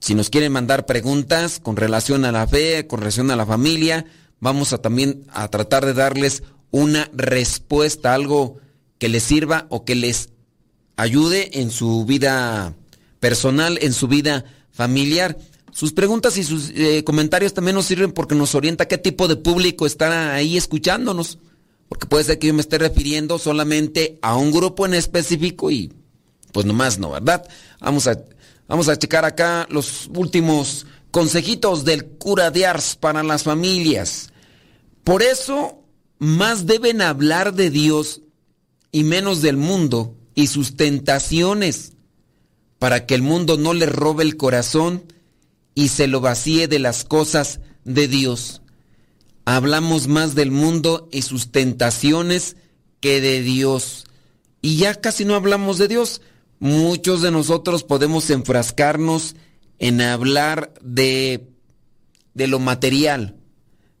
si 0.00 0.14
nos 0.14 0.30
quieren 0.30 0.52
mandar 0.52 0.86
preguntas 0.86 1.60
con 1.60 1.76
relación 1.76 2.24
a 2.24 2.32
la 2.32 2.46
fe, 2.46 2.86
con 2.86 3.00
relación 3.00 3.30
a 3.30 3.36
la 3.36 3.46
familia, 3.46 4.06
vamos 4.40 4.72
a 4.72 4.78
también 4.78 5.24
a 5.28 5.48
tratar 5.48 5.84
de 5.84 5.92
darles 5.92 6.42
una 6.70 7.10
respuesta, 7.12 8.14
algo 8.14 8.56
que 8.98 9.10
les 9.10 9.22
sirva 9.22 9.66
o 9.68 9.84
que 9.84 9.94
les 9.94 10.30
ayude 10.96 11.60
en 11.60 11.70
su 11.70 12.06
vida 12.06 12.74
personal, 13.20 13.78
en 13.82 13.92
su 13.92 14.08
vida 14.08 14.44
familiar. 14.70 15.36
Sus 15.72 15.92
preguntas 15.92 16.36
y 16.38 16.44
sus 16.44 16.70
eh, 16.70 17.04
comentarios 17.04 17.54
también 17.54 17.74
nos 17.74 17.86
sirven 17.86 18.12
porque 18.12 18.34
nos 18.34 18.54
orienta 18.54 18.88
qué 18.88 18.98
tipo 18.98 19.28
de 19.28 19.36
público 19.36 19.86
está 19.86 20.34
ahí 20.34 20.56
escuchándonos. 20.56 21.38
Porque 21.88 22.06
puede 22.06 22.24
ser 22.24 22.38
que 22.38 22.46
yo 22.46 22.54
me 22.54 22.60
esté 22.60 22.78
refiriendo 22.78 23.38
solamente 23.38 24.18
a 24.22 24.36
un 24.36 24.50
grupo 24.50 24.86
en 24.86 24.94
específico 24.94 25.70
y 25.70 25.92
pues 26.52 26.64
nomás 26.64 26.98
no, 26.98 27.10
¿verdad? 27.10 27.46
Vamos 27.80 28.06
a 28.06 28.18
Vamos 28.70 28.88
a 28.88 28.96
checar 28.96 29.24
acá 29.24 29.66
los 29.68 30.08
últimos 30.14 30.86
consejitos 31.10 31.84
del 31.84 32.06
cura 32.06 32.52
de 32.52 32.66
Ars 32.66 32.94
para 32.94 33.24
las 33.24 33.42
familias. 33.42 34.32
Por 35.02 35.24
eso, 35.24 35.82
más 36.20 36.66
deben 36.66 37.02
hablar 37.02 37.52
de 37.52 37.68
Dios 37.70 38.20
y 38.92 39.02
menos 39.02 39.42
del 39.42 39.56
mundo 39.56 40.14
y 40.36 40.46
sus 40.46 40.76
tentaciones, 40.76 41.94
para 42.78 43.06
que 43.06 43.16
el 43.16 43.22
mundo 43.22 43.56
no 43.56 43.74
le 43.74 43.86
robe 43.86 44.22
el 44.22 44.36
corazón 44.36 45.02
y 45.74 45.88
se 45.88 46.06
lo 46.06 46.20
vacíe 46.20 46.68
de 46.68 46.78
las 46.78 47.04
cosas 47.04 47.58
de 47.84 48.06
Dios. 48.06 48.62
Hablamos 49.46 50.06
más 50.06 50.36
del 50.36 50.52
mundo 50.52 51.08
y 51.10 51.22
sus 51.22 51.50
tentaciones 51.50 52.54
que 53.00 53.20
de 53.20 53.42
Dios. 53.42 54.04
Y 54.62 54.76
ya 54.76 54.94
casi 54.94 55.24
no 55.24 55.34
hablamos 55.34 55.78
de 55.78 55.88
Dios 55.88 56.22
muchos 56.60 57.22
de 57.22 57.32
nosotros 57.32 57.82
podemos 57.82 58.30
enfrascarnos 58.30 59.34
en 59.78 60.00
hablar 60.02 60.72
de, 60.82 61.48
de 62.34 62.46
lo 62.46 62.60
material, 62.60 63.36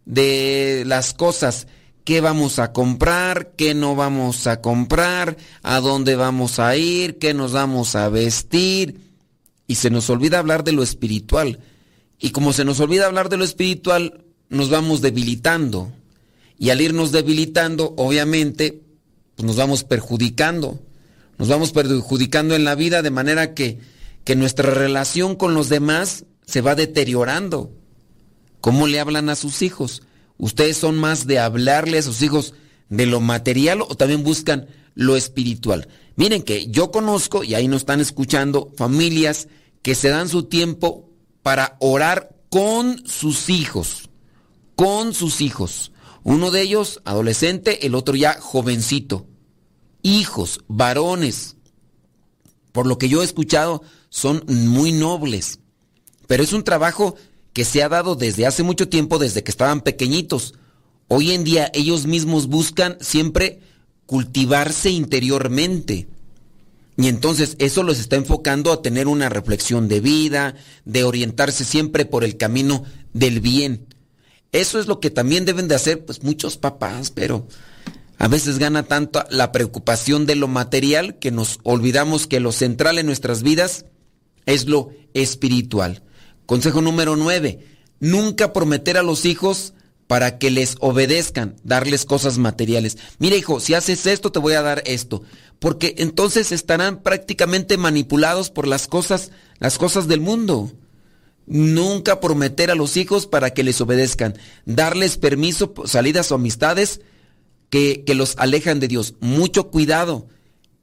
de 0.04 0.84
las 0.86 1.14
cosas, 1.14 1.66
qué 2.04 2.20
vamos 2.20 2.58
a 2.58 2.72
comprar, 2.72 3.52
qué 3.56 3.74
no 3.74 3.96
vamos 3.96 4.46
a 4.46 4.60
comprar, 4.60 5.36
a 5.62 5.80
dónde 5.80 6.16
vamos 6.16 6.58
a 6.58 6.76
ir, 6.76 7.18
qué 7.18 7.34
nos 7.34 7.52
vamos 7.52 7.96
a 7.96 8.08
vestir. 8.08 9.00
Y 9.66 9.76
se 9.76 9.90
nos 9.90 10.10
olvida 10.10 10.38
hablar 10.38 10.64
de 10.64 10.72
lo 10.72 10.82
espiritual. 10.82 11.60
Y 12.18 12.30
como 12.30 12.52
se 12.52 12.64
nos 12.64 12.80
olvida 12.80 13.06
hablar 13.06 13.28
de 13.28 13.38
lo 13.38 13.44
espiritual, 13.44 14.24
nos 14.48 14.68
vamos 14.68 15.00
debilitando. 15.00 15.92
Y 16.58 16.70
al 16.70 16.80
irnos 16.82 17.12
debilitando, 17.12 17.94
obviamente, 17.96 18.82
pues 19.36 19.46
nos 19.46 19.56
vamos 19.56 19.84
perjudicando. 19.84 20.78
Nos 21.40 21.48
vamos 21.48 21.72
perjudicando 21.72 22.54
en 22.54 22.64
la 22.64 22.74
vida 22.74 23.00
de 23.00 23.10
manera 23.10 23.54
que, 23.54 23.78
que 24.24 24.36
nuestra 24.36 24.74
relación 24.74 25.36
con 25.36 25.54
los 25.54 25.70
demás 25.70 26.26
se 26.44 26.60
va 26.60 26.74
deteriorando. 26.74 27.72
¿Cómo 28.60 28.86
le 28.86 29.00
hablan 29.00 29.30
a 29.30 29.36
sus 29.36 29.62
hijos? 29.62 30.02
¿Ustedes 30.36 30.76
son 30.76 30.98
más 30.98 31.26
de 31.26 31.38
hablarle 31.38 31.96
a 31.96 32.02
sus 32.02 32.20
hijos 32.20 32.52
de 32.90 33.06
lo 33.06 33.22
material 33.22 33.80
o 33.80 33.94
también 33.94 34.22
buscan 34.22 34.68
lo 34.94 35.16
espiritual? 35.16 35.88
Miren 36.14 36.42
que 36.42 36.66
yo 36.66 36.90
conozco, 36.90 37.42
y 37.42 37.54
ahí 37.54 37.68
nos 37.68 37.80
están 37.80 38.00
escuchando, 38.00 38.70
familias 38.76 39.48
que 39.80 39.94
se 39.94 40.10
dan 40.10 40.28
su 40.28 40.42
tiempo 40.42 41.08
para 41.42 41.78
orar 41.80 42.36
con 42.50 43.02
sus 43.06 43.48
hijos. 43.48 44.10
Con 44.76 45.14
sus 45.14 45.40
hijos. 45.40 45.92
Uno 46.22 46.50
de 46.50 46.60
ellos 46.60 47.00
adolescente, 47.06 47.86
el 47.86 47.94
otro 47.94 48.14
ya 48.14 48.38
jovencito. 48.38 49.26
Hijos, 50.02 50.60
varones. 50.68 51.56
Por 52.72 52.86
lo 52.86 52.98
que 52.98 53.08
yo 53.08 53.22
he 53.22 53.24
escuchado, 53.24 53.82
son 54.08 54.44
muy 54.46 54.92
nobles. 54.92 55.58
Pero 56.26 56.42
es 56.42 56.52
un 56.52 56.64
trabajo 56.64 57.16
que 57.52 57.64
se 57.64 57.82
ha 57.82 57.88
dado 57.88 58.14
desde 58.14 58.46
hace 58.46 58.62
mucho 58.62 58.88
tiempo, 58.88 59.18
desde 59.18 59.42
que 59.42 59.50
estaban 59.50 59.80
pequeñitos. 59.80 60.54
Hoy 61.08 61.32
en 61.32 61.44
día 61.44 61.70
ellos 61.74 62.06
mismos 62.06 62.46
buscan 62.46 62.96
siempre 63.00 63.60
cultivarse 64.06 64.90
interiormente. 64.90 66.08
Y 66.96 67.08
entonces 67.08 67.56
eso 67.58 67.82
los 67.82 67.98
está 67.98 68.16
enfocando 68.16 68.72
a 68.72 68.82
tener 68.82 69.08
una 69.08 69.28
reflexión 69.28 69.88
de 69.88 70.00
vida, 70.00 70.54
de 70.84 71.04
orientarse 71.04 71.64
siempre 71.64 72.04
por 72.04 72.24
el 72.24 72.36
camino 72.36 72.84
del 73.12 73.40
bien. 73.40 73.86
Eso 74.52 74.78
es 74.78 74.86
lo 74.86 75.00
que 75.00 75.10
también 75.10 75.44
deben 75.44 75.68
de 75.68 75.76
hacer 75.76 76.04
pues 76.04 76.22
muchos 76.22 76.56
papás, 76.56 77.10
pero 77.10 77.46
a 78.20 78.28
veces 78.28 78.58
gana 78.58 78.82
tanto 78.82 79.24
la 79.30 79.50
preocupación 79.50 80.26
de 80.26 80.34
lo 80.34 80.46
material 80.46 81.18
que 81.18 81.30
nos 81.30 81.58
olvidamos 81.62 82.26
que 82.26 82.38
lo 82.38 82.52
central 82.52 82.98
en 82.98 83.06
nuestras 83.06 83.42
vidas 83.42 83.86
es 84.44 84.66
lo 84.66 84.90
espiritual. 85.14 86.02
Consejo 86.44 86.82
número 86.82 87.16
9. 87.16 87.66
Nunca 87.98 88.52
prometer 88.52 88.98
a 88.98 89.02
los 89.02 89.24
hijos 89.24 89.72
para 90.06 90.36
que 90.36 90.50
les 90.50 90.76
obedezcan, 90.80 91.56
darles 91.64 92.04
cosas 92.04 92.36
materiales. 92.36 92.98
Mira 93.18 93.36
hijo, 93.36 93.58
si 93.58 93.72
haces 93.72 94.04
esto 94.04 94.30
te 94.30 94.38
voy 94.38 94.52
a 94.52 94.60
dar 94.60 94.82
esto, 94.84 95.22
porque 95.58 95.94
entonces 95.96 96.52
estarán 96.52 97.02
prácticamente 97.02 97.78
manipulados 97.78 98.50
por 98.50 98.68
las 98.68 98.86
cosas, 98.86 99.30
las 99.60 99.78
cosas 99.78 100.08
del 100.08 100.20
mundo. 100.20 100.70
Nunca 101.46 102.20
prometer 102.20 102.70
a 102.70 102.74
los 102.74 102.98
hijos 102.98 103.26
para 103.26 103.54
que 103.54 103.64
les 103.64 103.80
obedezcan, 103.80 104.36
darles 104.66 105.16
permiso, 105.16 105.72
salidas 105.86 106.30
o 106.30 106.34
amistades 106.34 107.00
que, 107.70 108.04
los 108.14 108.34
alejan 108.36 108.80
de 108.80 108.88
Dios. 108.88 109.14
Mucho 109.20 109.70
cuidado 109.70 110.28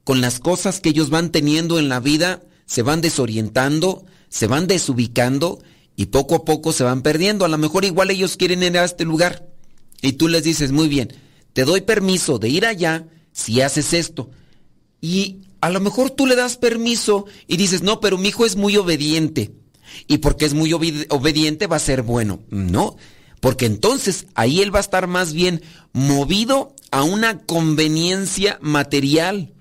con 0.04 0.20
las 0.20 0.40
cosas 0.40 0.80
que 0.80 0.88
ellos 0.88 1.10
van 1.10 1.30
teniendo 1.30 1.78
en 1.78 1.88
la 1.88 2.00
vida, 2.00 2.42
se 2.66 2.82
van 2.82 3.00
desorientando, 3.00 4.04
se 4.28 4.46
van 4.46 4.66
desubicando 4.66 5.62
y 5.94 6.06
poco 6.06 6.34
a 6.34 6.44
poco 6.44 6.72
se 6.72 6.84
van 6.84 7.02
perdiendo. 7.02 7.44
A 7.44 7.48
lo 7.48 7.58
mejor 7.58 7.84
igual 7.84 8.10
ellos 8.10 8.36
quieren 8.36 8.62
ir 8.62 8.78
a 8.78 8.84
este 8.84 9.04
lugar 9.04 9.46
y 10.00 10.12
tú 10.12 10.28
les 10.28 10.42
dices, 10.42 10.72
muy 10.72 10.88
bien, 10.88 11.12
te 11.52 11.64
doy 11.64 11.82
permiso 11.82 12.38
de 12.38 12.48
ir 12.48 12.64
allá 12.66 13.06
si 13.32 13.60
haces 13.60 13.92
esto. 13.92 14.30
Y 15.00 15.42
a 15.60 15.70
lo 15.70 15.80
mejor 15.80 16.10
tú 16.10 16.26
le 16.26 16.36
das 16.36 16.56
permiso 16.56 17.26
y 17.46 17.56
dices, 17.56 17.82
no, 17.82 18.00
pero 18.00 18.16
mi 18.16 18.28
hijo 18.28 18.46
es 18.46 18.56
muy 18.56 18.76
obediente. 18.76 19.52
Y 20.06 20.18
porque 20.18 20.44
es 20.44 20.54
muy 20.54 20.72
obediente 20.72 21.66
va 21.66 21.76
a 21.76 21.80
ser 21.80 22.02
bueno. 22.02 22.40
No, 22.50 22.96
porque 23.40 23.66
entonces 23.66 24.26
ahí 24.34 24.60
él 24.60 24.74
va 24.74 24.78
a 24.78 24.82
estar 24.82 25.06
más 25.06 25.32
bien 25.32 25.62
movido 25.92 26.74
a 26.90 27.02
una 27.02 27.38
conveniencia 27.38 28.58
material. 28.60 29.52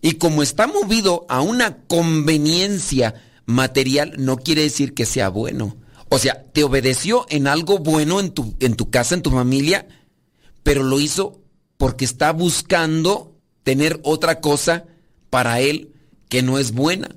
Y 0.00 0.12
como 0.12 0.42
está 0.42 0.66
movido 0.66 1.26
a 1.28 1.40
una 1.40 1.78
conveniencia 1.78 3.14
material 3.46 4.14
no 4.18 4.36
quiere 4.36 4.62
decir 4.62 4.94
que 4.94 5.06
sea 5.06 5.28
bueno. 5.28 5.76
O 6.10 6.18
sea, 6.18 6.44
te 6.52 6.64
obedeció 6.64 7.26
en 7.28 7.46
algo 7.46 7.78
bueno 7.78 8.20
en 8.20 8.30
tu, 8.30 8.54
en 8.60 8.74
tu 8.74 8.90
casa, 8.90 9.14
en 9.14 9.22
tu 9.22 9.30
familia, 9.30 9.86
pero 10.62 10.82
lo 10.82 11.00
hizo 11.00 11.40
porque 11.76 12.04
está 12.04 12.32
buscando 12.32 13.36
tener 13.62 14.00
otra 14.04 14.40
cosa 14.40 14.84
para 15.30 15.60
él 15.60 15.92
que 16.28 16.42
no 16.42 16.58
es 16.58 16.72
buena. 16.72 17.14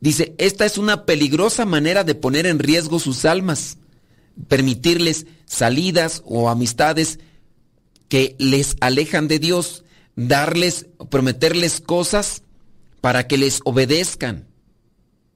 Dice, 0.00 0.34
esta 0.38 0.64
es 0.64 0.78
una 0.78 1.04
peligrosa 1.04 1.66
manera 1.66 2.04
de 2.04 2.14
poner 2.14 2.46
en 2.46 2.58
riesgo 2.58 2.98
sus 2.98 3.24
almas, 3.24 3.76
permitirles 4.48 5.26
salidas 5.44 6.22
o 6.24 6.48
amistades 6.48 7.18
que 8.10 8.34
les 8.38 8.76
alejan 8.80 9.28
de 9.28 9.38
Dios, 9.38 9.84
darles, 10.16 10.88
prometerles 11.10 11.80
cosas 11.80 12.42
para 13.00 13.26
que 13.28 13.38
les 13.38 13.60
obedezcan. 13.64 14.48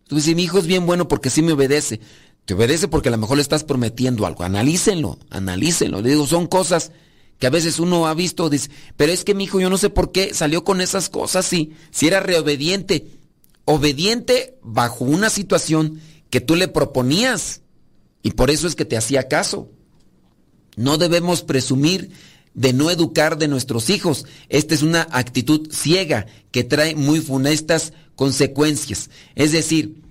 Tú 0.09 0.16
dices, 0.16 0.35
mi 0.35 0.43
hijo 0.43 0.59
es 0.59 0.66
bien 0.66 0.85
bueno 0.85 1.09
porque 1.09 1.31
sí 1.31 1.41
me 1.41 1.53
obedece. 1.53 2.01
Te 2.45 2.53
obedece 2.53 2.89
porque 2.89 3.09
a 3.09 3.12
lo 3.12 3.18
mejor 3.18 3.37
le 3.37 3.43
estás 3.43 3.62
prometiendo 3.64 4.27
algo. 4.27 4.43
Analícenlo, 4.43 5.18
analícenlo. 5.31 6.03
Le 6.03 6.11
digo, 6.11 6.27
son 6.27 6.49
cosas 6.49 6.91
que 7.39 7.47
a 7.47 7.51
veces 7.51 7.79
uno 7.79 8.09
ha 8.09 8.14
visto, 8.14 8.51
dice, 8.51 8.70
pero 8.97 9.12
es 9.12 9.25
que 9.25 9.35
mi 9.35 9.45
hijo 9.45 9.61
yo 9.61 9.70
no 9.70 9.79
sé 9.79 9.89
por 9.89 10.11
qué 10.11 10.35
salió 10.35 10.64
con 10.64 10.81
esas 10.81 11.09
cosas 11.09 11.47
si, 11.47 11.72
si 11.93 12.09
era 12.09 12.20
reobediente. 12.20 13.07
Obediente 13.66 14.59
bajo 14.62 15.05
una 15.05 15.31
situación 15.31 16.01
que 16.29 16.41
tú 16.41 16.57
le 16.57 16.66
proponías. 16.66 17.62
Y 18.20 18.33
por 18.33 18.51
eso 18.51 18.66
es 18.66 18.75
que 18.75 18.85
te 18.85 18.97
hacía 18.97 19.29
caso. 19.29 19.70
No 20.77 20.99
debemos 20.99 21.43
presumir 21.43 22.11
de 22.55 22.72
no 22.72 22.90
educar 22.90 23.36
de 23.36 23.48
nuestros 23.48 23.90
hijos. 23.90 24.26
Esta 24.48 24.74
es 24.74 24.82
una 24.82 25.07
actitud 25.11 25.68
ciega 25.72 26.26
que 26.50 26.64
trae 26.64 26.94
muy 26.94 27.20
funestas 27.20 27.92
consecuencias. 28.14 29.11
Es 29.34 29.52
decir, 29.52 30.02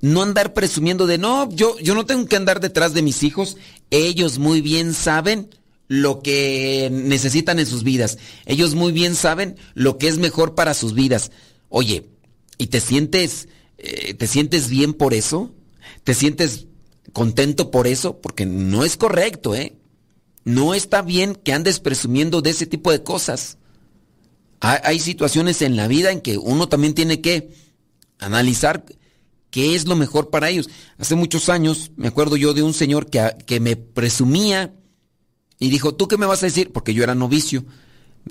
no 0.00 0.22
andar 0.22 0.52
presumiendo 0.52 1.06
de 1.06 1.18
no, 1.18 1.48
yo, 1.50 1.78
yo 1.78 1.94
no 1.94 2.04
tengo 2.04 2.26
que 2.26 2.36
andar 2.36 2.60
detrás 2.60 2.92
de 2.92 3.02
mis 3.02 3.22
hijos. 3.22 3.56
Ellos 3.90 4.38
muy 4.38 4.60
bien 4.60 4.92
saben 4.92 5.48
lo 5.88 6.20
que 6.20 6.90
necesitan 6.92 7.58
en 7.58 7.66
sus 7.66 7.84
vidas. 7.84 8.18
Ellos 8.46 8.74
muy 8.74 8.92
bien 8.92 9.14
saben 9.14 9.56
lo 9.74 9.96
que 9.96 10.08
es 10.08 10.18
mejor 10.18 10.54
para 10.54 10.74
sus 10.74 10.92
vidas. 10.92 11.30
Oye, 11.68 12.08
¿y 12.58 12.66
te 12.66 12.80
sientes, 12.80 13.48
eh, 13.78 14.14
te 14.14 14.26
sientes 14.26 14.68
bien 14.68 14.92
por 14.92 15.14
eso? 15.14 15.54
¿Te 16.02 16.14
sientes 16.14 16.66
contento 17.12 17.70
por 17.70 17.86
eso? 17.86 18.20
Porque 18.20 18.44
no 18.44 18.84
es 18.84 18.96
correcto, 18.96 19.54
¿eh? 19.54 19.74
No 20.44 20.74
está 20.74 21.02
bien 21.02 21.34
que 21.34 21.52
andes 21.52 21.80
presumiendo 21.80 22.42
de 22.42 22.50
ese 22.50 22.66
tipo 22.66 22.90
de 22.90 23.02
cosas. 23.02 23.58
Hay, 24.60 24.98
situaciones 24.98 25.60
en 25.60 25.76
la 25.76 25.88
vida 25.88 26.10
en 26.10 26.22
que 26.22 26.38
uno 26.38 26.68
también 26.68 26.94
tiene 26.94 27.20
que 27.20 27.54
analizar 28.18 28.86
qué 29.50 29.74
es 29.74 29.86
lo 29.86 29.94
mejor 29.94 30.30
para 30.30 30.48
ellos. 30.48 30.70
Hace 30.96 31.16
muchos 31.16 31.50
años 31.50 31.92
me 31.96 32.08
acuerdo 32.08 32.36
yo 32.36 32.54
de 32.54 32.62
un 32.62 32.72
señor 32.72 33.10
que, 33.10 33.36
que 33.46 33.60
me 33.60 33.76
presumía 33.76 34.74
y 35.58 35.68
dijo, 35.68 35.94
¿tú 35.94 36.08
qué 36.08 36.16
me 36.16 36.24
vas 36.24 36.42
a 36.42 36.46
decir? 36.46 36.72
Porque 36.72 36.94
yo 36.94 37.02
era 37.04 37.14
novicio. 37.14 37.64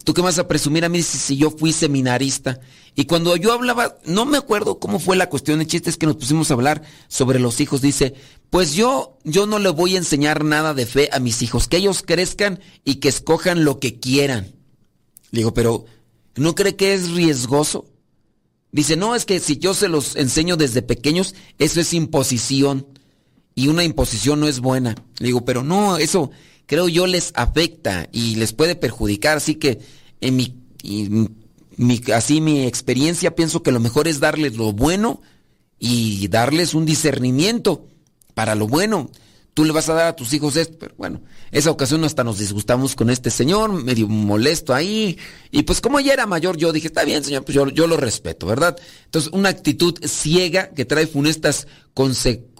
¿Tú 0.03 0.13
qué 0.13 0.21
vas 0.21 0.39
a 0.39 0.47
presumir 0.47 0.85
a 0.85 0.89
mí 0.89 1.03
si, 1.03 1.37
yo 1.37 1.51
fui 1.51 1.71
seminarista? 1.71 2.59
Y 2.95 3.05
cuando 3.05 3.35
yo 3.35 3.53
hablaba, 3.53 3.97
no 4.05 4.25
me 4.25 4.37
acuerdo 4.37 4.79
cómo 4.79 4.99
fue 4.99 5.15
la 5.15 5.29
cuestión 5.29 5.59
de 5.59 5.67
chistes 5.67 5.97
que 5.97 6.07
nos 6.07 6.15
pusimos 6.15 6.49
a 6.49 6.55
hablar 6.55 6.81
sobre 7.07 7.39
los 7.39 7.61
hijos. 7.61 7.81
Dice, 7.81 8.15
pues 8.49 8.73
yo, 8.73 9.17
yo 9.23 9.45
no 9.45 9.59
le 9.59 9.69
voy 9.69 9.95
a 9.95 9.99
enseñar 9.99 10.43
nada 10.43 10.73
de 10.73 10.87
fe 10.87 11.09
a 11.11 11.19
mis 11.19 11.43
hijos, 11.43 11.67
que 11.67 11.77
ellos 11.77 12.01
crezcan 12.01 12.59
y 12.83 12.95
que 12.95 13.09
escojan 13.09 13.65
lo 13.65 13.79
que 13.79 13.99
quieran. 13.99 14.55
Le 15.29 15.39
digo, 15.39 15.53
pero 15.53 15.85
¿no 16.35 16.55
cree 16.55 16.75
que 16.75 16.95
es 16.95 17.11
riesgoso? 17.11 17.85
Dice, 18.71 18.95
no, 18.95 19.13
es 19.13 19.25
que 19.25 19.39
si 19.39 19.57
yo 19.57 19.75
se 19.75 19.89
los 19.89 20.15
enseño 20.15 20.57
desde 20.57 20.81
pequeños, 20.81 21.35
eso 21.59 21.79
es 21.79 21.93
imposición. 21.93 22.87
Y 23.53 23.67
una 23.67 23.83
imposición 23.83 24.39
no 24.39 24.47
es 24.47 24.59
buena. 24.59 24.95
Le 25.19 25.27
digo, 25.27 25.45
pero 25.45 25.63
no, 25.63 25.97
eso 25.97 26.31
creo 26.65 26.87
yo 26.89 27.07
les 27.07 27.31
afecta 27.35 28.07
y 28.11 28.35
les 28.35 28.53
puede 28.53 28.75
perjudicar. 28.75 29.37
Así 29.37 29.55
que 29.55 29.79
en 30.21 30.35
mi, 30.35 30.55
mi, 31.77 32.01
así 32.13 32.41
mi 32.41 32.65
experiencia 32.65 33.35
pienso 33.35 33.63
que 33.63 33.71
lo 33.71 33.79
mejor 33.79 34.07
es 34.07 34.19
darles 34.19 34.55
lo 34.55 34.73
bueno 34.73 35.21
y 35.79 36.27
darles 36.27 36.73
un 36.73 36.85
discernimiento 36.85 37.87
para 38.33 38.55
lo 38.55 38.67
bueno 38.67 39.09
tú 39.53 39.65
le 39.65 39.71
vas 39.71 39.89
a 39.89 39.93
dar 39.93 40.07
a 40.07 40.15
tus 40.15 40.33
hijos 40.33 40.55
esto, 40.55 40.77
pero 40.79 40.95
bueno, 40.97 41.21
esa 41.51 41.71
ocasión 41.71 42.03
hasta 42.03 42.23
nos 42.23 42.39
disgustamos 42.39 42.95
con 42.95 43.09
este 43.09 43.29
señor, 43.29 43.71
medio 43.71 44.07
molesto 44.07 44.73
ahí, 44.73 45.17
y 45.51 45.63
pues 45.63 45.79
como 45.79 45.99
ya 45.99 46.13
era 46.13 46.25
mayor, 46.25 46.57
yo 46.57 46.71
dije, 46.71 46.87
está 46.87 47.03
bien, 47.03 47.23
señor, 47.23 47.43
pues 47.43 47.55
yo, 47.55 47.69
yo 47.69 47.87
lo 47.87 47.97
respeto, 47.97 48.47
¿verdad? 48.47 48.75
Entonces, 49.05 49.31
una 49.33 49.49
actitud 49.49 49.99
ciega 50.05 50.69
que 50.69 50.85
trae 50.85 51.07
funestas 51.07 51.67
consecuencias 51.93 52.52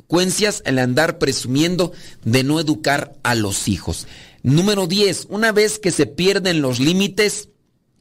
el 0.66 0.80
andar 0.80 1.18
presumiendo 1.18 1.91
de 2.24 2.43
no 2.43 2.59
educar 2.59 3.14
a 3.24 3.34
los 3.34 3.68
hijos. 3.68 4.07
Número 4.43 4.86
10, 4.86 5.28
una 5.30 5.51
vez 5.51 5.80
que 5.80 5.91
se 5.91 6.05
pierden 6.05 6.61
los 6.61 6.80
límites, 6.80 7.49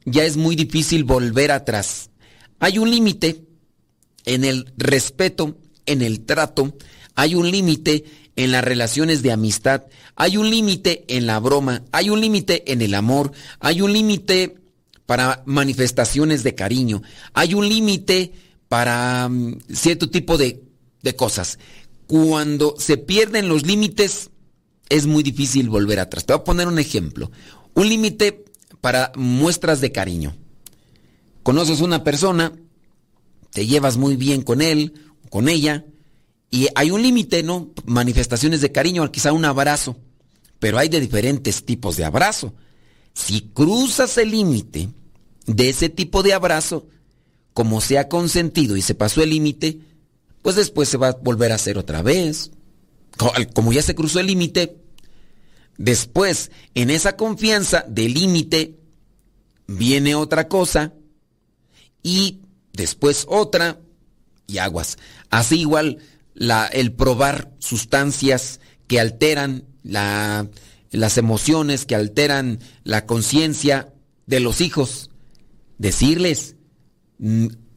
ya 0.05 0.23
es 0.23 0.37
muy 0.37 0.55
difícil 0.55 1.05
volver 1.05 1.51
atrás. 1.51 2.11
Hay 2.59 2.77
un 2.77 2.91
límite 2.91 3.43
en 4.25 4.43
el 4.43 4.71
respeto, 4.77 5.57
en 5.85 6.01
el 6.01 6.25
trato, 6.25 6.75
hay 7.15 7.33
un 7.35 7.49
límite 7.49 8.05
en 8.35 8.51
las 8.51 8.63
relaciones 8.63 9.23
de 9.23 9.31
amistad, 9.31 9.83
hay 10.15 10.37
un 10.37 10.49
límite 10.49 11.05
en 11.07 11.25
la 11.25 11.39
broma, 11.39 11.83
hay 11.91 12.09
un 12.09 12.21
límite 12.21 12.71
en 12.71 12.81
el 12.81 12.93
amor, 12.93 13.31
hay 13.59 13.81
un 13.81 13.91
límite 13.91 14.55
para 15.05 15.41
manifestaciones 15.45 16.43
de 16.43 16.53
cariño, 16.53 17.01
hay 17.33 17.53
un 17.55 17.67
límite 17.67 18.33
para 18.67 19.27
mm, 19.29 19.57
cierto 19.73 20.09
tipo 20.09 20.37
de 20.37 20.61
cosas. 21.15 21.57
Cuando 22.07 22.75
se 22.77 22.97
pierden 22.97 23.47
los 23.47 23.65
límites, 23.65 24.29
es 24.89 25.05
muy 25.05 25.23
difícil 25.23 25.69
volver 25.69 25.99
atrás. 25.99 26.25
Te 26.25 26.33
voy 26.33 26.41
a 26.41 26.43
poner 26.43 26.67
un 26.67 26.79
ejemplo. 26.79 27.31
Un 27.73 27.89
límite 27.89 28.45
para 28.81 29.11
muestras 29.15 29.81
de 29.81 29.91
cariño. 29.91 30.35
Conoces 31.41 31.81
una 31.81 32.03
persona, 32.03 32.53
te 33.51 33.65
llevas 33.65 33.97
muy 33.97 34.15
bien 34.15 34.41
con 34.41 34.61
él, 34.61 34.93
con 35.29 35.49
ella, 35.49 35.85
y 36.51 36.67
hay 36.75 36.91
un 36.91 37.01
límite, 37.01 37.41
¿no? 37.43 37.71
Manifestaciones 37.85 38.61
de 38.61 38.71
cariño, 38.71 39.11
quizá 39.11 39.33
un 39.33 39.45
abrazo, 39.45 39.97
pero 40.59 40.77
hay 40.77 40.87
de 40.87 40.99
diferentes 40.99 41.65
tipos 41.65 41.97
de 41.97 42.05
abrazo. 42.05 42.53
Si 43.13 43.49
cruzas 43.53 44.17
el 44.17 44.31
límite 44.31 44.89
de 45.47 45.69
ese 45.69 45.89
tipo 45.89 46.21
de 46.23 46.33
abrazo, 46.33 46.87
como 47.53 47.81
se 47.81 47.97
ha 47.97 48.07
consentido 48.07 48.77
y 48.77 48.81
se 48.81 48.95
pasó 48.95 49.23
el 49.23 49.31
límite, 49.31 49.79
pues 50.43 50.55
después 50.55 50.89
se 50.89 50.97
va 50.97 51.07
a 51.07 51.17
volver 51.19 51.51
a 51.51 51.55
hacer 51.55 51.79
otra 51.79 52.03
vez. 52.03 52.51
Como 53.53 53.73
ya 53.73 53.81
se 53.81 53.95
cruzó 53.95 54.19
el 54.19 54.27
límite, 54.27 54.77
después 55.77 56.51
en 56.75 56.91
esa 56.91 57.15
confianza 57.15 57.85
del 57.87 58.13
límite 58.13 58.77
viene 59.65 60.13
otra 60.13 60.47
cosa 60.47 60.93
y 62.03 62.41
después 62.73 63.25
otra 63.27 63.79
y 64.45 64.57
aguas. 64.57 64.97
Así 65.29 65.61
igual 65.61 65.99
el 66.35 66.91
probar 66.91 67.53
sustancias 67.59 68.59
que 68.87 68.99
alteran 68.99 69.63
las 69.83 71.17
emociones, 71.17 71.85
que 71.85 71.95
alteran 71.95 72.59
la 72.83 73.05
conciencia 73.05 73.93
de 74.25 74.41
los 74.41 74.59
hijos. 74.59 75.09
Decirles, 75.77 76.55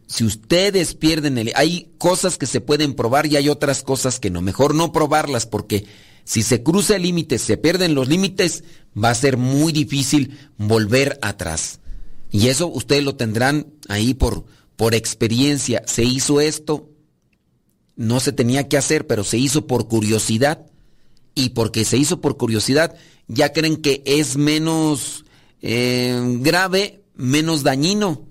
si 0.07 0.25
ustedes 0.25 0.95
pierden 0.95 1.39
el... 1.39 1.53
Hay 1.57 1.93
cosas 1.99 2.39
que 2.39 2.47
se 2.47 2.61
pueden 2.61 2.95
probar 2.95 3.27
y 3.27 3.37
hay 3.37 3.49
otras 3.49 3.83
cosas 3.83 4.21
que 4.21 4.31
no. 4.31 4.41
Mejor 4.41 4.75
no 4.75 4.93
probarlas 4.93 5.47
porque 5.47 5.87
si 6.25 6.43
se 6.43 6.63
cruza 6.63 6.97
el 6.97 7.03
límite, 7.03 7.39
se 7.39 7.57
pierden 7.57 7.95
los 7.95 8.09
límites, 8.09 8.65
va 8.97 9.11
a 9.11 9.15
ser 9.15 9.37
muy 9.37 9.73
difícil 9.73 10.39
volver 10.59 11.19
atrás. 11.23 11.81
Y 12.31 12.49
eso 12.49 12.67
ustedes 12.67 13.05
lo 13.05 13.17
tendrán 13.17 13.67
ahí 13.89 14.15
por, 14.15 14.45
por 14.77 14.95
experiencia. 14.95 15.83
Se 15.87 16.05
hizo 16.05 16.41
esto, 16.41 16.91
no 17.97 18.21
se 18.21 18.33
tenía 18.33 18.69
que 18.69 18.77
hacer, 18.77 19.07
pero 19.07 19.25
se 19.25 19.39
hizo 19.39 19.67
por 19.67 19.89
curiosidad. 19.89 20.67
Y 21.35 21.51
porque 21.51 21.85
se 21.85 21.99
hizo 21.99 22.21
por 22.21 22.37
curiosidad, 22.39 22.97
ya 23.29 23.53
creen 23.53 23.77
que 23.77 24.03
es 24.07 24.37
menos 24.37 25.25
eh, 25.61 26.19
grave, 26.41 27.05
menos 27.15 27.63
dañino, 27.63 28.27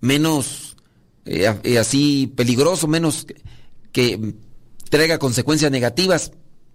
menos 0.00 0.69
eh, 1.30 1.78
así 1.78 2.32
peligroso, 2.34 2.88
menos 2.88 3.24
que, 3.24 3.36
que 3.92 4.34
traiga 4.88 5.18
consecuencias 5.18 5.70
negativas. 5.70 6.32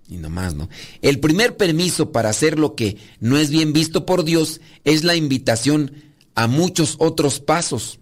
Y 0.07 0.17
nomás, 0.17 0.53
¿no? 0.53 0.69
El 1.01 1.19
primer 1.19 1.57
permiso 1.57 2.11
para 2.11 2.29
hacer 2.29 2.59
lo 2.59 2.75
que 2.75 2.97
no 3.19 3.37
es 3.37 3.49
bien 3.49 3.73
visto 3.73 4.05
por 4.05 4.23
Dios 4.23 4.61
es 4.83 5.03
la 5.03 5.15
invitación 5.15 5.91
a 6.35 6.47
muchos 6.47 6.95
otros 6.99 7.39
pasos 7.39 7.99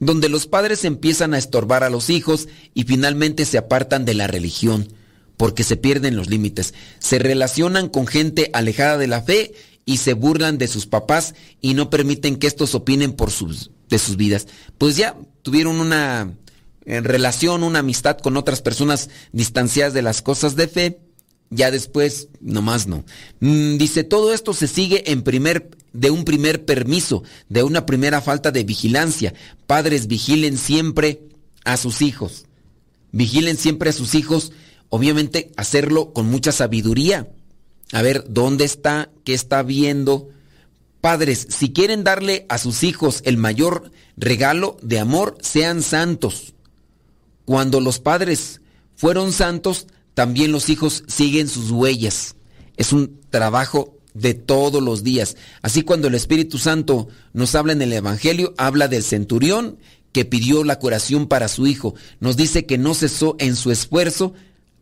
donde 0.00 0.28
los 0.28 0.46
padres 0.46 0.84
empiezan 0.84 1.34
a 1.34 1.38
estorbar 1.38 1.84
a 1.84 1.90
los 1.90 2.10
hijos 2.10 2.48
y 2.74 2.84
finalmente 2.84 3.44
se 3.44 3.58
apartan 3.58 4.04
de 4.04 4.14
la 4.14 4.26
religión, 4.26 4.92
porque 5.36 5.64
se 5.64 5.76
pierden 5.76 6.16
los 6.16 6.28
límites, 6.28 6.74
se 6.98 7.18
relacionan 7.18 7.88
con 7.88 8.06
gente 8.06 8.50
alejada 8.52 8.98
de 8.98 9.08
la 9.08 9.22
fe 9.22 9.54
y 9.84 9.98
se 9.98 10.12
burlan 10.12 10.58
de 10.58 10.68
sus 10.68 10.86
papás 10.86 11.34
y 11.60 11.74
no 11.74 11.90
permiten 11.90 12.36
que 12.36 12.46
estos 12.46 12.74
opinen 12.74 13.12
por 13.12 13.30
sus, 13.30 13.70
de 13.88 13.98
sus 13.98 14.16
vidas. 14.16 14.46
Pues 14.76 14.96
ya 14.96 15.16
tuvieron 15.48 15.80
una 15.80 16.34
relación, 16.84 17.62
una 17.62 17.78
amistad 17.78 18.18
con 18.18 18.36
otras 18.36 18.60
personas 18.60 19.08
distanciadas 19.32 19.94
de 19.94 20.02
las 20.02 20.20
cosas 20.20 20.56
de 20.56 20.68
fe, 20.68 20.98
ya 21.48 21.70
después, 21.70 22.28
nomás 22.42 22.86
no. 22.86 23.02
Mm, 23.40 23.78
dice, 23.78 24.04
todo 24.04 24.34
esto 24.34 24.52
se 24.52 24.68
sigue 24.68 25.10
en 25.10 25.22
primer 25.22 25.70
de 25.94 26.10
un 26.10 26.26
primer 26.26 26.66
permiso, 26.66 27.22
de 27.48 27.62
una 27.62 27.86
primera 27.86 28.20
falta 28.20 28.50
de 28.50 28.62
vigilancia. 28.62 29.32
Padres, 29.66 30.06
vigilen 30.06 30.58
siempre 30.58 31.22
a 31.64 31.78
sus 31.78 32.02
hijos. 32.02 32.44
Vigilen 33.10 33.56
siempre 33.56 33.88
a 33.88 33.94
sus 33.94 34.14
hijos, 34.14 34.52
obviamente 34.90 35.50
hacerlo 35.56 36.12
con 36.12 36.26
mucha 36.26 36.52
sabiduría. 36.52 37.26
A 37.92 38.02
ver, 38.02 38.26
¿dónde 38.28 38.66
está? 38.66 39.08
¿Qué 39.24 39.32
está 39.32 39.62
viendo? 39.62 40.28
Padres, 41.00 41.46
si 41.50 41.72
quieren 41.72 42.02
darle 42.02 42.46
a 42.48 42.58
sus 42.58 42.82
hijos 42.82 43.22
el 43.24 43.36
mayor 43.36 43.92
regalo 44.16 44.76
de 44.82 44.98
amor, 44.98 45.38
sean 45.40 45.82
santos. 45.82 46.54
Cuando 47.44 47.80
los 47.80 48.00
padres 48.00 48.60
fueron 48.96 49.32
santos, 49.32 49.86
también 50.14 50.50
los 50.50 50.68
hijos 50.68 51.04
siguen 51.06 51.48
sus 51.48 51.70
huellas. 51.70 52.34
Es 52.76 52.92
un 52.92 53.20
trabajo 53.30 53.94
de 54.14 54.34
todos 54.34 54.82
los 54.82 55.04
días. 55.04 55.36
Así 55.62 55.82
cuando 55.82 56.08
el 56.08 56.14
Espíritu 56.14 56.58
Santo 56.58 57.08
nos 57.32 57.54
habla 57.54 57.72
en 57.72 57.82
el 57.82 57.92
Evangelio, 57.92 58.54
habla 58.58 58.88
del 58.88 59.04
centurión 59.04 59.78
que 60.12 60.24
pidió 60.24 60.64
la 60.64 60.78
curación 60.78 61.28
para 61.28 61.48
su 61.48 61.66
hijo. 61.66 61.94
Nos 62.18 62.36
dice 62.36 62.66
que 62.66 62.78
no 62.78 62.94
cesó 62.94 63.36
en 63.38 63.54
su 63.54 63.70
esfuerzo 63.70 64.34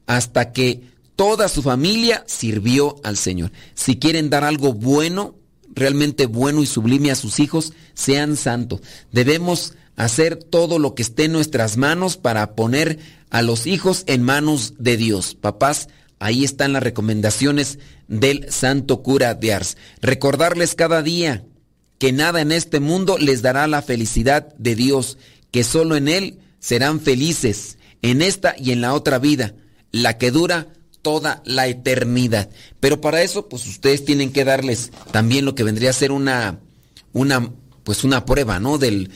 hasta 0.07 0.53
que 0.53 0.83
toda 1.17 1.49
su 1.49 1.63
familia 1.63 2.25
sirvió 2.27 2.97
al 3.03 3.17
Señor. 3.17 3.53
Si 3.75 3.97
quieren 3.99 4.31
dar 4.31 4.45
algo 4.45 4.73
bueno, 4.73 5.35
realmente 5.77 6.27
bueno 6.27 6.63
y 6.63 6.67
sublime 6.67 7.13
a 7.13 7.15
sus 7.15 7.39
hijos, 7.39 7.73
sean 7.95 8.37
santos. 8.37 8.81
Debemos 9.13 9.75
hacer 9.95 10.37
todo 10.37 10.79
lo 10.79 10.95
que 10.95 11.03
esté 11.03 11.25
en 11.25 11.33
nuestras 11.33 11.77
manos 11.77 12.17
para 12.17 12.55
poner 12.57 12.99
a 13.31 13.43
los 13.43 13.67
hijos 13.67 14.03
en 14.07 14.23
manos 14.23 14.75
de 14.79 14.97
Dios. 14.97 15.35
Papás, 15.35 15.89
ahí 16.19 16.45
están 16.45 16.73
las 16.73 16.83
recomendaciones 16.83 17.79
del 18.09 18.51
santo 18.51 19.03
cura 19.03 19.35
de 19.35 19.53
Ars. 19.53 19.77
Recordarles 20.01 20.75
cada 20.75 21.03
día 21.03 21.45
que 21.99 22.13
nada 22.13 22.41
en 22.41 22.53
este 22.53 22.81
mundo 22.81 23.17
les 23.19 23.43
dará 23.43 23.67
la 23.67 23.83
felicidad 23.83 24.55
de 24.59 24.75
Dios, 24.75 25.19
que 25.51 25.65
solo 25.65 25.97
en 25.97 26.09
Él 26.09 26.41
serán 26.59 27.01
felices, 27.01 27.79
en 28.03 28.23
esta 28.23 28.55
y 28.59 28.73
en 28.73 28.81
la 28.81 28.95
otra 28.95 29.19
vida, 29.19 29.55
la 29.93 30.19
que 30.19 30.31
dura 30.31 30.69
toda 31.07 31.41
la 31.45 31.69
eternidad. 31.69 32.51
Pero 32.81 33.01
para 33.01 33.23
eso, 33.23 33.49
pues 33.49 33.65
ustedes 33.69 34.05
tienen 34.05 34.33
que 34.33 34.45
darles 34.45 34.91
también 35.13 35.45
lo 35.45 35.55
que 35.55 35.63
vendría 35.63 35.91
a 35.91 35.93
ser 35.93 36.11
una, 36.11 36.59
una, 37.13 37.53
pues 37.85 38.03
una 38.03 38.25
prueba, 38.27 38.59
¿no? 38.59 38.77
Del, 38.77 39.13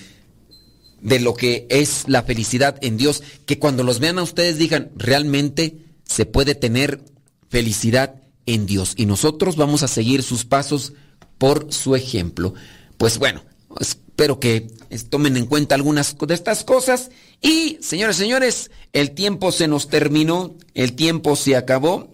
de 1.01 1.19
lo 1.19 1.35
que 1.35 1.67
es 1.69 2.05
la 2.07 2.23
felicidad 2.23 2.79
en 2.81 2.97
Dios, 2.97 3.25
que 3.45 3.59
cuando 3.59 3.83
los 3.83 3.99
vean 3.99 4.21
a 4.21 4.23
ustedes 4.23 4.57
digan, 4.57 4.93
realmente 4.95 5.79
se 6.05 6.27
puede 6.27 6.55
tener 6.55 7.03
felicidad 7.49 8.23
en 8.47 8.67
Dios. 8.67 8.93
Y 8.95 9.07
nosotros 9.07 9.57
vamos 9.57 9.83
a 9.83 9.89
seguir 9.89 10.23
sus 10.23 10.45
pasos 10.45 10.93
por 11.39 11.73
su 11.73 11.97
ejemplo. 11.97 12.55
Pues 12.99 13.19
bueno, 13.19 13.43
espero 13.81 14.39
que 14.39 14.71
tomen 15.09 15.37
en 15.37 15.47
cuenta 15.47 15.75
algunas 15.75 16.17
de 16.17 16.35
estas 16.35 16.63
cosas. 16.63 17.11
Y, 17.41 17.79
señores, 17.81 18.17
señores, 18.17 18.71
el 18.93 19.13
tiempo 19.13 19.53
se 19.53 19.69
nos 19.69 19.89
terminó, 19.89 20.55
el 20.75 20.95
tiempo 20.95 21.37
se 21.37 21.57
acabó. 21.57 22.13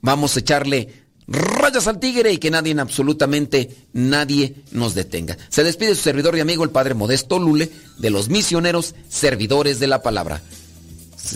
Vamos 0.00 0.36
a 0.36 0.40
echarle 0.40 1.06
rayas 1.26 1.86
al 1.86 2.00
tigre 2.00 2.32
y 2.32 2.38
que 2.38 2.50
nadie, 2.50 2.74
absolutamente 2.80 3.76
nadie 3.92 4.54
nos 4.72 4.94
detenga. 4.94 5.36
Se 5.50 5.62
despide 5.62 5.94
su 5.94 6.02
servidor 6.02 6.36
y 6.36 6.40
amigo, 6.40 6.64
el 6.64 6.70
Padre 6.70 6.94
Modesto 6.94 7.38
Lule, 7.38 7.70
de 7.98 8.10
los 8.10 8.28
misioneros 8.30 8.94
servidores 9.08 9.78
de 9.78 9.88
la 9.88 10.02
palabra. 10.02 10.42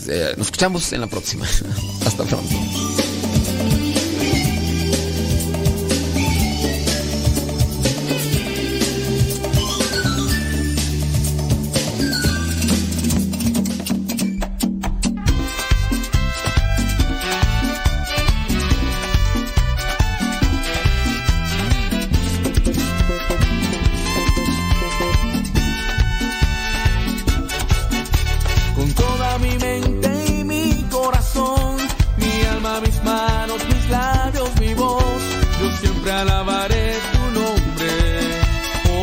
Eh, 0.07 0.33
nos 0.37 0.47
escuchamos 0.47 0.91
en 0.93 1.01
la 1.01 1.07
próxima. 1.07 1.45
Hasta 2.05 2.23
pronto. 2.23 2.82